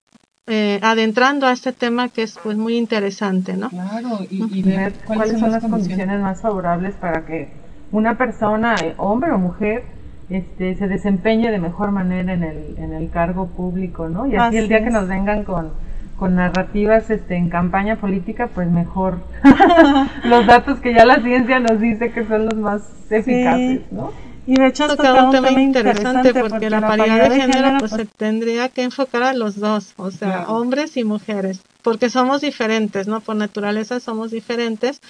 adentrando 0.81 1.45
a 1.45 1.51
este 1.51 1.73
tema 1.73 2.09
que 2.09 2.23
es 2.23 2.39
pues 2.41 2.57
muy 2.57 2.75
interesante, 2.75 3.55
¿no? 3.55 3.69
Claro, 3.69 4.25
y, 4.31 4.63
ver 4.63 4.95
cuáles 5.05 5.39
son 5.39 5.51
las 5.51 5.61
condiciones. 5.61 6.19
más 6.19 6.41
favorables 6.41 6.95
para 6.95 7.23
que 7.23 7.49
una 7.91 8.17
persona, 8.17 8.75
hombre 8.97 9.31
o 9.31 9.37
mujer, 9.37 9.83
este, 10.30 10.75
se 10.75 10.88
desempeñe 10.88 11.51
de 11.51 11.59
mejor 11.59 11.91
manera 11.91 12.34
en 12.34 12.43
el, 12.43 12.75
en 12.77 12.93
el 12.93 13.09
cargo 13.09 13.47
público, 13.47 14.09
¿no? 14.09 14.27
Y 14.27 14.36
así, 14.36 14.57
el 14.57 14.67
día 14.67 14.84
que 14.84 14.91
nos 14.91 15.07
vengan 15.07 15.43
con, 15.43 15.71
con 16.17 16.36
narrativas 16.36 17.09
este, 17.09 17.36
en 17.36 17.49
campaña 17.49 17.95
política, 17.95 18.49
pues 18.53 18.69
mejor 18.69 19.19
los 20.25 20.45
datos 20.45 20.80
que 20.80 20.93
ya 20.93 21.05
la 21.05 21.21
ciencia 21.21 21.59
nos 21.59 21.80
dice 21.80 22.11
que 22.11 22.25
son 22.25 22.45
los 22.45 22.55
más 22.55 22.82
eficaces, 23.09 23.82
¿no? 23.91 24.11
Y 24.45 24.55
de 24.55 24.65
hecho, 24.65 24.86
esto 24.86 25.03
es 25.03 25.23
un 25.23 25.32
tema 25.32 25.51
interesante 25.51 26.34
porque, 26.34 26.71
la 26.71 26.82
paridad 26.82 27.30
de 27.30 27.41
género 27.41 27.77
pues, 27.77 27.91
se 27.91 27.97
pues 27.97 28.09
tendría 28.17 28.67
que 28.69 28.82
enfocar 28.82 29.21
a 29.21 29.34
los 29.34 29.59
dos, 29.59 29.93
o 29.95 30.09
sea, 30.09 30.47
hombres 30.47 30.97
y 30.97 31.03
mujeres, 31.03 31.61
porque 31.84 32.09
somos 32.09 32.41
diferentes, 32.41 33.07
¿no? 33.07 33.19
Por 33.19 33.36
naturaleza 33.36 33.99
somos 33.99 34.32
diferentes 34.32 35.01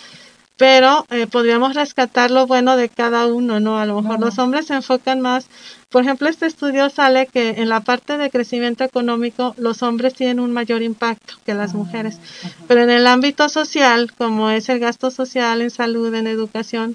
pero 0.60 1.06
eh, 1.10 1.26
podríamos 1.26 1.74
rescatar 1.74 2.32
lo 2.32 2.46
bueno 2.46 2.76
de 2.76 2.90
cada 2.90 3.28
uno, 3.28 3.62
¿no? 3.62 3.80
A 3.80 3.86
lo 3.86 4.02
mejor 4.02 4.20
los 4.20 4.38
hombres 4.40 4.66
se 4.68 4.74
enfocan 4.76 5.22
más, 5.22 5.48
por 5.88 6.04
ejemplo, 6.04 6.28
este 6.28 6.48
estudio 6.48 6.90
sale 6.90 7.28
que 7.28 7.62
en 7.62 7.70
la 7.70 7.80
parte 7.80 8.18
de 8.18 8.30
crecimiento 8.30 8.84
económico 8.84 9.56
los 9.58 9.82
hombres 9.84 10.16
tienen 10.16 10.42
un 10.42 10.52
mayor 10.52 10.82
impacto 10.82 11.36
que 11.46 11.54
las 11.54 11.74
ah, 11.74 11.78
mujeres, 11.78 12.20
pero 12.68 12.84
en 12.84 12.90
el 12.90 13.08
ámbito 13.08 13.48
social, 13.48 14.12
como 14.18 14.50
es 14.50 14.68
el 14.68 14.80
gasto 14.80 15.12
social 15.12 15.62
en 15.62 15.70
salud, 15.70 16.14
en 16.14 16.28
educación, 16.28 16.94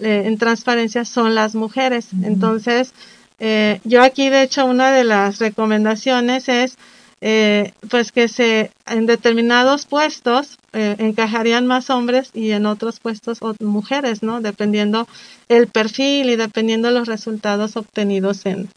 eh, 0.00 0.24
en 0.26 0.36
transparencia, 0.36 1.04
son 1.04 1.36
las 1.36 1.54
mujeres. 1.54 2.08
Entonces, 2.24 2.92
eh, 3.38 3.80
yo 3.84 4.02
aquí, 4.02 4.30
de 4.30 4.42
hecho, 4.42 4.66
una 4.66 4.90
de 4.90 5.04
las 5.04 5.38
recomendaciones 5.38 6.48
es 6.48 6.76
eh, 7.20 7.72
pues 7.90 8.12
que 8.12 8.28
se 8.28 8.70
en 8.86 9.06
determinados 9.06 9.86
puestos 9.86 10.58
eh, 10.72 10.96
encajarían 10.98 11.66
más 11.66 11.88
hombres 11.88 12.30
y 12.34 12.50
en 12.50 12.66
otros 12.66 13.00
puestos 13.00 13.40
mujeres, 13.60 14.22
¿no? 14.22 14.40
Dependiendo 14.40 15.08
el 15.48 15.66
perfil 15.68 16.28
y 16.28 16.36
dependiendo 16.36 16.90
los 16.90 17.08
resultados 17.08 17.76
obtenidos 17.76 18.44
en, 18.44 18.68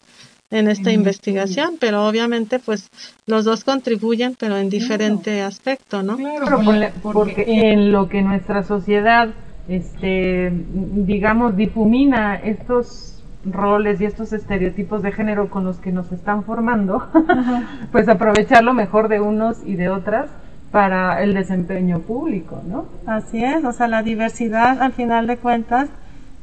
en 0.50 0.68
esta 0.68 0.90
investigación, 0.90 1.76
pero 1.78 2.06
obviamente 2.08 2.58
pues 2.58 2.88
los 3.26 3.44
dos 3.44 3.62
contribuyen, 3.64 4.34
pero 4.38 4.56
en 4.56 4.70
diferente 4.70 5.42
aspecto, 5.42 6.02
¿no? 6.02 6.16
Claro, 6.16 6.60
porque 7.02 7.44
en 7.46 7.92
lo 7.92 8.08
que 8.08 8.22
nuestra 8.22 8.62
sociedad, 8.64 9.34
este, 9.68 10.50
digamos, 10.52 11.56
difumina 11.56 12.36
estos 12.36 13.19
roles 13.44 14.00
y 14.00 14.04
estos 14.04 14.32
estereotipos 14.32 15.02
de 15.02 15.12
género 15.12 15.48
con 15.48 15.64
los 15.64 15.78
que 15.78 15.92
nos 15.92 16.12
están 16.12 16.44
formando, 16.44 17.08
pues 17.92 18.08
aprovechar 18.08 18.62
lo 18.62 18.74
mejor 18.74 19.08
de 19.08 19.20
unos 19.20 19.58
y 19.64 19.76
de 19.76 19.88
otras 19.88 20.26
para 20.70 21.22
el 21.22 21.34
desempeño 21.34 22.00
público, 22.00 22.62
¿no? 22.66 22.86
Así 23.06 23.42
es, 23.42 23.64
o 23.64 23.72
sea, 23.72 23.88
la 23.88 24.02
diversidad 24.02 24.80
al 24.82 24.92
final 24.92 25.26
de 25.26 25.36
cuentas 25.36 25.88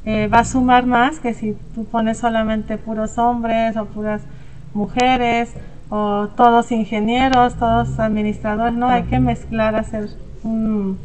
eh, 0.05 0.27
va 0.27 0.39
a 0.39 0.45
sumar 0.45 0.85
más 0.85 1.19
que 1.19 1.33
si 1.33 1.55
tú 1.75 1.85
pones 1.85 2.17
solamente 2.17 2.77
puros 2.77 3.17
hombres 3.17 3.77
o 3.77 3.85
puras 3.85 4.21
mujeres 4.73 5.51
o 5.89 6.27
todos 6.35 6.71
ingenieros, 6.71 7.55
todos 7.55 7.99
administradores, 7.99 8.73
no, 8.73 8.87
hay 8.87 9.03
que 9.03 9.19
mezclar, 9.19 9.75
hacer 9.75 10.09
un, 10.43 10.97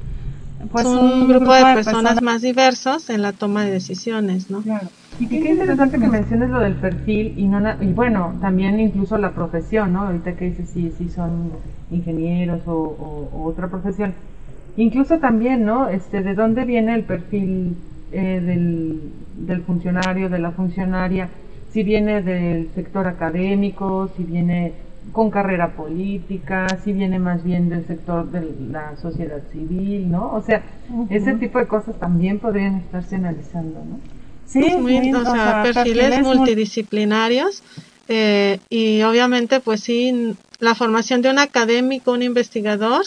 pues 0.71 0.87
un, 0.87 1.29
grupo, 1.29 1.53
de, 1.53 1.75
personas, 1.75 2.21
más 2.23 2.43
diversos 2.43 3.09
en 3.11 3.23
la 3.23 3.33
toma 3.33 3.65
de 3.65 3.73
decisiones, 3.73 4.51
¿no? 4.51 4.63
Claro. 4.63 4.89
Y 5.21 5.27
qué, 5.27 5.51
interesante 5.51 5.99
que 5.99 6.09
menciones 6.09 6.51
lo 6.51 6.61
del 6.61 6.75
perfil 6.75 7.35
y 7.37 7.47
no 7.47 7.61
y 7.81 7.93
bueno, 7.93 8.35
también 8.41 8.81
incluso 8.81 9.19
la 9.19 9.31
profesión, 9.31 9.93
¿no? 9.93 10.03
Ahorita 10.03 10.35
que 10.35 10.47
dices 10.47 10.71
si, 10.71 10.91
si 10.91 11.09
son 11.09 11.53
ingenieros 11.91 12.63
o, 12.67 13.29
otra 13.45 13.69
profesión. 13.69 14.15
Incluso 14.77 15.19
también, 15.19 15.65
¿no? 15.65 15.89
Este, 15.89 16.23
¿de 16.23 16.35
dónde 16.35 16.65
viene 16.65 16.95
el 16.95 17.05
perfil 17.05 17.77
eh, 18.11 18.41
del, 18.41 19.01
del 19.37 19.63
funcionario, 19.63 20.29
de 20.29 20.39
la 20.39 20.51
funcionaria? 20.53 21.29
Si 21.71 21.83
viene 21.83 22.23
del 22.23 22.71
sector 22.75 23.07
académico, 23.07 24.09
si 24.17 24.25
viene 24.25 24.73
con 25.11 25.31
carrera 25.31 25.73
política, 25.73 26.67
si 26.85 26.93
viene 26.93 27.19
más 27.19 27.45
bien 27.45 27.69
del 27.69 27.87
sector 27.87 28.31
de 28.31 28.49
la 28.71 28.97
sociedad 28.97 29.43
civil, 29.51 30.11
¿no? 30.11 30.33
O 30.33 30.41
sea, 30.41 30.63
ese 31.11 31.35
tipo 31.35 31.59
de 31.59 31.67
cosas 31.67 31.99
también 31.99 32.39
podrían 32.39 32.77
estarse 32.77 33.17
analizando, 33.17 33.81
¿no? 33.85 34.22
Sí, 34.53 35.13
o, 35.15 35.25
sea, 35.25 35.63
perfiles, 35.63 36.21
multidisciplinarios 36.21 37.63
eh, 38.09 38.59
y 38.69 39.03
obviamente 39.03 39.61
pues 39.61 39.81
sí, 39.81 40.35
la 40.59 40.75
formación 40.75 41.23
de 41.23 41.31
un 41.31 41.39
académico, 41.39 42.13
un 42.13 42.23
investigador, 42.23 43.05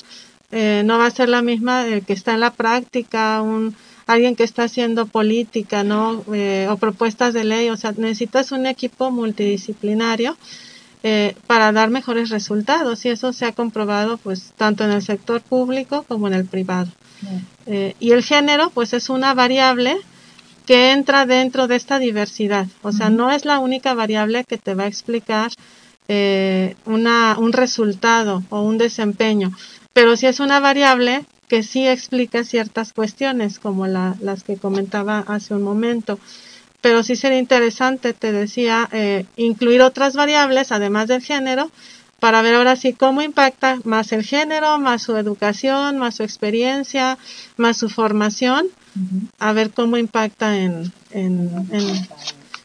eh, 0.52 0.84
no 0.86 0.98
va 0.98 1.08
a 1.08 1.12
ser 1.12 1.30
la 1.30 1.42
misma 1.42 1.86
que 2.06 2.14
está 2.14 2.34
en 2.34 2.40
la 2.40 2.52
práctica, 2.52 3.42
un 3.42 3.76
alguien 4.08 4.36
que 4.36 4.44
está 4.44 4.64
haciendo 4.64 5.08
política, 5.08 5.84
¿no? 5.84 6.24
Eh, 6.34 6.68
o 6.70 6.78
propuestas 6.78 7.34
de 7.34 7.44
ley, 7.44 7.70
o 7.70 7.78
sea, 7.78 7.92
necesitas 7.98 8.52
un 8.52 8.68
equipo 8.68 9.10
multidisciplinario 9.10 10.38
eh, 11.02 11.36
para 11.48 11.72
dar 11.72 11.90
mejores 11.90 12.30
resultados 12.30 13.04
y 13.06 13.10
eso 13.10 13.34
se 13.34 13.46
ha 13.46 13.52
comprobado 13.52 14.18
pues 14.18 14.54
tanto 14.58 14.84
en 14.84 14.92
el 14.92 15.02
sector 15.02 15.42
público 15.42 16.04
como 16.08 16.28
en 16.28 16.34
el 16.34 16.46
privado. 16.46 16.92
Y 18.00 18.12
el 18.12 18.24
género 18.24 18.70
pues 18.70 18.94
es 18.94 19.10
una 19.10 19.34
variable 19.34 19.98
que 20.66 20.92
entra 20.92 21.26
dentro 21.26 21.68
de 21.68 21.76
esta 21.76 22.00
diversidad, 22.00 22.68
o 22.82 22.92
sea, 22.92 23.10
no 23.10 23.32
es 23.32 23.46
la 23.46 23.60
única 23.60 23.94
variable 23.94 24.44
que 24.44 24.58
te 24.58 24.74
va 24.74 24.84
a 24.84 24.88
explicar 24.88 25.52
eh, 26.08 26.76
una, 26.86 27.38
un 27.38 27.54
resultado 27.54 28.44
o 28.50 28.62
un 28.62 28.78
desempeño, 28.78 29.52
pero 29.94 30.16
sí 30.18 30.28
es 30.28 30.40
una 30.40 30.60
variable 30.60 31.26
que 31.48 31.64
sí 31.64 31.88
explica 31.88 32.44
ciertas 32.44 32.94
cuestiones 32.94 33.60
como 33.60 33.88
la, 33.88 34.16
las 34.22 34.44
que 34.44 34.58
comentaba 34.58 35.24
hace 35.28 35.54
un 35.54 35.62
momento. 35.62 36.20
Pero 36.82 37.04
sí 37.04 37.16
sería 37.16 37.40
interesante, 37.40 38.14
te 38.14 38.32
decía, 38.32 38.88
eh, 38.92 39.26
incluir 39.38 39.82
otras 39.82 40.16
variables 40.16 40.72
además 40.72 41.08
del 41.08 41.22
género 41.22 41.72
para 42.20 42.42
ver 42.42 42.56
ahora 42.56 42.76
sí 42.76 42.94
cómo 42.94 43.22
impacta 43.22 43.80
más 43.84 44.12
el 44.12 44.24
género, 44.24 44.78
más 44.80 45.04
su 45.04 45.16
educación, 45.18 45.98
más 45.98 46.16
su 46.16 46.24
experiencia, 46.24 47.18
más 47.58 47.78
su 47.78 47.90
formación, 47.90 48.68
a 49.40 49.54
ver 49.54 49.72
cómo 49.72 49.98
impacta 49.98 50.58
en, 50.58 50.92
en, 51.12 51.68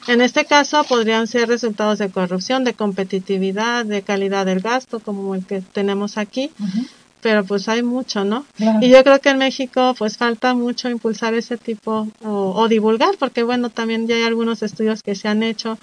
en, 0.07 0.21
este 0.21 0.45
caso 0.45 0.85
podrían 0.85 1.27
ser 1.27 1.49
resultados 1.49 1.99
de 1.99 2.11
corrupción, 2.11 2.65
de 2.65 2.75
competitividad, 2.75 3.85
de 3.85 4.03
calidad 4.03 4.47
del 4.47 4.61
gasto, 4.61 5.01
como 5.01 5.35
el 5.35 5.45
que 5.45 5.61
tenemos 5.61 6.19
aquí 6.19 6.51
pero 7.21 7.45
pues 7.45 7.69
hay 7.69 7.83
mucho, 7.83 8.25
¿no? 8.25 8.45
Y 8.81 8.89
yo 8.89 9.03
creo 9.05 9.21
que 9.21 9.31
en 9.31 9.39
México 9.39 9.95
pues 9.99 10.17
falta 10.17 10.55
mucho 10.55 10.89
impulsar 10.89 11.35
ese 11.35 11.57
tipo 11.57 12.09
o, 12.23 12.69
divulgar, 12.69 13.17
porque 13.19 13.43
bueno, 13.43 13.71
también 13.71 14.07
ya 14.07 14.17
hay 14.17 14.23
algunos 14.23 14.63
estudios 14.63 15.03
que 15.03 15.15
se 15.15 15.29
han 15.29 15.43
hecho 15.43 15.79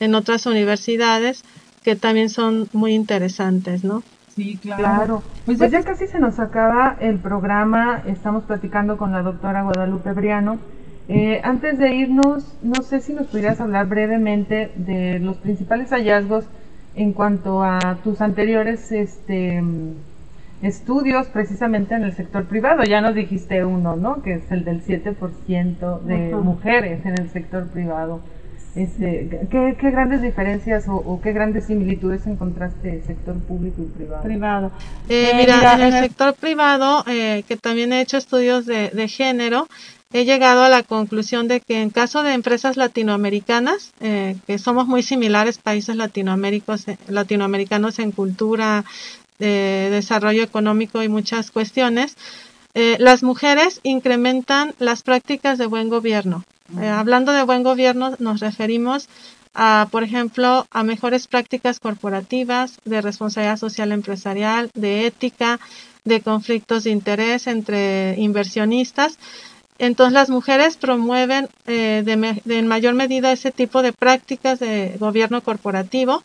en 0.00 0.14
otras 0.14 0.46
universidades 0.46 1.42
que 1.82 1.96
también 1.96 2.30
son 2.30 2.68
muy 2.72 2.94
interesantes, 2.94 3.82
¿no? 3.84 4.02
Sí, 4.38 4.56
claro. 4.62 5.24
Pues, 5.46 5.58
pues 5.58 5.72
ya 5.72 5.82
casi 5.82 6.06
se 6.06 6.20
nos 6.20 6.38
acaba 6.38 6.96
el 7.00 7.18
programa, 7.18 8.04
estamos 8.06 8.44
platicando 8.44 8.96
con 8.96 9.10
la 9.10 9.22
doctora 9.22 9.64
Guadalupe 9.64 10.12
Briano. 10.12 10.60
Eh, 11.08 11.40
antes 11.42 11.76
de 11.76 11.96
irnos, 11.96 12.56
no 12.62 12.80
sé 12.82 13.00
si 13.00 13.14
nos 13.14 13.26
pudieras 13.26 13.60
hablar 13.60 13.86
brevemente 13.86 14.70
de 14.76 15.18
los 15.18 15.38
principales 15.38 15.90
hallazgos 15.90 16.44
en 16.94 17.14
cuanto 17.14 17.64
a 17.64 17.98
tus 18.04 18.20
anteriores 18.20 18.92
este, 18.92 19.60
estudios 20.62 21.26
precisamente 21.26 21.96
en 21.96 22.04
el 22.04 22.12
sector 22.12 22.44
privado. 22.44 22.84
Ya 22.84 23.00
nos 23.00 23.16
dijiste 23.16 23.64
uno, 23.64 23.96
¿no? 23.96 24.22
Que 24.22 24.34
es 24.34 24.52
el 24.52 24.64
del 24.64 24.84
7% 24.84 26.00
de 26.02 26.36
mujeres 26.36 27.04
en 27.04 27.20
el 27.20 27.28
sector 27.30 27.66
privado. 27.66 28.20
Este, 28.78 29.28
¿qué, 29.50 29.76
¿qué, 29.80 29.90
grandes 29.90 30.22
diferencias 30.22 30.84
o, 30.86 31.20
qué 31.20 31.32
grandes 31.32 31.66
similitudes 31.66 32.24
encontraste 32.28 33.02
sector 33.04 33.36
público 33.40 33.82
y 33.82 33.86
privado? 33.86 34.22
Privado. 34.22 34.72
Eh, 35.08 35.32
mira, 35.34 35.74
en 35.74 35.80
el 35.80 35.92
sector 36.04 36.34
privado, 36.34 37.02
eh, 37.08 37.42
que 37.48 37.56
también 37.56 37.92
he 37.92 38.00
hecho 38.00 38.16
estudios 38.16 38.66
de, 38.66 38.90
de, 38.90 39.08
género, 39.08 39.68
he 40.12 40.24
llegado 40.24 40.62
a 40.62 40.68
la 40.68 40.84
conclusión 40.84 41.48
de 41.48 41.60
que 41.60 41.82
en 41.82 41.90
caso 41.90 42.22
de 42.22 42.34
empresas 42.34 42.76
latinoamericanas, 42.76 43.92
eh, 44.00 44.36
que 44.46 44.58
somos 44.58 44.86
muy 44.86 45.02
similares 45.02 45.58
países 45.58 45.96
latinoamericanos, 45.96 46.86
latinoamericanos 47.08 47.98
en 47.98 48.12
cultura, 48.12 48.84
de 49.40 49.88
desarrollo 49.90 50.42
económico 50.42 51.02
y 51.02 51.08
muchas 51.08 51.50
cuestiones, 51.50 52.16
eh, 52.74 52.96
las 53.00 53.22
mujeres 53.22 53.80
incrementan 53.82 54.74
las 54.78 55.02
prácticas 55.02 55.58
de 55.58 55.66
buen 55.66 55.88
gobierno. 55.88 56.44
Eh, 56.76 56.86
hablando 56.86 57.32
de 57.32 57.44
buen 57.44 57.62
gobierno, 57.62 58.14
nos 58.18 58.40
referimos 58.40 59.08
a, 59.54 59.88
por 59.90 60.02
ejemplo, 60.02 60.66
a 60.70 60.82
mejores 60.82 61.26
prácticas 61.26 61.80
corporativas, 61.80 62.78
de 62.84 63.00
responsabilidad 63.00 63.56
social 63.56 63.92
empresarial, 63.92 64.70
de 64.74 65.06
ética, 65.06 65.58
de 66.04 66.20
conflictos 66.20 66.84
de 66.84 66.90
interés 66.90 67.46
entre 67.46 68.14
inversionistas. 68.18 69.18
Entonces 69.78 70.12
las 70.12 70.28
mujeres 70.28 70.76
promueven 70.76 71.48
eh, 71.66 72.02
de, 72.04 72.58
en 72.58 72.66
mayor 72.66 72.94
medida 72.94 73.32
ese 73.32 73.52
tipo 73.52 73.80
de 73.82 73.92
prácticas 73.92 74.58
de 74.58 74.96
gobierno 74.98 75.40
corporativo 75.42 76.22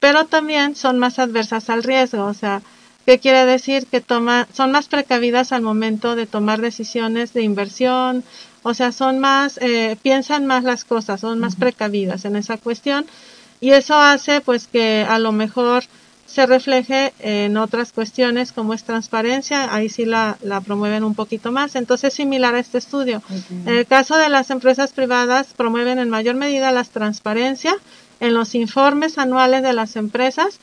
pero 0.00 0.26
también 0.26 0.76
son 0.76 0.98
más 0.98 1.18
adversas 1.18 1.70
al 1.70 1.82
riesgo, 1.82 2.24
o 2.24 2.34
sea, 2.34 2.62
¿qué 3.06 3.18
quiere 3.20 3.46
decir? 3.46 3.86
Que 3.86 4.00
toma, 4.00 4.48
son 4.52 4.72
más 4.72 4.88
precavidas 4.88 5.52
al 5.52 5.62
momento 5.62 6.16
de 6.16 6.26
tomar 6.26 6.60
decisiones 6.60 7.32
de 7.32 7.42
inversión, 7.42 8.24
o 8.62 8.74
sea, 8.74 8.90
son 8.90 9.20
más, 9.20 9.58
eh, 9.62 9.96
piensan 10.02 10.44
más 10.44 10.64
las 10.64 10.84
cosas, 10.84 11.20
son 11.20 11.38
más 11.38 11.54
precavidas 11.54 12.24
en 12.24 12.34
esa 12.34 12.58
cuestión 12.58 13.06
y 13.60 13.70
eso 13.70 13.94
hace 13.94 14.40
pues 14.40 14.66
que 14.66 15.06
a 15.08 15.18
lo 15.20 15.30
mejor 15.32 15.84
se 16.26 16.44
refleje 16.44 17.14
en 17.20 17.56
otras 17.56 17.92
cuestiones 17.92 18.50
como 18.50 18.74
es 18.74 18.82
transparencia, 18.82 19.72
ahí 19.72 19.88
sí 19.88 20.04
la, 20.04 20.36
la 20.42 20.60
promueven 20.60 21.04
un 21.04 21.14
poquito 21.14 21.52
más, 21.52 21.76
entonces 21.76 22.12
similar 22.12 22.56
a 22.56 22.58
este 22.58 22.78
estudio. 22.78 23.22
En 23.64 23.76
el 23.76 23.86
caso 23.86 24.16
de 24.16 24.28
las 24.28 24.50
empresas 24.50 24.92
privadas 24.92 25.46
promueven 25.56 26.00
en 26.00 26.10
mayor 26.10 26.34
medida 26.34 26.72
la 26.72 26.82
transparencia, 26.82 27.76
en 28.18 28.34
los 28.34 28.54
informes 28.56 29.18
anuales 29.18 29.62
de 29.62 29.72
las 29.72 29.94
empresas 29.94 30.58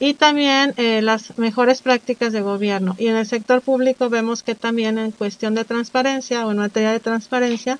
y 0.00 0.14
también 0.14 0.72
eh, 0.78 1.02
las 1.02 1.38
mejores 1.38 1.82
prácticas 1.82 2.32
de 2.32 2.40
gobierno. 2.40 2.96
Y 2.98 3.08
en 3.08 3.16
el 3.16 3.26
sector 3.26 3.60
público 3.60 4.08
vemos 4.08 4.42
que 4.42 4.54
también 4.54 4.98
en 4.98 5.12
cuestión 5.12 5.54
de 5.54 5.64
transparencia 5.64 6.46
o 6.46 6.50
en 6.50 6.56
materia 6.56 6.90
de 6.90 7.00
transparencia, 7.00 7.78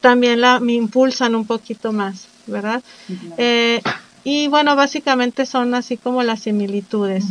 también 0.00 0.40
la 0.40 0.60
me 0.60 0.72
impulsan 0.72 1.34
un 1.34 1.46
poquito 1.46 1.92
más, 1.92 2.26
¿verdad? 2.46 2.82
Eh, 3.36 3.82
y 4.24 4.48
bueno, 4.48 4.76
básicamente 4.76 5.44
son 5.44 5.74
así 5.74 5.98
como 5.98 6.22
las 6.22 6.40
similitudes. 6.40 7.24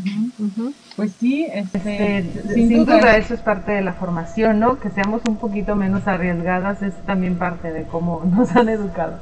Pues 0.95 1.11
sí, 1.19 1.47
este, 1.51 2.23
sin, 2.53 2.85
duda 2.85 3.17
eso 3.17 3.33
es 3.33 3.41
parte 3.41 3.71
de 3.71 3.81
la 3.81 3.93
formación, 3.93 4.59
¿no? 4.59 4.79
Que 4.79 4.91
seamos 4.91 5.21
un 5.27 5.37
poquito 5.37 5.75
menos 5.75 6.07
arriesgadas 6.07 6.83
es 6.83 6.93
también 7.05 7.37
parte 7.37 7.71
de 7.71 7.83
cómo 7.83 8.23
nos 8.23 8.55
han 8.55 8.69
educado. 8.69 9.19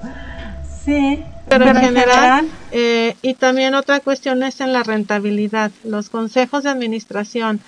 Sí, 0.84 1.24
pero, 1.47 1.67
en 1.67 1.75
general, 1.77 2.49
eh, 2.71 3.15
y 3.21 3.33
también 3.35 3.75
otra 3.75 3.99
cuestión 3.99 4.43
es 4.43 4.61
en 4.61 4.73
la 4.73 4.83
rentabilidad. 4.83 5.71
Los 5.83 6.09
consejos 6.09 6.63
de 6.63 6.69
administración 6.69 7.61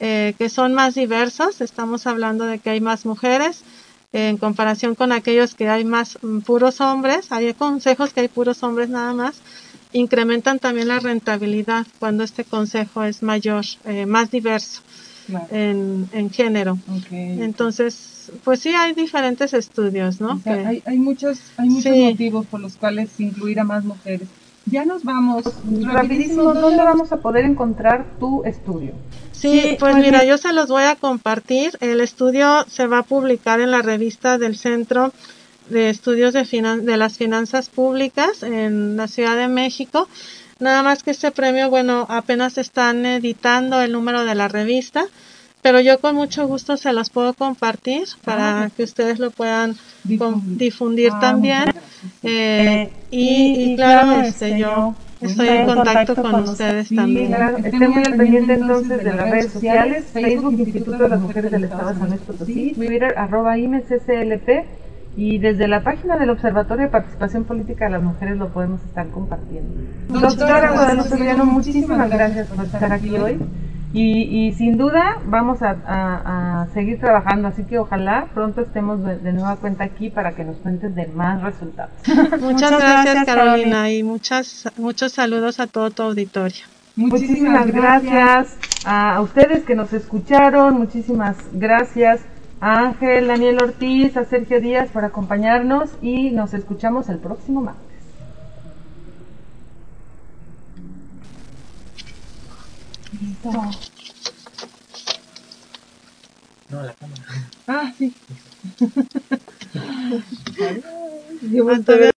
eh, 0.00 0.34
que 0.38 0.48
son 0.48 0.74
más 0.74 0.94
diversos, 0.94 1.60
estamos 1.60 2.06
hablando 2.06 2.46
de 2.46 2.58
que 2.58 2.70
hay 2.70 2.80
más 2.80 3.04
mujeres 3.04 3.62
en 4.12 4.38
comparación 4.38 4.94
con 4.94 5.12
aquellos 5.12 5.54
que 5.54 5.68
hay 5.68 5.84
más 5.84 6.18
mm, 6.22 6.40
puros 6.40 6.80
hombres, 6.80 7.30
hay 7.30 7.52
consejos 7.54 8.12
que 8.12 8.20
hay 8.20 8.28
puros 8.28 8.62
hombres 8.62 8.88
nada 8.88 9.12
más, 9.12 9.36
incrementan 9.92 10.58
también 10.58 10.88
la 10.88 11.00
rentabilidad 11.00 11.86
cuando 11.98 12.24
este 12.24 12.44
consejo 12.44 13.04
es 13.04 13.22
mayor, 13.22 13.64
eh, 13.84 14.06
más 14.06 14.30
diverso 14.30 14.82
en, 15.50 16.08
en, 16.12 16.30
género. 16.30 16.78
Entonces, 17.10 18.30
pues 18.44 18.60
sí 18.60 18.70
hay 18.70 18.94
diferentes 18.94 19.54
estudios, 19.54 20.20
¿no? 20.20 20.40
hay, 20.44 20.82
hay, 20.84 20.98
muchos, 20.98 21.40
hay 21.56 21.68
muchos 21.68 21.96
motivos 21.96 22.46
por 22.46 22.60
los 22.60 22.76
cuales 22.76 23.18
incluir 23.18 23.60
a 23.60 23.64
más 23.64 23.84
mujeres. 23.84 24.28
Ya 24.66 24.84
nos 24.84 25.04
vamos 25.04 25.44
rapidísimo, 25.82 26.54
¿dónde 26.54 26.82
vamos 26.82 27.12
a 27.12 27.16
poder 27.16 27.44
encontrar 27.44 28.06
tu 28.20 28.44
estudio? 28.44 28.92
Sí, 29.32 29.62
pues, 29.62 29.78
pues 29.78 29.96
mira, 29.96 30.24
yo 30.24 30.36
se 30.36 30.52
los 30.52 30.68
voy 30.68 30.84
a 30.84 30.96
compartir. 30.96 31.76
El 31.80 32.00
estudio 32.00 32.66
se 32.68 32.86
va 32.86 32.98
a 32.98 33.02
publicar 33.02 33.60
en 33.60 33.70
la 33.70 33.80
revista 33.80 34.36
del 34.36 34.56
Centro 34.56 35.12
de 35.70 35.88
Estudios 35.88 36.34
de, 36.34 36.44
de 36.82 36.96
las 36.96 37.16
Finanzas 37.16 37.70
Públicas 37.70 38.42
en 38.42 38.96
la 38.96 39.08
Ciudad 39.08 39.36
de 39.36 39.48
México. 39.48 40.08
Nada 40.60 40.82
más 40.82 41.02
que 41.02 41.10
este 41.10 41.30
premio, 41.30 41.70
bueno, 41.70 42.06
apenas 42.08 42.58
están 42.58 43.06
editando 43.06 43.80
el 43.80 43.92
número 43.92 44.24
de 44.24 44.34
la 44.34 44.46
revista, 44.46 45.06
pero 45.62 45.80
yo 45.80 45.98
con 46.00 46.14
mucho 46.14 46.46
gusto 46.46 46.76
se 46.76 46.92
los 46.92 47.08
puedo 47.08 47.32
compartir 47.32 48.04
para 48.24 48.64
ah, 48.64 48.70
que 48.74 48.82
ustedes 48.82 49.18
lo 49.18 49.30
puedan 49.30 49.74
difundir, 50.04 51.12
ah, 51.14 51.20
también. 51.20 51.64
Eh, 52.22 52.90
y, 53.10 53.74
claro, 53.76 54.20
este, 54.20 54.58
yo 54.58 54.94
estoy 55.22 55.48
en 55.48 55.66
contacto, 55.66 56.14
con, 56.14 56.34
ustedes 56.34 56.88
también. 56.94 57.34
Estén 57.64 57.90
muy 57.90 58.02
al 58.04 58.16
pendiente 58.16 58.52
entonces 58.54 59.02
de 59.02 59.14
las 59.14 59.30
redes 59.30 59.52
sociales, 59.52 60.04
Facebook 60.12 60.58
Instituto 60.58 60.98
de 60.98 61.08
las 61.08 61.20
Mujeres 61.20 61.50
del 61.50 61.64
Estado 61.64 61.94
de 61.94 61.98
San 61.98 62.08
Luis 62.10 62.20
Potosí, 62.20 62.72
Twitter 62.74 63.14
arroba 63.16 63.56
y 65.20 65.36
desde 65.36 65.68
la 65.68 65.82
página 65.82 66.16
del 66.16 66.30
Observatorio 66.30 66.86
de 66.86 66.90
Participación 66.90 67.44
Política 67.44 67.84
de 67.84 67.90
las 67.90 68.02
Mujeres 68.02 68.38
lo 68.38 68.48
podemos 68.48 68.82
estar 68.84 69.06
compartiendo. 69.08 69.68
Doctora 70.08 70.72
Guadalupe 70.72 71.44
muchísimas 71.44 72.08
gracias 72.08 72.48
por 72.48 72.64
estar 72.64 72.90
aquí 72.90 73.14
hoy. 73.18 73.38
Y, 73.92 74.54
sin 74.56 74.78
duda 74.78 75.18
vamos 75.26 75.58
a, 75.60 76.66
seguir 76.72 76.98
trabajando, 77.00 77.48
así 77.48 77.64
que 77.64 77.78
ojalá 77.78 78.28
pronto 78.32 78.62
estemos 78.62 79.04
de, 79.04 79.32
nueva 79.34 79.56
cuenta 79.56 79.84
aquí 79.84 80.08
para 80.08 80.32
que 80.32 80.42
nos 80.42 80.56
cuentes 80.56 80.94
de 80.94 81.06
más 81.08 81.42
resultados. 81.42 81.92
Muchas, 82.40 82.70
gracias, 82.70 83.26
Carolina 83.26 83.92
y 83.92 84.02
muchas, 84.02 84.72
muchos 84.78 85.12
saludos 85.12 85.60
a 85.60 85.66
todo 85.66 85.90
tu 85.90 86.02
auditorio. 86.02 86.64
Muchísimas 86.96 87.66
gracias 87.66 88.56
a 88.86 89.20
ustedes 89.20 89.64
que 89.64 89.74
nos 89.74 89.92
escucharon, 89.92 90.78
muchísimas 90.78 91.36
gracias 91.52 92.22
a 92.60 92.86
Ángel, 92.86 93.26
Daniel 93.26 93.58
Ortiz, 93.62 94.16
a 94.16 94.24
Sergio 94.24 94.60
Díaz 94.60 94.90
por 94.90 95.04
acompañarnos 95.04 95.90
y 96.02 96.30
nos 96.30 96.54
escuchamos 96.54 97.08
el 97.08 97.18
próximo 97.18 97.60
martes. 97.62 97.86
No, 106.68 106.82
la 106.82 106.94
cámara. 106.94 107.24
Ah, 107.66 107.92
sí. 107.98 108.14